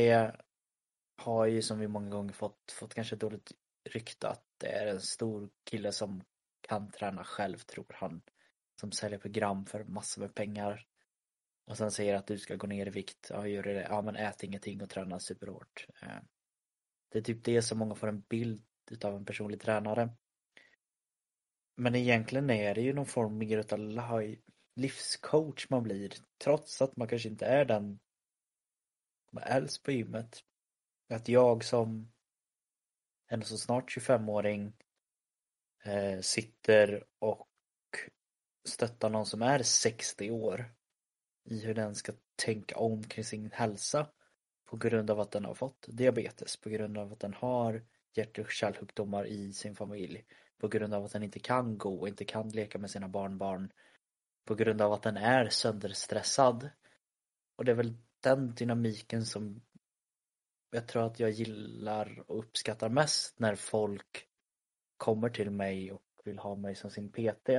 har 1.17 1.45
ju 1.45 1.61
som 1.61 1.79
vi 1.79 1.87
många 1.87 2.09
gånger 2.09 2.33
fått, 2.33 2.71
fått 2.71 2.93
kanske 2.93 3.15
dåligt 3.15 3.51
rykte 3.89 4.27
att 4.27 4.45
det 4.57 4.67
är 4.67 4.87
en 4.87 5.01
stor 5.01 5.49
kille 5.63 5.91
som 5.91 6.23
kan 6.61 6.91
träna 6.91 7.23
själv 7.23 7.57
tror 7.57 7.85
han. 7.89 8.21
Som 8.79 8.91
säljer 8.91 9.19
program 9.19 9.65
för 9.65 9.83
massor 9.83 10.21
med 10.21 10.35
pengar. 10.35 10.85
Och 11.67 11.77
sen 11.77 11.91
säger 11.91 12.15
att 12.15 12.27
du 12.27 12.37
ska 12.37 12.55
gå 12.55 12.67
ner 12.67 12.87
i 12.87 12.89
vikt. 12.89 13.27
Ja, 13.29 13.47
gör 13.47 13.63
det. 13.63 13.87
Ja, 13.89 14.01
men 14.01 14.15
ät 14.15 14.43
ingenting 14.43 14.81
och 14.81 14.89
träna 14.89 15.19
superhårt. 15.19 15.87
Eh, 16.01 16.19
det 17.11 17.19
är 17.19 17.23
typ 17.23 17.43
det 17.43 17.61
som 17.61 17.77
många 17.77 17.95
får 17.95 18.07
en 18.07 18.21
bild 18.21 18.65
utav 18.91 19.15
en 19.15 19.25
personlig 19.25 19.61
tränare. 19.61 20.09
Men 21.77 21.95
egentligen 21.95 22.49
är 22.49 22.75
det 22.75 22.81
ju 22.81 22.93
någon 22.93 23.05
form 23.05 23.41
av 23.99 24.35
livscoach 24.75 25.69
man 25.69 25.83
blir. 25.83 26.13
Trots 26.43 26.81
att 26.81 26.97
man 26.97 27.07
kanske 27.07 27.29
inte 27.29 27.45
är 27.45 27.65
den 27.65 27.99
som 29.35 29.43
äldst 29.43 29.83
på 29.83 29.91
gymmet. 29.91 30.43
Att 31.09 31.27
jag 31.29 31.63
som 31.63 32.11
en 33.27 33.43
så 33.43 33.57
snart 33.57 33.97
25-åring 33.97 34.73
eh, 35.83 36.19
sitter 36.19 37.03
och 37.19 37.47
stöttar 38.67 39.09
någon 39.09 39.25
som 39.25 39.41
är 39.41 39.63
60 39.63 40.31
år 40.31 40.73
i 41.43 41.59
hur 41.59 41.73
den 41.73 41.95
ska 41.95 42.13
tänka 42.35 42.77
om 42.77 43.03
kring 43.03 43.25
sin 43.25 43.51
hälsa 43.51 44.07
på 44.65 44.77
grund 44.77 45.11
av 45.11 45.19
att 45.19 45.31
den 45.31 45.45
har 45.45 45.53
fått 45.53 45.85
diabetes, 45.87 46.57
på 46.57 46.69
grund 46.69 46.97
av 46.97 47.11
att 47.11 47.19
den 47.19 47.33
har 47.33 47.83
hjärt 48.13 48.39
och 48.39 48.51
kärlsjukdomar 48.51 49.27
i 49.27 49.53
sin 49.53 49.75
familj, 49.75 50.25
på 50.57 50.67
grund 50.67 50.93
av 50.93 51.05
att 51.05 51.11
den 51.11 51.23
inte 51.23 51.39
kan 51.39 51.77
gå 51.77 51.99
och 51.99 52.07
inte 52.07 52.25
kan 52.25 52.49
leka 52.49 52.77
med 52.77 52.91
sina 52.91 53.07
barnbarn, 53.07 53.71
på 54.45 54.55
grund 54.55 54.81
av 54.81 54.93
att 54.93 55.03
den 55.03 55.17
är 55.17 55.49
sönderstressad. 55.49 56.69
Och 57.55 57.65
det 57.65 57.71
är 57.71 57.75
väl 57.75 57.97
den 58.25 58.55
dynamiken 58.55 59.25
som 59.25 59.61
jag 60.71 60.87
tror 60.87 61.03
att 61.03 61.19
jag 61.19 61.31
gillar 61.31 62.23
och 62.27 62.39
uppskattar 62.39 62.89
mest 62.89 63.39
när 63.39 63.55
folk 63.55 64.27
kommer 64.97 65.29
till 65.29 65.51
mig 65.51 65.91
och 65.91 66.01
vill 66.23 66.39
ha 66.39 66.55
mig 66.55 66.75
som 66.75 66.91
sin 66.91 67.11
PT. 67.11 67.49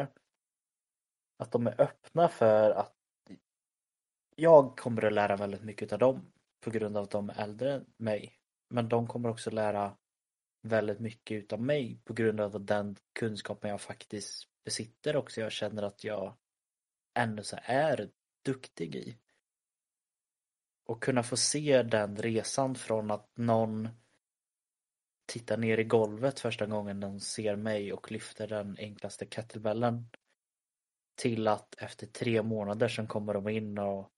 Att 1.39 1.53
de 1.53 1.67
är 1.67 1.81
öppna 1.81 2.29
för 2.29 2.71
att 2.71 2.97
jag 4.37 4.79
kommer 4.79 5.05
att 5.05 5.13
lära 5.13 5.37
väldigt 5.37 5.63
mycket 5.63 5.93
av 5.93 5.99
dem 5.99 6.33
på 6.61 6.71
grund 6.71 6.97
av 6.97 7.05
att 7.05 7.11
de 7.11 7.31
är 7.31 7.43
äldre 7.43 7.75
än 7.75 7.87
mig. 7.97 8.39
Men 8.69 8.89
de 8.89 9.07
kommer 9.07 9.29
också 9.29 9.51
lära 9.51 9.97
väldigt 10.63 11.01
mycket 11.01 11.45
utav 11.45 11.61
mig 11.61 12.01
på 12.05 12.13
grund 12.13 12.41
av 12.41 12.65
den 12.65 12.97
kunskapen 13.13 13.71
jag 13.71 13.81
faktiskt 13.81 14.49
besitter 14.65 15.17
också. 15.17 15.41
Jag 15.41 15.53
känner 15.53 15.83
att 15.83 16.05
jag 16.05 16.37
ändå 17.15 17.43
så 17.43 17.59
är 17.63 18.11
duktig 18.45 18.97
i. 18.97 19.19
Och 20.87 21.03
kunna 21.03 21.23
få 21.23 21.37
se 21.37 21.83
den 21.83 22.17
resan 22.17 22.75
från 22.75 23.11
att 23.11 23.31
någon 23.37 23.89
tittar 25.27 25.57
ner 25.57 25.79
i 25.79 25.85
golvet 25.85 26.41
första 26.41 26.67
gången 26.67 27.01
de 27.01 27.21
ser 27.21 27.57
mig 27.57 27.93
och 27.93 28.13
lyfter 28.13 28.49
den 28.49 28.77
enklaste 28.79 29.27
kettlebellen 29.27 30.09
till 31.17 31.49
att 31.49 31.75
efter 31.79 32.07
tre 32.07 32.43
månader 32.43 32.89
så 32.89 33.07
kommer 33.07 33.35
de 33.35 33.49
in 33.49 33.79
och 33.79 34.11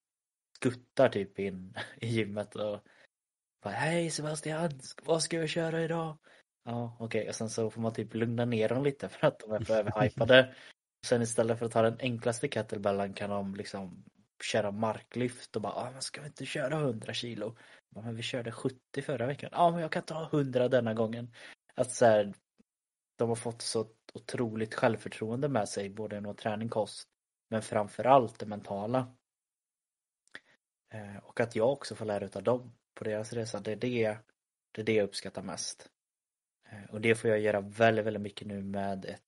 skuttar 0.56 1.08
typ 1.08 1.38
in 1.38 1.74
i 1.96 2.06
gymmet 2.06 2.54
och 2.54 2.80
bara 3.62 3.74
Hej 3.74 4.10
Sebastian, 4.10 4.70
vad 5.02 5.22
ska 5.22 5.38
vi 5.38 5.48
köra 5.48 5.82
idag? 5.82 6.18
Ja 6.64 6.96
okej 7.00 7.06
okay. 7.06 7.28
och 7.28 7.34
sen 7.34 7.50
så 7.50 7.70
får 7.70 7.80
man 7.80 7.92
typ 7.92 8.14
lugna 8.14 8.44
ner 8.44 8.68
dem 8.68 8.84
lite 8.84 9.08
för 9.08 9.26
att 9.26 9.40
de 9.40 9.52
är 9.52 9.64
för 9.64 9.74
överhypade. 9.74 10.54
Sen 11.06 11.22
istället 11.22 11.58
för 11.58 11.66
att 11.66 11.72
ta 11.72 11.82
den 11.82 11.98
enklaste 12.00 12.48
kettlebellen 12.48 13.14
kan 13.14 13.30
de 13.30 13.54
liksom 13.54 14.04
köra 14.42 14.70
marklyft 14.70 15.56
och 15.56 15.62
bara 15.62 15.72
ah, 15.72 15.90
men 15.90 16.02
ska 16.02 16.20
vi 16.20 16.26
inte 16.26 16.46
köra 16.46 16.80
100 16.80 17.14
kilo? 17.14 17.56
men 17.90 18.14
vi 18.14 18.22
körde 18.22 18.52
70 18.52 19.02
förra 19.02 19.26
veckan. 19.26 19.50
Ja 19.52 19.70
men 19.70 19.80
jag 19.80 19.92
kan 19.92 20.02
ta 20.02 20.28
100 20.32 20.68
denna 20.68 20.94
gången. 20.94 21.32
Att 21.74 21.92
så 21.92 22.04
här, 22.04 22.34
de 23.16 23.28
har 23.28 23.36
fått 23.36 23.62
så 23.62 23.86
otroligt 24.14 24.74
självförtroende 24.74 25.48
med 25.48 25.68
sig 25.68 25.90
både 25.90 26.18
inom 26.18 26.36
träning, 26.36 26.68
kost 26.68 27.08
men 27.48 27.62
framförallt 27.62 28.38
det 28.38 28.46
mentala. 28.46 29.14
Eh, 30.92 31.16
och 31.16 31.40
att 31.40 31.56
jag 31.56 31.72
också 31.72 31.94
får 31.94 32.04
lära 32.04 32.24
utav 32.24 32.42
dem 32.42 32.74
på 32.94 33.04
deras 33.04 33.32
resa. 33.32 33.60
Det 33.60 33.72
är 33.72 33.76
det, 33.76 34.18
det, 34.72 34.80
är 34.80 34.84
det 34.84 34.94
jag 34.94 35.04
uppskattar 35.04 35.42
mest. 35.42 35.90
Eh, 36.68 36.90
och 36.90 37.00
det 37.00 37.14
får 37.14 37.30
jag 37.30 37.40
göra 37.40 37.60
väldigt, 37.60 38.04
väldigt 38.06 38.22
mycket 38.22 38.46
nu 38.46 38.62
med 38.62 39.04
ett 39.04 39.27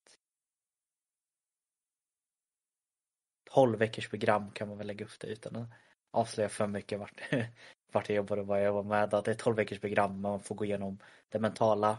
12 3.52 3.78
veckors 3.78 4.08
program 4.08 4.50
kan 4.50 4.68
man 4.68 4.78
väl 4.78 4.86
lägga 4.86 5.04
upp 5.04 5.20
det 5.20 5.26
utan 5.26 5.56
att 5.56 5.68
avslöja 6.10 6.48
för 6.48 6.66
mycket 6.66 6.98
vart, 6.98 7.20
vart 7.92 8.08
jag 8.08 8.16
jobbar 8.16 8.36
och 8.36 8.46
vad 8.46 8.62
jag 8.62 8.72
var 8.72 8.82
med. 8.82 9.14
Att 9.14 9.24
det 9.24 9.30
är 9.30 9.34
12 9.34 9.56
veckors 9.56 9.80
program 9.80 10.20
man 10.20 10.40
får 10.40 10.54
gå 10.54 10.64
igenom 10.64 10.98
det 11.28 11.38
mentala 11.38 11.98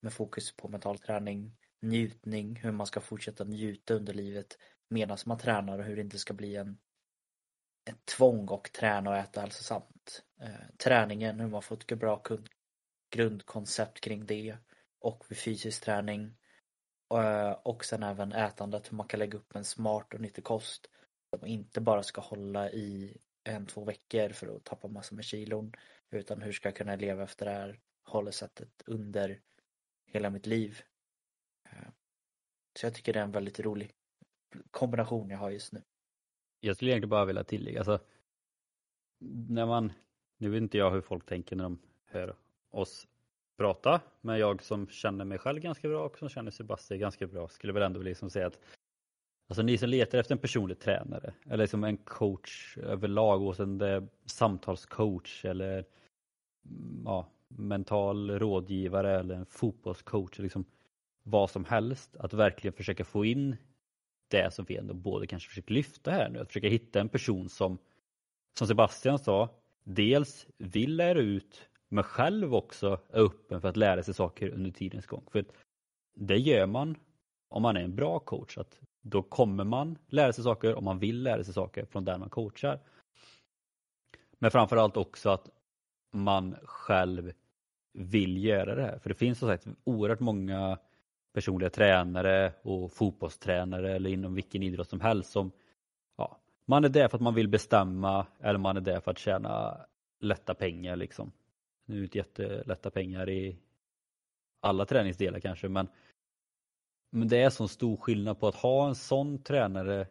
med 0.00 0.12
fokus 0.12 0.56
på 0.56 0.68
mental 0.68 0.98
träning, 0.98 1.56
njutning, 1.80 2.56
hur 2.56 2.72
man 2.72 2.86
ska 2.86 3.00
fortsätta 3.00 3.44
njuta 3.44 3.94
under 3.94 4.14
livet 4.14 4.58
medan 4.88 5.18
man 5.26 5.38
tränar 5.38 5.78
och 5.78 5.84
hur 5.84 5.96
det 5.96 6.02
inte 6.02 6.18
ska 6.18 6.34
bli 6.34 6.56
en 6.56 6.78
ett 7.90 8.06
tvång 8.06 8.48
och 8.48 8.72
träna 8.72 9.10
och 9.10 9.16
äta 9.16 9.40
hälsosamt. 9.40 10.22
Eh, 10.40 10.76
träningen, 10.78 11.40
hur 11.40 11.48
man 11.48 11.62
får 11.62 11.76
ett 11.76 11.98
bra 11.98 12.22
grundkoncept 13.10 14.00
kring 14.00 14.26
det 14.26 14.56
och 15.00 15.24
vid 15.28 15.38
fysisk 15.38 15.84
träning. 15.84 16.36
Eh, 17.14 17.52
och 17.52 17.84
sen 17.84 18.02
även 18.02 18.32
ätandet, 18.32 18.92
hur 18.92 18.96
man 18.96 19.08
kan 19.08 19.20
lägga 19.20 19.38
upp 19.38 19.56
en 19.56 19.64
smart 19.64 20.14
och 20.14 20.20
nyttig 20.20 20.44
kost. 20.44 20.90
Som 21.30 21.46
inte 21.46 21.80
bara 21.80 22.02
ska 22.02 22.20
hålla 22.20 22.70
i 22.70 23.16
en, 23.44 23.66
två 23.66 23.84
veckor 23.84 24.28
för 24.28 24.56
att 24.56 24.64
tappa 24.64 24.88
massor 24.88 25.16
med 25.16 25.24
kilon. 25.24 25.72
Utan 26.10 26.42
hur 26.42 26.52
ska 26.52 26.68
jag 26.68 26.76
kunna 26.76 26.96
leva 26.96 27.22
efter 27.22 27.46
det 27.46 27.52
här 27.52 27.80
hållsättet 28.04 28.82
under 28.86 29.40
hela 30.06 30.30
mitt 30.30 30.46
liv. 30.46 30.80
Eh, 31.64 31.88
så 32.78 32.86
jag 32.86 32.94
tycker 32.94 33.12
det 33.12 33.18
är 33.18 33.24
en 33.24 33.32
väldigt 33.32 33.60
rolig 33.60 33.94
kombination 34.70 35.30
jag 35.30 35.38
har 35.38 35.50
just 35.50 35.72
nu 35.72 35.82
jag 36.66 36.76
skulle 36.76 36.90
egentligen 36.90 37.10
bara 37.10 37.24
vilja 37.24 37.44
tillägga, 37.44 37.78
alltså, 37.78 37.98
när 39.48 39.66
man, 39.66 39.92
nu 40.36 40.48
vet 40.48 40.62
inte 40.62 40.78
jag 40.78 40.90
hur 40.90 41.00
folk 41.00 41.26
tänker 41.26 41.56
när 41.56 41.64
de 41.64 41.78
hör 42.04 42.36
oss 42.70 43.08
prata, 43.56 44.00
men 44.20 44.38
jag 44.38 44.62
som 44.62 44.88
känner 44.88 45.24
mig 45.24 45.38
själv 45.38 45.60
ganska 45.60 45.88
bra 45.88 46.04
och 46.04 46.18
som 46.18 46.28
känner 46.28 46.50
Sebastian 46.50 47.00
ganska 47.00 47.26
bra 47.26 47.48
skulle 47.48 47.72
väl 47.72 47.82
ändå 47.82 48.00
liksom 48.00 48.30
säga 48.30 48.46
att 48.46 48.58
Alltså 49.48 49.62
ni 49.62 49.78
som 49.78 49.88
letar 49.88 50.18
efter 50.18 50.34
en 50.34 50.38
personlig 50.38 50.78
tränare 50.78 51.34
eller 51.46 51.64
liksom 51.64 51.84
en 51.84 51.96
coach 51.96 52.78
överlag, 52.78 53.42
oavsett 53.42 53.78
det 53.78 54.06
samtalscoach 54.26 55.44
eller 55.44 55.84
mm, 56.66 57.02
ja, 57.04 57.30
mental 57.48 58.30
rådgivare 58.30 59.18
eller 59.18 59.34
en 59.34 59.46
fotbollscoach, 59.46 60.38
liksom 60.38 60.64
vad 61.22 61.50
som 61.50 61.64
helst, 61.64 62.16
att 62.16 62.32
verkligen 62.32 62.72
försöka 62.72 63.04
få 63.04 63.24
in 63.24 63.56
det 64.28 64.54
som 64.54 64.64
vi 64.64 64.76
ändå 64.76 64.94
både 64.94 65.26
kanske 65.26 65.48
försöker 65.48 65.74
lyfta 65.74 66.10
här 66.10 66.28
nu, 66.28 66.38
att 66.38 66.48
försöka 66.48 66.68
hitta 66.68 67.00
en 67.00 67.08
person 67.08 67.48
som, 67.48 67.78
som 68.58 68.66
Sebastian 68.66 69.18
sa, 69.18 69.48
dels 69.84 70.46
vill 70.58 70.96
lära 70.96 71.20
ut 71.20 71.68
men 71.88 72.04
själv 72.04 72.54
också 72.54 73.00
är 73.10 73.20
öppen 73.20 73.60
för 73.60 73.68
att 73.68 73.76
lära 73.76 74.02
sig 74.02 74.14
saker 74.14 74.48
under 74.48 74.70
tidens 74.70 75.06
gång. 75.06 75.24
För 75.30 75.44
det 76.14 76.38
gör 76.38 76.66
man 76.66 76.96
om 77.48 77.62
man 77.62 77.76
är 77.76 77.80
en 77.80 77.94
bra 77.96 78.18
coach, 78.18 78.58
att 78.58 78.80
då 79.02 79.22
kommer 79.22 79.64
man 79.64 79.98
lära 80.06 80.32
sig 80.32 80.44
saker 80.44 80.74
om 80.74 80.84
man 80.84 80.98
vill 80.98 81.22
lära 81.22 81.44
sig 81.44 81.54
saker 81.54 81.84
från 81.84 82.04
där 82.04 82.18
man 82.18 82.30
coachar. 82.30 82.80
Men 84.38 84.50
framförallt 84.50 84.96
också 84.96 85.30
att 85.30 85.50
man 86.12 86.56
själv 86.62 87.32
vill 87.92 88.44
göra 88.44 88.74
det 88.74 88.82
här. 88.82 88.98
För 88.98 89.08
det 89.08 89.14
finns 89.14 89.38
som 89.38 89.48
sagt 89.48 89.66
oerhört 89.84 90.20
många 90.20 90.78
personliga 91.32 91.70
tränare 91.70 92.52
och 92.62 92.92
fotbollstränare 92.92 93.94
eller 93.94 94.10
inom 94.10 94.34
vilken 94.34 94.62
idrott 94.62 94.88
som 94.88 95.00
helst 95.00 95.30
som 95.32 95.50
ja, 96.16 96.40
man 96.64 96.84
är 96.84 96.88
där 96.88 97.08
för 97.08 97.16
att 97.16 97.22
man 97.22 97.34
vill 97.34 97.48
bestämma 97.48 98.26
eller 98.40 98.58
man 98.58 98.76
är 98.76 98.80
där 98.80 99.00
för 99.00 99.10
att 99.10 99.18
tjäna 99.18 99.80
lätta 100.20 100.54
pengar 100.54 100.96
liksom. 100.96 101.32
Nu 101.86 101.94
är 101.94 101.98
det 101.98 102.04
inte 102.04 102.18
jättelätta 102.18 102.90
pengar 102.90 103.28
i 103.28 103.56
alla 104.60 104.86
träningsdelar 104.86 105.40
kanske 105.40 105.68
men 105.68 105.88
men 107.10 107.28
det 107.28 107.42
är 107.42 107.50
så 107.50 107.68
stor 107.68 107.96
skillnad 107.96 108.40
på 108.40 108.48
att 108.48 108.54
ha 108.54 108.88
en 108.88 108.94
sån 108.94 109.42
tränare 109.42 110.06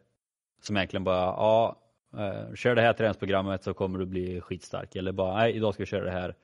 som 0.61 0.77
egentligen 0.77 1.03
bara, 1.03 1.25
ja, 1.25 1.81
eh, 2.13 2.53
kör 2.53 2.75
det 2.75 2.81
här 2.81 2.93
träningsprogrammet 2.93 3.63
så 3.63 3.73
kommer 3.73 3.99
du 3.99 4.05
bli 4.05 4.41
skitstark. 4.41 4.95
Eller 4.95 5.11
bara, 5.11 5.37
nej, 5.37 5.55
idag 5.55 5.73
ska 5.73 5.83
vi 5.83 5.87
köra 5.87 6.05
det 6.05 6.11
här. 6.11 6.35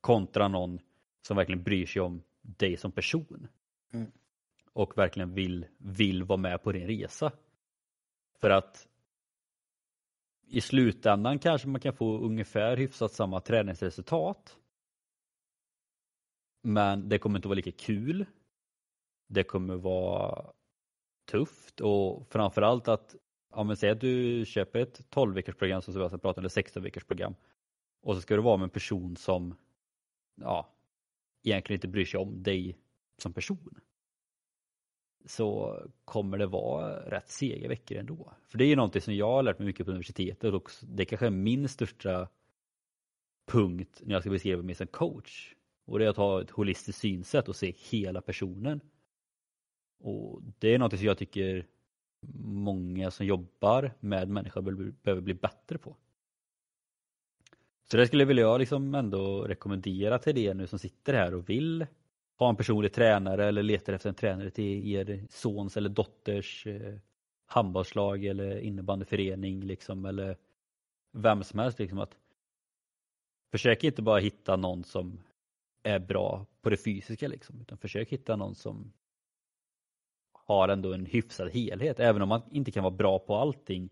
Kontra 0.00 0.48
någon 0.48 0.80
som 1.26 1.36
verkligen 1.36 1.62
bryr 1.62 1.86
sig 1.86 2.02
om 2.02 2.22
dig 2.40 2.76
som 2.76 2.92
person. 2.92 3.48
Mm. 3.92 4.10
Och 4.72 4.98
verkligen 4.98 5.34
vill, 5.34 5.66
vill 5.78 6.24
vara 6.24 6.36
med 6.36 6.62
på 6.62 6.72
din 6.72 6.86
resa. 6.86 7.32
För 8.40 8.50
att 8.50 8.88
i 10.46 10.60
slutändan 10.60 11.38
kanske 11.38 11.68
man 11.68 11.80
kan 11.80 11.94
få 11.94 12.18
ungefär 12.18 12.76
hyfsat 12.76 13.12
samma 13.12 13.40
träningsresultat. 13.40 14.56
Men 16.68 17.08
det 17.08 17.18
kommer 17.18 17.38
inte 17.38 17.48
vara 17.48 17.56
lika 17.56 17.72
kul. 17.72 18.26
Det 19.28 19.44
kommer 19.44 19.76
vara 19.76 20.52
tufft 21.30 21.80
och 21.80 22.28
framförallt 22.28 22.88
att 22.88 23.16
om 23.50 23.66
man 23.66 23.76
säger 23.76 23.94
att 23.94 24.00
du 24.00 24.44
köper 24.46 24.78
ett 24.78 25.10
12 25.10 25.34
veckors 25.34 25.54
program 25.54 25.82
som 25.82 25.94
Sebastian 25.94 26.20
pratade 26.20 26.40
om, 26.40 26.42
eller 26.42 26.48
16 26.48 26.82
veckors 26.82 27.04
program. 27.04 27.34
Och 28.02 28.14
så 28.14 28.20
ska 28.20 28.36
du 28.36 28.42
vara 28.42 28.56
med 28.56 28.64
en 28.64 28.70
person 28.70 29.16
som 29.16 29.54
ja, 30.40 30.74
egentligen 31.44 31.76
inte 31.76 31.88
bryr 31.88 32.04
sig 32.04 32.20
om 32.20 32.42
dig 32.42 32.78
som 33.18 33.32
person 33.32 33.80
så 35.24 35.78
kommer 36.04 36.38
det 36.38 36.46
vara 36.46 37.10
rätt 37.10 37.28
sega 37.28 37.68
veckor 37.68 37.98
ändå. 37.98 38.32
För 38.48 38.58
det 38.58 38.64
är 38.64 38.68
ju 38.68 38.76
någonting 38.76 39.02
som 39.02 39.14
jag 39.14 39.32
har 39.32 39.42
lärt 39.42 39.58
mig 39.58 39.66
mycket 39.66 39.86
på 39.86 39.90
universitetet 39.90 40.54
och 40.54 40.70
det 40.82 41.04
kanske 41.04 41.26
är 41.26 41.30
min 41.30 41.68
största 41.68 42.28
punkt 43.46 44.02
när 44.04 44.14
jag 44.14 44.22
ska 44.22 44.30
beskriva 44.30 44.62
mig 44.62 44.74
som 44.74 44.86
coach. 44.86 45.54
Och 45.88 45.98
det 45.98 46.04
är 46.04 46.08
att 46.08 46.16
ha 46.16 46.42
ett 46.42 46.50
holistiskt 46.50 47.00
synsätt 47.00 47.48
och 47.48 47.56
se 47.56 47.74
hela 47.90 48.20
personen. 48.20 48.80
Och 49.98 50.42
det 50.58 50.74
är 50.74 50.78
något 50.78 50.96
som 50.96 51.06
jag 51.06 51.18
tycker 51.18 51.66
många 52.42 53.10
som 53.10 53.26
jobbar 53.26 53.92
med 54.00 54.28
människor 54.28 54.92
behöver 55.02 55.22
bli 55.22 55.34
bättre 55.34 55.78
på. 55.78 55.96
Så 57.90 57.96
det 57.96 58.06
skulle 58.06 58.24
vilja 58.24 58.42
jag 58.42 58.58
liksom 58.58 58.94
ändå 58.94 59.42
rekommendera 59.42 60.18
till 60.18 60.38
er 60.38 60.54
nu 60.54 60.66
som 60.66 60.78
sitter 60.78 61.14
här 61.14 61.34
och 61.34 61.48
vill 61.48 61.86
ha 62.38 62.48
en 62.48 62.56
personlig 62.56 62.92
tränare 62.92 63.46
eller 63.46 63.62
letar 63.62 63.92
efter 63.92 64.08
en 64.08 64.14
tränare 64.14 64.50
till 64.50 64.86
er 64.94 65.26
sons 65.30 65.76
eller 65.76 65.88
dotters 65.88 66.66
eh, 66.66 66.94
handbollslag 67.46 68.24
eller 68.24 68.58
innebandyförening 68.58 69.64
liksom 69.64 70.04
eller 70.04 70.36
vem 71.12 71.44
som 71.44 71.58
helst 71.58 71.78
liksom 71.78 71.98
att 71.98 72.16
försök 73.50 73.84
inte 73.84 74.02
bara 74.02 74.20
hitta 74.20 74.56
någon 74.56 74.84
som 74.84 75.20
är 75.82 75.98
bra 75.98 76.46
på 76.62 76.70
det 76.70 76.76
fysiska 76.76 77.28
liksom 77.28 77.60
utan 77.60 77.78
försök 77.78 78.08
hitta 78.08 78.36
någon 78.36 78.54
som 78.54 78.92
har 80.32 80.68
ändå 80.68 80.92
en 80.92 81.06
hyfsad 81.06 81.50
helhet 81.50 82.00
även 82.00 82.22
om 82.22 82.28
man 82.28 82.42
inte 82.50 82.70
kan 82.70 82.82
vara 82.82 82.94
bra 82.94 83.18
på 83.18 83.36
allting 83.36 83.90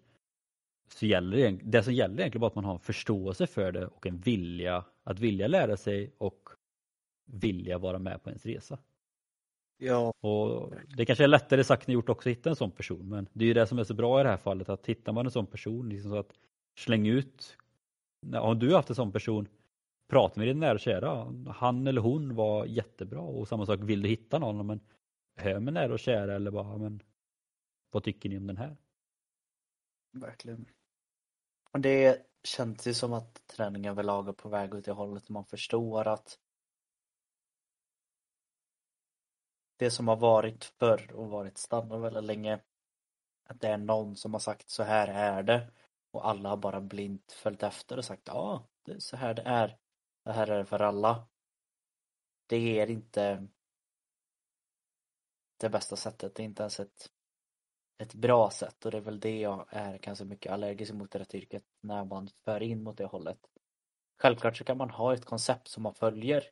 så 0.95 1.07
gäller 1.07 1.37
det, 1.37 1.59
det 1.63 1.83
som 1.83 1.95
gäller 1.95 2.21
egentligen 2.21 2.41
bara 2.41 2.47
att 2.47 2.55
man 2.55 2.65
har 2.65 2.73
en 2.73 2.81
förståelse 2.81 3.47
för 3.47 3.73
det 3.73 3.87
och 3.87 4.07
en 4.07 4.19
vilja 4.19 4.85
att 5.05 5.19
vilja 5.19 5.47
lära 5.47 5.77
sig 5.77 6.15
och 6.19 6.49
vilja 7.25 7.79
vara 7.79 7.99
med 7.99 8.23
på 8.23 8.31
ens 8.31 8.47
resa. 8.47 8.79
Ja. 9.79 10.13
Och 10.21 10.73
Det 10.97 11.05
kanske 11.05 11.25
är 11.25 11.29
lättare 11.29 11.65
sagt 11.65 11.89
än 11.89 11.95
gjort 11.95 12.09
också 12.09 12.29
att 12.29 12.37
hitta 12.37 12.51
en 12.51 12.57
sån 12.57 12.71
person 12.71 13.09
men 13.09 13.29
det 13.33 13.45
är 13.45 13.47
ju 13.47 13.55
det 13.55 13.67
som 13.67 13.79
är 13.79 13.85
så 13.85 13.95
bra 13.95 14.21
i 14.21 14.23
det 14.23 14.29
här 14.29 14.37
fallet 14.37 14.69
att 14.69 14.87
hittar 14.87 15.13
man 15.13 15.27
en 15.27 15.33
sån 15.33 15.47
person 15.47 15.89
liksom 15.89 16.11
så 16.11 16.17
att 16.17 16.33
släng 16.79 17.07
ut, 17.07 17.57
om 18.35 18.59
du 18.59 18.69
har 18.69 18.77
haft 18.77 18.91
en 18.91 18.97
sån 18.97 19.13
person, 19.13 19.49
prata 20.09 20.41
med 20.41 20.49
din 20.49 20.61
nära 20.61 20.75
och 20.75 20.81
kära. 20.81 21.35
Han 21.53 21.87
eller 21.87 22.01
hon 22.01 22.35
var 22.35 22.67
jättebra 22.67 23.21
och 23.21 23.49
samma 23.49 23.67
sak, 23.67 23.81
vill 23.83 24.03
du 24.03 24.09
hitta 24.09 24.39
någon, 24.39 24.67
men 24.67 24.81
hör 25.37 25.61
med 25.61 25.75
nära 25.75 25.93
och 25.93 25.99
kära 25.99 26.35
eller 26.35 26.51
bara, 26.51 26.79
men 26.79 27.03
vad 27.91 28.05
tycker 28.05 28.29
ni 28.29 28.37
om 28.37 28.47
den 28.47 28.57
här? 28.57 28.77
Verkligen. 30.13 30.67
Och 31.71 31.81
det 31.81 32.27
känns 32.45 32.87
ju 32.87 32.95
som 32.95 33.13
att 33.13 33.47
träningen 33.47 33.91
överlag 33.91 34.29
är 34.29 34.33
på 34.33 34.49
väg 34.49 34.75
åt 34.75 34.85
det 34.85 34.93
hållet 34.93 35.29
man 35.29 35.45
förstår 35.45 36.09
att 36.09 36.39
det 39.77 39.91
som 39.91 40.09
har 40.09 40.17
varit 40.17 40.65
förr 40.65 41.13
och 41.15 41.31
varit 41.31 41.59
standard 41.59 42.01
väldigt 42.01 42.25
länge 42.25 42.61
att 43.45 43.61
det 43.61 43.69
är 43.69 43.79
någon 43.79 44.17
som 44.17 44.33
har 44.33 44.41
sagt 44.41 44.71
så 44.71 44.83
här 44.83 45.09
är 45.09 45.43
det 45.43 45.71
och 46.11 46.29
alla 46.29 46.49
har 46.49 46.57
bara 46.57 46.81
blint 46.81 47.33
följt 47.33 47.63
efter 47.63 47.97
och 47.99 48.05
sagt 48.05 48.23
ja, 48.27 48.67
det 48.85 48.93
är 48.93 48.99
så 48.99 49.17
här 49.17 49.35
det 49.35 49.43
är. 49.43 49.77
Det 50.27 50.33
här 50.33 50.47
är 50.47 50.65
för 50.65 50.83
alla. 50.83 51.29
Det 52.47 52.59
ger 52.59 52.87
inte 52.87 53.47
det 55.57 55.69
bästa 55.69 55.97
sättet. 55.97 56.35
Det 56.35 56.43
är 56.43 56.45
inte 56.45 56.63
ens 56.63 56.81
ett, 56.81 57.11
ett 57.99 58.15
bra 58.15 58.51
sätt 58.51 58.85
och 58.85 58.91
det 58.91 58.97
är 58.97 59.03
väl 59.03 59.21
det 59.21 59.41
jag 59.41 59.67
är 59.69 59.99
kanske 59.99 60.25
mycket 60.25 60.53
allergisk 60.53 60.93
mot 60.93 61.15
i 61.15 61.19
det 61.19 61.35
yrket 61.35 61.65
när 61.81 62.05
man 62.05 62.29
för 62.45 62.63
in 62.63 62.83
mot 62.83 62.99
det 62.99 63.05
hållet. 63.05 63.39
Självklart 64.19 64.57
så 64.57 64.65
kan 64.65 64.77
man 64.77 64.91
ha 64.91 65.15
ett 65.15 65.25
koncept 65.25 65.69
som 65.69 65.83
man 65.83 65.95
följer 65.95 66.45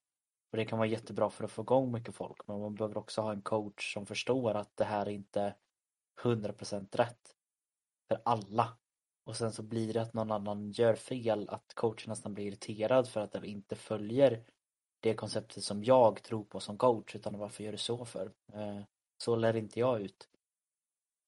och 0.51 0.57
det 0.57 0.65
kan 0.65 0.79
vara 0.79 0.89
jättebra 0.89 1.31
för 1.31 1.45
att 1.45 1.53
få 1.53 1.63
igång 1.63 1.93
mycket 1.93 2.15
folk 2.15 2.47
men 2.47 2.61
man 2.61 2.75
behöver 2.75 2.99
också 2.99 3.23
ha 3.23 3.33
en 3.33 3.43
coach 3.43 3.95
som 3.95 4.07
förstår 4.07 4.55
att 4.55 4.77
det 4.77 4.85
här 4.85 5.07
är 5.07 5.11
inte 5.11 5.55
100% 6.23 6.97
rätt 6.97 7.37
för 8.09 8.21
alla. 8.25 8.79
Och 9.25 9.37
sen 9.37 9.53
så 9.53 9.63
blir 9.63 9.93
det 9.93 10.03
att 10.03 10.15
någon 10.15 10.31
annan 10.31 10.71
gör 10.71 10.95
fel, 10.95 11.49
att 11.49 11.75
coachen 11.75 12.09
nästan 12.09 12.35
blir 12.35 12.47
irriterad 12.47 13.09
för 13.09 13.21
att 13.21 13.33
den 13.33 13.45
inte 13.45 13.77
följer 13.77 14.45
det 15.01 15.15
konceptet 15.15 15.65
som 15.65 15.85
jag 15.85 16.23
tror 16.23 16.45
på 16.45 16.61
som 16.61 16.79
coach 16.79 17.17
utan 17.17 17.39
varför 17.39 17.65
gör 17.65 17.73
du 17.73 17.79
så 17.79 18.05
för? 18.05 18.33
Eh, 18.53 18.81
så 19.19 19.37
lär 19.37 19.57
inte 19.57 19.81
jag 19.81 20.01
ut. 20.01 20.29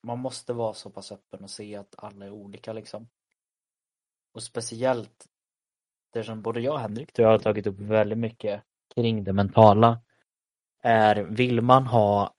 Man 0.03 0.19
måste 0.19 0.53
vara 0.53 0.75
så 0.75 0.91
pass 0.91 1.13
öppen 1.13 1.45
och 1.45 1.51
se 1.51 1.77
att 1.77 1.95
alla 1.99 2.27
är 2.27 2.31
olika 2.31 2.73
liksom. 2.73 3.09
Och 4.33 4.43
speciellt 4.43 5.29
det 6.13 6.25
som 6.25 6.43
både 6.43 6.61
jag 6.61 6.75
och 6.75 6.81
Henrik 6.81 7.13
tror 7.13 7.29
jag 7.29 7.35
har 7.35 7.39
tagit 7.39 7.67
upp 7.67 7.79
väldigt 7.79 8.19
mycket 8.19 8.63
kring 8.95 9.25
det 9.25 9.33
mentala 9.33 10.01
är 10.83 11.23
vill 11.23 11.61
man 11.61 11.87
ha, 11.87 12.35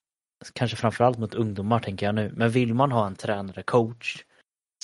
kanske 0.53 0.78
framförallt 0.78 1.18
mot 1.18 1.34
ungdomar 1.34 1.80
tänker 1.80 2.05
jag 2.05 2.16
nu, 2.16 2.34
men 2.36 2.49
vill 2.49 2.74
man 2.74 2.91
ha 2.91 3.08
en 3.08 3.16
tränare, 3.16 3.64
coach 3.64 4.26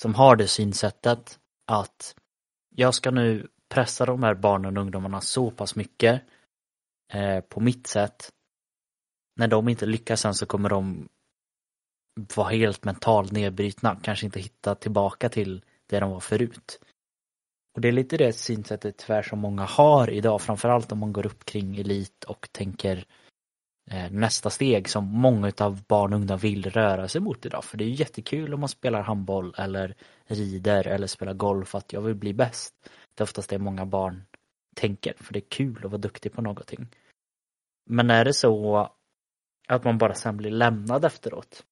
som 0.01 0.15
har 0.15 0.35
det 0.35 0.47
synsättet 0.47 1.39
att 1.67 2.15
jag 2.75 2.93
ska 2.93 3.11
nu 3.11 3.47
pressa 3.69 4.05
de 4.05 4.23
här 4.23 4.35
barnen 4.35 4.77
och 4.77 4.83
ungdomarna 4.83 5.21
så 5.21 5.51
pass 5.51 5.75
mycket 5.75 6.21
eh, 7.13 7.39
på 7.39 7.59
mitt 7.59 7.87
sätt. 7.87 8.29
När 9.35 9.47
de 9.47 9.69
inte 9.69 9.85
lyckas 9.85 10.21
sen 10.21 10.33
så 10.33 10.45
kommer 10.45 10.69
de 10.69 11.09
vara 12.35 12.49
helt 12.49 12.83
mentalt 12.83 13.31
nedbrytna, 13.31 13.99
kanske 14.03 14.25
inte 14.25 14.39
hitta 14.39 14.75
tillbaka 14.75 15.29
till 15.29 15.63
det 15.87 15.99
de 15.99 16.11
var 16.11 16.19
förut. 16.19 16.79
Och 17.75 17.81
det 17.81 17.87
är 17.87 17.91
lite 17.91 18.17
det 18.17 18.33
synsättet 18.33 18.97
tyvärr 18.97 19.23
som 19.23 19.39
många 19.39 19.65
har 19.65 20.09
idag, 20.09 20.41
framförallt 20.41 20.91
om 20.91 20.99
man 20.99 21.13
går 21.13 21.25
upp 21.25 21.45
kring 21.45 21.77
elit 21.77 22.23
och 22.23 22.49
tänker 22.51 22.97
eh, 22.97 23.03
Eh, 23.91 24.11
nästa 24.11 24.49
steg 24.49 24.89
som 24.89 25.05
många 25.05 25.51
av 25.57 25.83
barn 25.87 26.13
och 26.13 26.19
unga 26.19 26.37
vill 26.37 26.69
röra 26.69 27.07
sig 27.07 27.21
mot 27.21 27.45
idag. 27.45 27.63
För 27.63 27.77
det 27.77 27.83
är 27.83 27.87
ju 27.87 27.93
jättekul 27.93 28.53
om 28.53 28.59
man 28.59 28.69
spelar 28.69 29.01
handboll 29.01 29.55
eller 29.57 29.95
rider 30.25 30.87
eller 30.87 31.07
spelar 31.07 31.33
golf 31.33 31.75
att 31.75 31.93
jag 31.93 32.01
vill 32.01 32.15
bli 32.15 32.33
bäst. 32.33 32.73
Det 33.15 33.21
är 33.21 33.23
oftast 33.23 33.49
det 33.49 33.59
många 33.59 33.85
barn 33.85 34.23
tänker, 34.75 35.13
för 35.17 35.33
det 35.33 35.39
är 35.39 35.49
kul 35.49 35.77
att 35.77 35.91
vara 35.91 35.97
duktig 35.97 36.33
på 36.33 36.41
någonting. 36.41 36.87
Men 37.85 38.09
är 38.09 38.25
det 38.25 38.33
så 38.33 38.89
att 39.67 39.83
man 39.83 39.97
bara 39.97 40.13
sen 40.13 40.37
blir 40.37 40.51
lämnad 40.51 41.05
efteråt, 41.05 41.63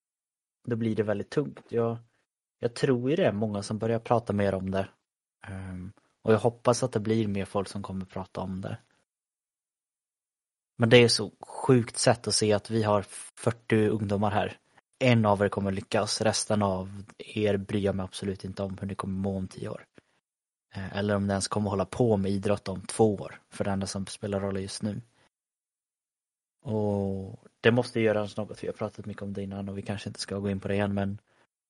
då 0.65 0.75
blir 0.75 0.95
det 0.95 1.03
väldigt 1.03 1.29
tungt. 1.29 1.65
Jag, 1.69 1.97
jag 2.59 2.73
tror 2.73 3.09
ju 3.09 3.15
det 3.15 3.25
är 3.25 3.31
många 3.31 3.63
som 3.63 3.77
börjar 3.77 3.99
prata 3.99 4.33
mer 4.33 4.53
om 4.53 4.71
det. 4.71 4.87
Ehm, 5.47 5.91
och 6.21 6.33
jag 6.33 6.39
hoppas 6.39 6.83
att 6.83 6.91
det 6.91 6.99
blir 6.99 7.27
mer 7.27 7.45
folk 7.45 7.67
som 7.67 7.83
kommer 7.83 8.05
prata 8.05 8.41
om 8.41 8.61
det. 8.61 8.77
Men 10.77 10.89
det 10.89 10.97
är 10.97 11.07
så 11.07 11.31
sjukt 11.39 11.97
sätt 11.97 12.27
att 12.27 12.35
se 12.35 12.53
att 12.53 12.69
vi 12.69 12.83
har 12.83 13.01
40 13.35 13.87
ungdomar 13.87 14.31
här. 14.31 14.57
En 14.99 15.25
av 15.25 15.41
er 15.41 15.49
kommer 15.49 15.71
lyckas, 15.71 16.21
resten 16.21 16.61
av 16.61 17.03
er 17.17 17.57
bryr 17.57 17.79
jag 17.79 17.95
mig 17.95 18.03
absolut 18.03 18.45
inte 18.45 18.63
om 18.63 18.77
hur 18.77 18.87
ni 18.87 18.95
kommer 18.95 19.19
må 19.19 19.37
om 19.37 19.47
tio 19.47 19.69
år. 19.69 19.85
Eh, 20.73 20.97
eller 20.97 21.15
om 21.15 21.27
ni 21.27 21.31
ens 21.31 21.47
kommer 21.47 21.69
hålla 21.69 21.85
på 21.85 22.17
med 22.17 22.31
idrott 22.31 22.67
om 22.67 22.81
två 22.81 23.15
år, 23.15 23.41
för 23.49 23.63
det 23.63 23.71
enda 23.71 23.87
som 23.87 24.05
spelar 24.05 24.39
roll 24.39 24.61
just 24.61 24.83
nu. 24.83 25.01
Och 26.63 27.47
det 27.61 27.71
måste 27.71 27.99
göras 27.99 28.37
något, 28.37 28.63
vi 28.63 28.67
har 28.67 28.73
pratat 28.73 29.05
mycket 29.05 29.23
om 29.23 29.33
det 29.33 29.43
innan 29.43 29.69
och 29.69 29.77
vi 29.77 29.81
kanske 29.81 30.09
inte 30.09 30.19
ska 30.19 30.39
gå 30.39 30.49
in 30.49 30.59
på 30.59 30.67
det 30.67 30.73
igen 30.73 30.93
men 30.93 31.21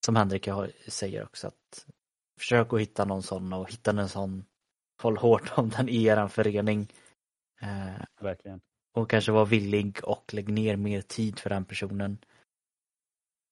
som 0.06 0.16
Henrik 0.16 0.48
säger 0.88 1.24
också 1.24 1.48
att 1.48 1.86
försök 2.40 2.74
att 2.74 2.82
hitta 2.82 3.06
någon 3.06 3.24
sån 3.24 3.54
och 3.54 3.72
hitta 3.72 3.92
en 3.92 4.10
sån, 4.10 4.46
håll 5.02 5.18
hårt 5.18 5.52
om 5.58 5.70
den 5.70 5.90
i 5.90 6.04
er 6.04 6.28
förening. 6.28 6.88
Eh, 7.62 8.06
Verkligen. 8.20 8.62
Och 8.94 9.10
kanske 9.10 9.32
vara 9.32 9.46
villig 9.46 10.00
och 10.04 10.34
lägg 10.34 10.50
ner 10.50 10.76
mer 10.76 11.02
tid 11.02 11.40
för 11.40 11.50
den 11.50 11.66
personen. 11.66 12.18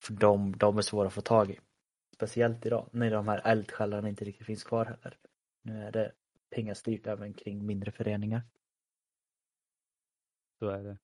För 0.04 0.14
de, 0.14 0.58
de 0.58 0.78
är 0.78 0.82
svåra 0.82 1.08
att 1.08 1.14
få 1.14 1.22
tag 1.22 1.50
i. 1.50 1.60
Speciellt 2.16 2.66
idag 2.66 2.90
när 2.92 3.12
de 3.12 3.28
här 3.28 3.42
eldsjälarna 3.46 4.10
inte 4.10 4.26
riktigt 4.26 4.46
finns 4.46 4.64
kvar 4.64 4.86
heller. 4.86 5.18
Nu 5.62 5.84
är 5.84 5.92
det 5.92 6.12
pengastyrt 6.50 7.08
även 7.08 7.34
kring 7.34 7.66
mindre 7.66 7.92
föreningar. 7.92 8.42
Så 10.60 10.70
är 10.70 10.84
det. 10.84 10.98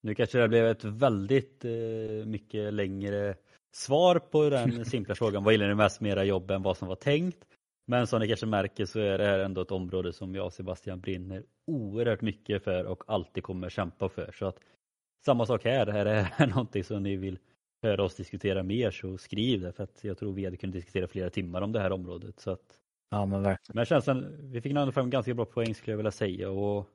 Nu 0.00 0.14
kanske 0.14 0.38
det 0.38 0.48
blev 0.48 0.66
ett 0.66 0.84
väldigt 0.84 1.64
eh, 1.64 2.26
mycket 2.26 2.74
längre 2.74 3.36
svar 3.72 4.18
på 4.18 4.50
den 4.50 4.84
simpla 4.90 5.14
frågan. 5.14 5.44
Vad 5.44 5.52
gillar 5.52 5.68
ni 5.68 5.74
mest 5.74 6.00
med 6.00 6.12
era 6.12 6.24
jobb 6.24 6.50
än 6.50 6.62
vad 6.62 6.76
som 6.76 6.88
var 6.88 6.96
tänkt? 6.96 7.44
Men 7.86 8.06
som 8.06 8.20
ni 8.20 8.28
kanske 8.28 8.46
märker 8.46 8.84
så 8.84 9.00
är 9.00 9.18
det 9.18 9.26
här 9.26 9.38
ändå 9.38 9.60
ett 9.60 9.70
område 9.70 10.12
som 10.12 10.34
jag 10.34 10.46
och 10.46 10.52
Sebastian 10.52 11.00
brinner 11.00 11.42
oerhört 11.66 12.20
mycket 12.20 12.64
för 12.64 12.84
och 12.84 13.04
alltid 13.06 13.42
kommer 13.42 13.68
kämpa 13.68 14.08
för. 14.08 14.32
Så 14.38 14.46
att 14.46 14.58
samma 15.24 15.46
sak 15.46 15.64
här, 15.64 15.86
det 15.86 15.92
här 15.92 16.06
är 16.06 16.46
någonting 16.46 16.84
som 16.84 17.02
ni 17.02 17.16
vill 17.16 17.38
höra 17.82 18.04
oss 18.04 18.14
diskutera 18.14 18.62
mer 18.62 18.90
så 18.90 19.18
skriv 19.18 19.60
det 19.60 19.72
för 19.72 19.84
att 19.84 20.04
jag 20.04 20.18
tror 20.18 20.32
vi 20.32 20.44
hade 20.44 20.56
kunnat 20.56 20.74
diskutera 20.74 21.08
flera 21.08 21.30
timmar 21.30 21.62
om 21.62 21.72
det 21.72 21.80
här 21.80 21.92
området. 21.92 22.40
Så 22.40 22.50
att... 22.50 22.78
Ja 23.10 23.26
men 23.26 23.42
verkligen. 23.42 23.76
Men 23.76 23.84
känslan, 23.84 24.26
vi 24.40 24.60
fick 24.60 24.72
ändå 24.72 24.92
fram 24.92 25.10
ganska 25.10 25.34
bra 25.34 25.44
poäng 25.44 25.74
skulle 25.74 25.92
jag 25.92 25.96
vilja 25.96 26.10
säga 26.10 26.50
och 26.50 26.88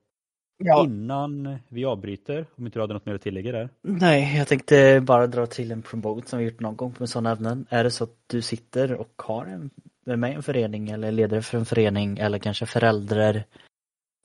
ja. 0.57 0.83
innan 0.85 1.57
vi 1.67 1.85
avbryter, 1.85 2.45
om 2.55 2.65
inte 2.65 2.79
du 2.79 2.83
hade 2.83 2.93
något 2.93 3.05
mer 3.05 3.15
att 3.15 3.21
tillägga 3.21 3.51
där? 3.51 3.69
Nej, 3.81 4.37
jag 4.37 4.47
tänkte 4.47 5.01
bara 5.01 5.27
dra 5.27 5.45
till 5.45 5.71
en 5.71 5.81
promote 5.81 6.29
som 6.29 6.39
vi 6.39 6.45
gjort 6.45 6.59
någon 6.59 6.75
gång 6.75 6.95
med 6.99 7.09
sådana 7.09 7.31
ämnen. 7.31 7.65
Är 7.69 7.83
det 7.83 7.91
så 7.91 8.03
att 8.03 8.15
du 8.27 8.41
sitter 8.41 8.93
och 8.93 9.21
har 9.21 9.45
en 9.45 9.69
är 10.11 10.17
med 10.17 10.31
i 10.31 10.35
en 10.35 10.43
förening 10.43 10.89
eller 10.89 11.11
ledare 11.11 11.41
för 11.41 11.57
en 11.57 11.65
förening 11.65 12.17
eller 12.17 12.39
kanske 12.39 12.65
föräldrar 12.65 13.43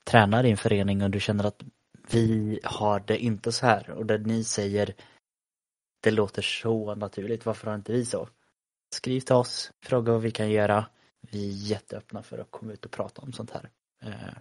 tränar 0.04 0.44
i 0.44 0.50
en 0.50 0.56
förening 0.56 1.02
och 1.02 1.10
du 1.10 1.20
känner 1.20 1.44
att 1.44 1.62
vi 2.10 2.60
har 2.64 3.00
det 3.00 3.18
inte 3.18 3.52
så 3.52 3.66
här 3.66 3.90
och 3.90 4.06
det 4.06 4.18
ni 4.18 4.44
säger 4.44 4.94
det 6.04 6.10
låter 6.10 6.42
så 6.42 6.94
naturligt, 6.94 7.46
varför 7.46 7.66
har 7.66 7.74
inte 7.74 7.92
vi 7.92 8.04
så? 8.04 8.28
Skriv 8.94 9.20
till 9.20 9.34
oss, 9.34 9.72
fråga 9.82 10.12
vad 10.12 10.22
vi 10.22 10.30
kan 10.30 10.50
göra. 10.50 10.86
Vi 11.30 11.48
är 11.48 11.52
jätteöppna 11.52 12.22
för 12.22 12.38
att 12.38 12.50
komma 12.50 12.72
ut 12.72 12.84
och 12.84 12.90
prata 12.90 13.22
om 13.22 13.32
sånt 13.32 13.50
här. 13.50 13.70
Eh, 14.02 14.34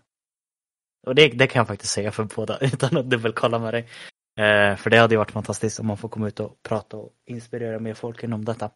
och 1.07 1.15
det, 1.15 1.27
det 1.27 1.47
kan 1.47 1.59
jag 1.59 1.67
faktiskt 1.67 1.93
säga 1.93 2.11
för 2.11 2.23
båda 2.23 2.57
utan 2.61 2.97
att 2.97 3.09
dubbelkolla 3.09 3.59
med 3.59 3.73
dig. 3.73 3.87
Eh, 4.39 4.75
för 4.75 4.89
det 4.89 4.97
hade 4.97 5.13
ju 5.13 5.17
varit 5.17 5.31
fantastiskt 5.31 5.79
om 5.79 5.87
man 5.87 5.97
får 5.97 6.09
komma 6.09 6.27
ut 6.27 6.39
och 6.39 6.63
prata 6.63 6.97
och 6.97 7.13
inspirera 7.25 7.79
mer 7.79 7.93
folk 7.93 8.23
inom 8.23 8.45
detta. 8.45 8.69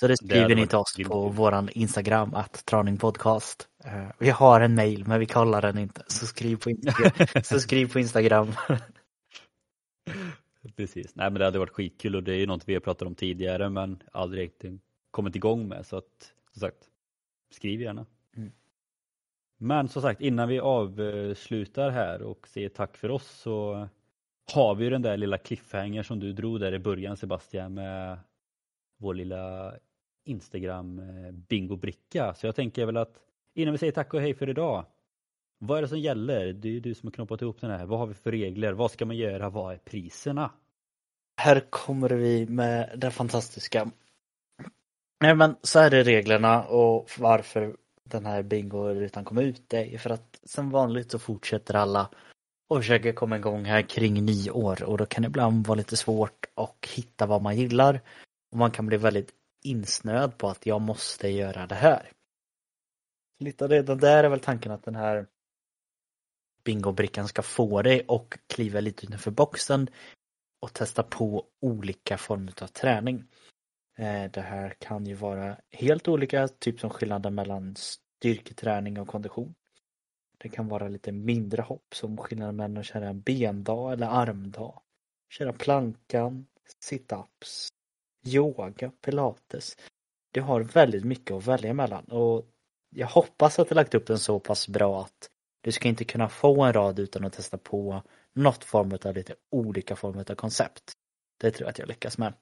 Så 0.00 0.08
det 0.08 0.16
skriver 0.16 0.48
det 0.48 0.54
ni 0.54 0.66
till 0.66 0.78
oss 0.78 0.96
på 1.06 1.28
våran 1.28 1.68
Instagram, 1.72 2.34
att 2.34 2.66
traningpodcast. 2.66 3.68
Uh, 3.86 4.10
vi 4.18 4.30
har 4.30 4.60
en 4.60 4.74
mail 4.74 5.06
men 5.06 5.20
vi 5.20 5.26
kollar 5.26 5.62
den 5.62 5.78
inte, 5.78 6.02
så 6.06 6.26
skriv 6.26 6.56
på 6.56 6.70
Instagram. 6.70 7.26
så 7.44 7.60
skriv 7.60 7.92
på 7.92 7.98
Instagram. 7.98 8.52
Precis, 10.76 11.16
nej 11.16 11.30
men 11.30 11.38
det 11.38 11.44
hade 11.44 11.58
varit 11.58 11.70
skitkul 11.70 12.16
och 12.16 12.22
det 12.22 12.32
är 12.32 12.36
ju 12.36 12.46
något 12.46 12.68
vi 12.68 12.74
har 12.74 12.80
pratat 12.80 13.08
om 13.08 13.14
tidigare 13.14 13.68
men 13.68 14.02
aldrig 14.12 14.52
kommit 15.10 15.36
igång 15.36 15.68
med 15.68 15.86
så 15.86 15.96
att 15.96 16.32
som 16.52 16.60
sagt, 16.60 16.84
skriv 17.50 17.80
gärna. 17.80 18.06
Mm. 18.36 18.52
Men 19.58 19.88
som 19.88 20.02
sagt 20.02 20.20
innan 20.20 20.48
vi 20.48 20.60
avslutar 20.60 21.90
här 21.90 22.22
och 22.22 22.48
säger 22.48 22.68
tack 22.68 22.96
för 22.96 23.10
oss 23.10 23.28
så 23.28 23.88
har 24.54 24.74
vi 24.74 24.84
ju 24.84 24.90
den 24.90 25.02
där 25.02 25.16
lilla 25.16 25.38
cliffhanger 25.38 26.02
som 26.02 26.20
du 26.20 26.32
drog 26.32 26.60
där 26.60 26.74
i 26.74 26.78
början 26.78 27.16
Sebastian 27.16 27.74
med 27.74 28.18
vår 28.98 29.14
lilla 29.14 29.74
Instagram 30.28 30.98
eh, 30.98 31.32
bingobricka. 31.32 32.34
Så 32.34 32.46
jag 32.46 32.56
tänker 32.56 32.86
väl 32.86 32.96
att 32.96 33.14
innan 33.54 33.72
vi 33.72 33.78
säger 33.78 33.92
tack 33.92 34.14
och 34.14 34.20
hej 34.20 34.34
för 34.34 34.48
idag. 34.50 34.84
Vad 35.58 35.78
är 35.78 35.82
det 35.82 35.88
som 35.88 35.98
gäller? 35.98 36.52
Det 36.52 36.68
är 36.68 36.72
ju 36.72 36.80
du 36.80 36.94
som 36.94 37.06
har 37.06 37.12
knoppat 37.12 37.42
ihop 37.42 37.60
den 37.60 37.70
här. 37.70 37.86
Vad 37.86 37.98
har 37.98 38.06
vi 38.06 38.14
för 38.14 38.30
regler? 38.30 38.72
Vad 38.72 38.90
ska 38.90 39.06
man 39.06 39.16
göra? 39.16 39.50
Vad 39.50 39.74
är 39.74 39.78
priserna? 39.78 40.50
Här 41.40 41.60
kommer 41.70 42.10
vi 42.10 42.46
med 42.46 42.92
det 42.96 43.10
fantastiska. 43.10 43.90
Nej 45.20 45.34
men 45.34 45.56
så 45.62 45.78
är 45.78 45.90
det 45.90 46.02
reglerna 46.02 46.64
och 46.64 47.10
varför 47.18 47.76
den 48.04 48.26
här 48.26 48.42
bingorutan 48.42 49.24
kom 49.24 49.38
ut. 49.38 49.62
Det 49.68 49.94
är 49.94 49.98
för 49.98 50.10
att 50.10 50.40
som 50.44 50.70
vanligt 50.70 51.10
så 51.10 51.18
fortsätter 51.18 51.74
alla 51.74 52.10
och 52.68 52.76
försöker 52.76 53.12
komma 53.12 53.36
igång 53.36 53.64
här 53.64 53.82
kring 53.82 54.24
nio 54.24 54.50
år 54.50 54.82
och 54.82 54.98
då 54.98 55.06
kan 55.06 55.22
det 55.22 55.26
ibland 55.26 55.66
vara 55.66 55.78
lite 55.78 55.96
svårt 55.96 56.46
att 56.54 56.86
hitta 56.94 57.26
vad 57.26 57.42
man 57.42 57.56
gillar. 57.56 58.00
Och 58.52 58.58
man 58.58 58.70
kan 58.70 58.86
bli 58.86 58.96
väldigt 58.96 59.32
insnöad 59.68 60.38
på 60.38 60.48
att 60.48 60.66
jag 60.66 60.80
måste 60.80 61.28
göra 61.28 61.66
det 61.66 61.74
här. 61.74 62.12
Lite 63.38 63.68
redan 63.68 63.98
där 63.98 64.24
är 64.24 64.28
väl 64.28 64.40
tanken 64.40 64.72
att 64.72 64.84
den 64.84 64.96
här 64.96 65.26
bingobrickan 66.64 67.28
ska 67.28 67.42
få 67.42 67.82
dig 67.82 68.04
och 68.08 68.38
kliva 68.46 68.80
lite 68.80 69.06
utanför 69.06 69.30
boxen 69.30 69.88
och 70.60 70.72
testa 70.72 71.02
på 71.02 71.46
olika 71.60 72.18
former 72.18 72.62
av 72.62 72.66
träning. 72.66 73.24
Eh, 73.98 74.30
det 74.30 74.40
här 74.40 74.76
kan 74.78 75.06
ju 75.06 75.14
vara 75.14 75.56
helt 75.70 76.08
olika, 76.08 76.48
typ 76.48 76.80
som 76.80 76.90
skillnaden 76.90 77.34
mellan 77.34 77.76
styrketräning 77.76 79.00
och 79.00 79.08
kondition. 79.08 79.54
Det 80.38 80.48
kan 80.48 80.68
vara 80.68 80.88
lite 80.88 81.12
mindre 81.12 81.62
hopp 81.62 81.94
som 81.94 82.16
skillnaden 82.16 82.56
mellan 82.56 82.76
att 82.76 82.86
köra 82.86 83.08
en 83.08 83.20
bendag 83.20 83.92
eller 83.92 84.06
armdag. 84.06 84.82
Köra 85.28 85.52
plankan, 85.52 86.46
situps, 86.80 87.68
yoga, 88.34 88.90
pilates. 89.04 89.76
Du 90.32 90.40
har 90.40 90.60
väldigt 90.60 91.04
mycket 91.04 91.36
att 91.36 91.46
välja 91.46 91.74
mellan 91.74 92.04
och 92.04 92.46
jag 92.90 93.06
hoppas 93.06 93.58
att 93.58 93.68
du 93.68 93.74
lagt 93.74 93.94
upp 93.94 94.06
den 94.06 94.18
så 94.18 94.40
pass 94.40 94.68
bra 94.68 95.02
att 95.02 95.30
du 95.60 95.72
ska 95.72 95.88
inte 95.88 96.04
kunna 96.04 96.28
få 96.28 96.62
en 96.62 96.72
rad 96.72 96.98
utan 96.98 97.24
att 97.24 97.32
testa 97.32 97.58
på 97.58 98.02
något 98.34 98.64
form 98.64 98.98
av 99.04 99.14
lite 99.14 99.34
olika 99.50 99.96
former 99.96 100.30
av 100.30 100.34
koncept. 100.34 100.92
Det 101.40 101.50
tror 101.50 101.66
jag 101.66 101.70
att 101.70 101.78
jag 101.78 101.88
lyckas 101.88 102.18
med. 102.18 102.34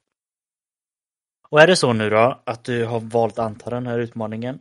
Och 1.49 1.61
är 1.61 1.67
det 1.67 1.77
så 1.77 1.93
nu 1.93 2.11
då 2.11 2.43
att 2.47 2.65
du 2.65 2.85
har 2.85 3.01
valt 3.01 3.39
att 3.39 3.47
anta 3.47 3.71
den 3.71 3.87
här 3.87 3.99
utmaningen 3.99 4.61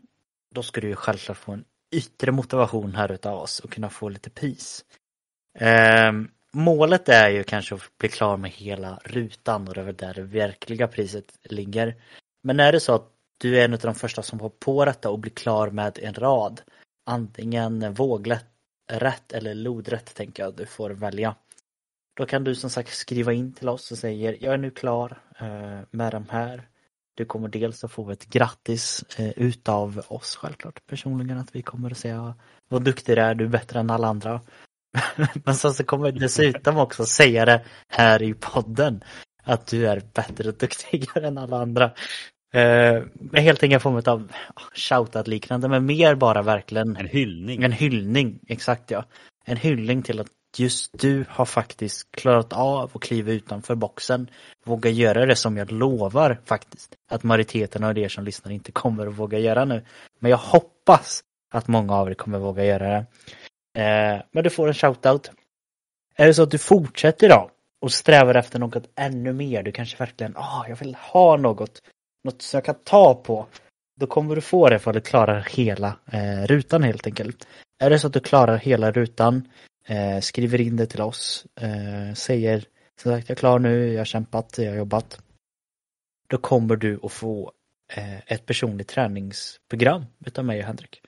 då 0.55 0.63
ska 0.63 0.81
du 0.81 0.87
ju 0.87 0.95
självklart 0.95 1.37
få 1.37 1.51
en 1.51 1.65
yttre 1.91 2.31
motivation 2.31 2.95
här 2.95 3.11
utav 3.11 3.39
oss 3.39 3.59
och 3.59 3.71
kunna 3.71 3.89
få 3.89 4.09
lite 4.09 4.29
peace. 4.29 4.83
Eh, 5.59 6.13
målet 6.55 7.09
är 7.09 7.29
ju 7.29 7.43
kanske 7.43 7.75
att 7.75 7.97
bli 7.97 8.09
klar 8.09 8.37
med 8.37 8.51
hela 8.51 8.99
rutan 9.03 9.67
och 9.67 9.73
det 9.73 9.81
är 9.81 9.85
väl 9.85 9.95
där 9.95 10.13
det 10.13 10.21
verkliga 10.21 10.87
priset 10.87 11.39
ligger. 11.43 11.95
Men 12.43 12.59
är 12.59 12.71
det 12.71 12.79
så 12.79 12.95
att 12.95 13.11
du 13.37 13.59
är 13.59 13.65
en 13.65 13.73
av 13.73 13.79
de 13.79 13.95
första 13.95 14.21
som 14.21 14.39
har 14.39 14.49
på 14.49 14.85
detta 14.85 15.09
och 15.09 15.19
blir 15.19 15.31
klar 15.31 15.69
med 15.69 15.99
en 16.01 16.13
rad, 16.13 16.61
antingen 17.05 17.93
våglätt 17.93 18.45
rätt 18.91 19.33
eller 19.33 19.53
lodrätt 19.53 20.15
tänker 20.15 20.43
jag 20.43 20.55
du 20.55 20.65
får 20.65 20.89
välja. 20.89 21.35
Då 22.17 22.25
kan 22.25 22.43
du 22.43 22.55
som 22.55 22.69
sagt 22.69 22.93
skriva 22.93 23.33
in 23.33 23.53
till 23.53 23.69
oss 23.69 23.91
och 23.91 23.97
säger 23.97 24.37
jag 24.39 24.53
är 24.53 24.57
nu 24.57 24.71
klar 24.71 25.21
eh, 25.39 25.79
med 25.91 26.11
de 26.11 26.29
här 26.29 26.67
du 27.15 27.25
kommer 27.25 27.47
dels 27.47 27.83
att 27.83 27.91
få 27.91 28.11
ett 28.11 28.25
grattis 28.25 29.05
eh, 29.17 29.29
utav 29.35 30.01
oss 30.07 30.35
självklart 30.35 30.87
personligen 30.87 31.37
att 31.37 31.55
vi 31.55 31.61
kommer 31.61 31.91
att 31.91 31.97
säga 31.97 32.35
vad 32.67 32.83
duktig 32.83 33.17
du 33.17 33.21
är, 33.21 33.35
du 33.35 33.45
är 33.45 33.49
bättre 33.49 33.79
än 33.79 33.89
alla 33.89 34.07
andra. 34.07 34.41
Men 35.45 35.55
sen 35.55 35.73
så 35.73 35.83
kommer 35.83 36.11
vi 36.11 36.19
dessutom 36.19 36.77
också 36.77 37.05
säga 37.05 37.45
det 37.45 37.65
här 37.87 38.21
i 38.21 38.33
podden 38.33 39.03
att 39.43 39.67
du 39.67 39.87
är 39.87 40.01
bättre 40.13 40.49
och 40.49 40.57
duktigare 40.57 41.27
än 41.27 41.37
alla 41.37 41.57
andra. 41.57 41.91
Eh, 42.53 43.03
helt 43.33 43.63
enkelt 43.63 43.83
form 43.83 44.01
av 44.05 44.31
shoutout 44.75 45.27
liknande 45.27 45.67
men 45.67 45.85
mer 45.85 46.15
bara 46.15 46.41
verkligen 46.41 46.97
En 46.97 47.07
hyllning. 47.07 47.63
En 47.63 47.71
hyllning, 47.71 48.39
exakt 48.47 48.91
ja. 48.91 49.05
En 49.45 49.57
hyllning 49.57 50.01
till 50.01 50.19
att 50.19 50.27
just 50.57 50.99
du 50.99 51.25
har 51.29 51.45
faktiskt 51.45 52.11
klarat 52.11 52.53
av 52.53 52.91
att 52.93 53.01
kliva 53.01 53.31
utanför 53.31 53.75
boxen. 53.75 54.29
Våga 54.65 54.89
göra 54.89 55.25
det 55.25 55.35
som 55.35 55.57
jag 55.57 55.71
lovar 55.71 56.41
faktiskt. 56.45 56.95
Att 57.11 57.23
majoriteten 57.23 57.83
av 57.83 57.97
er 57.97 58.09
som 58.09 58.23
lyssnar 58.23 58.51
inte 58.51 58.71
kommer 58.71 59.07
att 59.07 59.13
våga 59.13 59.39
göra 59.39 59.65
nu. 59.65 59.85
Men 60.19 60.31
jag 60.31 60.37
hoppas 60.37 61.23
att 61.53 61.67
många 61.67 61.93
av 61.93 62.09
er 62.09 62.13
kommer 62.13 62.37
att 62.37 62.43
våga 62.43 62.65
göra 62.65 62.87
det. 62.87 63.05
Eh, 63.75 64.21
men 64.31 64.43
du 64.43 64.49
får 64.49 64.67
en 64.67 64.73
shoutout. 64.73 65.31
Är 66.15 66.27
det 66.27 66.33
så 66.33 66.43
att 66.43 66.51
du 66.51 66.57
fortsätter 66.57 67.29
då 67.29 67.49
och 67.81 67.91
strävar 67.91 68.35
efter 68.35 68.59
något 68.59 68.89
ännu 68.95 69.33
mer, 69.33 69.63
du 69.63 69.71
kanske 69.71 69.97
verkligen, 69.97 70.37
ah, 70.37 70.61
oh, 70.61 70.69
jag 70.69 70.75
vill 70.75 70.95
ha 70.95 71.37
något, 71.37 71.81
något 72.23 72.41
som 72.41 72.57
jag 72.57 72.65
kan 72.65 72.75
ta 72.83 73.13
på. 73.13 73.45
Då 73.99 74.07
kommer 74.07 74.35
du 74.35 74.41
få 74.41 74.69
det 74.69 74.79
för 74.79 74.91
att 74.91 74.95
du 74.95 75.01
klarar 75.01 75.47
hela 75.51 75.97
eh, 76.11 76.45
rutan 76.45 76.83
helt 76.83 77.07
enkelt. 77.07 77.47
Är 77.79 77.89
det 77.89 77.99
så 77.99 78.07
att 78.07 78.13
du 78.13 78.19
klarar 78.19 78.57
hela 78.57 78.91
rutan 78.91 79.47
eh, 79.87 80.19
skriver 80.19 80.61
in 80.61 80.75
det 80.75 80.85
till 80.85 81.01
oss, 81.01 81.45
eh, 81.55 82.13
säger 82.13 82.65
som 83.01 83.11
sagt 83.11 83.29
jag 83.29 83.35
är 83.35 83.39
klar 83.39 83.59
nu, 83.59 83.93
jag 83.93 83.99
har 83.99 84.05
kämpat, 84.05 84.57
jag 84.57 84.71
har 84.71 84.77
jobbat. 84.77 85.19
Då 86.27 86.37
kommer 86.37 86.75
du 86.75 86.99
att 87.03 87.11
få 87.11 87.51
eh, 87.93 88.19
ett 88.31 88.45
personligt 88.45 88.87
träningsprogram 88.87 90.05
utav 90.25 90.45
mig 90.45 90.59
och 90.59 90.65
Henrik. 90.65 91.01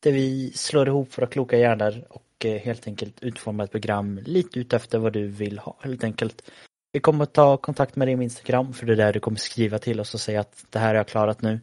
Där 0.00 0.12
vi 0.12 0.52
slår 0.54 0.88
ihop 0.88 1.18
våra 1.18 1.26
kloka 1.26 1.58
hjärnor 1.58 2.04
och 2.08 2.44
eh, 2.44 2.60
helt 2.60 2.86
enkelt 2.86 3.22
utformar 3.22 3.64
ett 3.64 3.70
program 3.70 4.20
lite 4.24 4.58
utefter 4.58 4.98
vad 4.98 5.12
du 5.12 5.26
vill 5.26 5.58
ha 5.58 5.76
helt 5.80 6.04
enkelt. 6.04 6.50
Vi 6.92 7.00
kommer 7.00 7.22
att 7.22 7.32
ta 7.32 7.56
kontakt 7.56 7.96
med 7.96 8.08
dig 8.08 8.16
på 8.16 8.22
Instagram 8.22 8.72
för 8.72 8.86
det 8.86 8.92
är 8.92 8.96
där 8.96 9.12
du 9.12 9.20
kommer 9.20 9.38
skriva 9.38 9.78
till 9.78 10.00
oss 10.00 10.14
och 10.14 10.20
säga 10.20 10.40
att 10.40 10.64
det 10.70 10.78
här 10.78 10.88
har 10.88 10.94
jag 10.94 11.08
klarat 11.08 11.42
nu. 11.42 11.60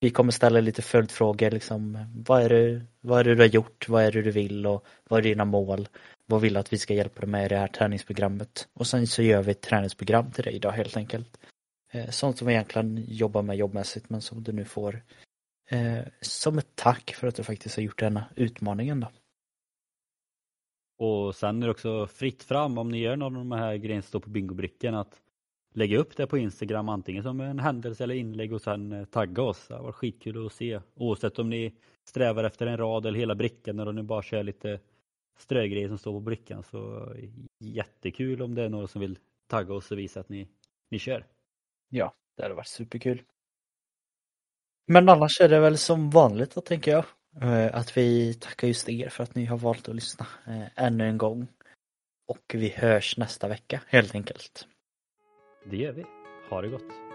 Vi 0.00 0.10
kommer 0.10 0.32
ställa 0.32 0.60
lite 0.60 0.82
följdfrågor 0.82 1.50
liksom. 1.50 1.98
Vad 2.26 2.42
är 2.42 2.48
det, 2.48 2.80
vad 3.00 3.20
är 3.20 3.24
det 3.24 3.34
du 3.34 3.42
har 3.42 3.48
gjort? 3.48 3.88
Vad 3.88 4.02
är 4.04 4.12
det 4.12 4.22
du 4.22 4.30
vill 4.30 4.66
och 4.66 4.86
vad 5.08 5.18
är 5.18 5.22
dina 5.22 5.44
mål? 5.44 5.88
Vad 6.26 6.40
vill 6.40 6.54
du 6.54 6.60
att 6.60 6.72
vi 6.72 6.78
ska 6.78 6.94
hjälpa 6.94 7.20
dig 7.20 7.30
med 7.30 7.46
i 7.46 7.48
det 7.48 7.56
här 7.56 7.68
träningsprogrammet? 7.68 8.68
Och 8.72 8.86
sen 8.86 9.06
så 9.06 9.22
gör 9.22 9.42
vi 9.42 9.50
ett 9.50 9.60
träningsprogram 9.60 10.30
till 10.30 10.44
dig 10.44 10.54
idag 10.54 10.72
helt 10.72 10.96
enkelt. 10.96 11.38
Eh, 11.92 12.10
sånt 12.10 12.38
som 12.38 12.46
vi 12.46 12.52
egentligen 12.52 13.04
jobbar 13.08 13.42
med 13.42 13.56
jobbmässigt 13.56 14.10
men 14.10 14.20
som 14.20 14.42
du 14.42 14.52
nu 14.52 14.64
får 14.64 15.02
eh, 15.70 16.04
som 16.20 16.58
ett 16.58 16.74
tack 16.74 17.14
för 17.14 17.28
att 17.28 17.34
du 17.34 17.42
faktiskt 17.42 17.76
har 17.76 17.82
gjort 17.82 17.98
denna 17.98 18.24
utmaningen 18.36 19.00
då. 19.00 19.08
Och 20.98 21.34
sen 21.34 21.62
är 21.62 21.66
det 21.66 21.70
också 21.70 22.06
fritt 22.06 22.42
fram 22.42 22.78
om 22.78 22.88
ni 22.88 22.98
gör 22.98 23.16
någon 23.16 23.36
av 23.36 23.40
de 23.40 23.52
här 23.52 23.76
grejerna 23.76 24.02
som 24.02 24.08
står 24.08 24.20
på 24.20 24.30
bingobrickan 24.30 24.94
att 24.94 25.22
lägga 25.72 25.98
upp 25.98 26.16
det 26.16 26.26
på 26.26 26.38
Instagram 26.38 26.88
antingen 26.88 27.22
som 27.22 27.40
en 27.40 27.58
händelse 27.58 28.04
eller 28.04 28.14
inlägg 28.14 28.52
och 28.52 28.62
sen 28.62 28.92
eh, 28.92 29.04
tagga 29.04 29.42
oss. 29.42 29.68
Det 29.68 29.78
var 29.78 29.92
skitkul 29.92 30.46
att 30.46 30.52
se. 30.52 30.80
Oavsett 30.94 31.38
om 31.38 31.50
ni 31.50 31.74
strävar 32.04 32.44
efter 32.44 32.66
en 32.66 32.76
rad 32.76 33.06
eller 33.06 33.18
hela 33.18 33.34
brickan 33.34 33.78
eller 33.78 33.90
om 33.90 33.96
ni 33.96 34.02
bara 34.02 34.22
kör 34.22 34.42
lite 34.42 34.80
strögrejer 35.38 35.88
som 35.88 35.98
står 35.98 36.12
på 36.12 36.20
brickan 36.20 36.62
så 36.62 37.12
jättekul 37.58 38.42
om 38.42 38.54
det 38.54 38.62
är 38.62 38.68
några 38.68 38.86
som 38.86 39.00
vill 39.00 39.18
tagga 39.46 39.74
oss 39.74 39.90
och 39.90 39.98
visa 39.98 40.20
att 40.20 40.28
ni, 40.28 40.48
ni 40.90 40.98
kör. 40.98 41.26
Ja, 41.88 42.14
det 42.36 42.42
hade 42.42 42.54
varit 42.54 42.68
superkul. 42.68 43.22
Men 44.92 45.08
annars 45.08 45.40
är 45.40 45.48
det 45.48 45.60
väl 45.60 45.78
som 45.78 46.10
vanligt 46.10 46.54
då 46.54 46.60
tänker 46.60 46.90
jag. 46.90 47.04
Eh, 47.42 47.76
att 47.76 47.96
vi 47.96 48.34
tackar 48.34 48.68
just 48.68 48.88
er 48.88 49.08
för 49.08 49.22
att 49.22 49.34
ni 49.34 49.44
har 49.44 49.56
valt 49.56 49.88
att 49.88 49.94
lyssna 49.94 50.26
eh, 50.46 50.84
ännu 50.84 51.08
en 51.08 51.18
gång. 51.18 51.48
Och 52.28 52.54
vi 52.54 52.68
hörs 52.68 53.16
nästa 53.16 53.48
vecka 53.48 53.80
helt 53.86 54.14
enkelt. 54.14 54.66
Det 55.70 55.76
gör 55.76 55.92
vi. 55.92 56.04
Ha 56.50 56.62
det 56.62 56.68
gott. 56.68 57.09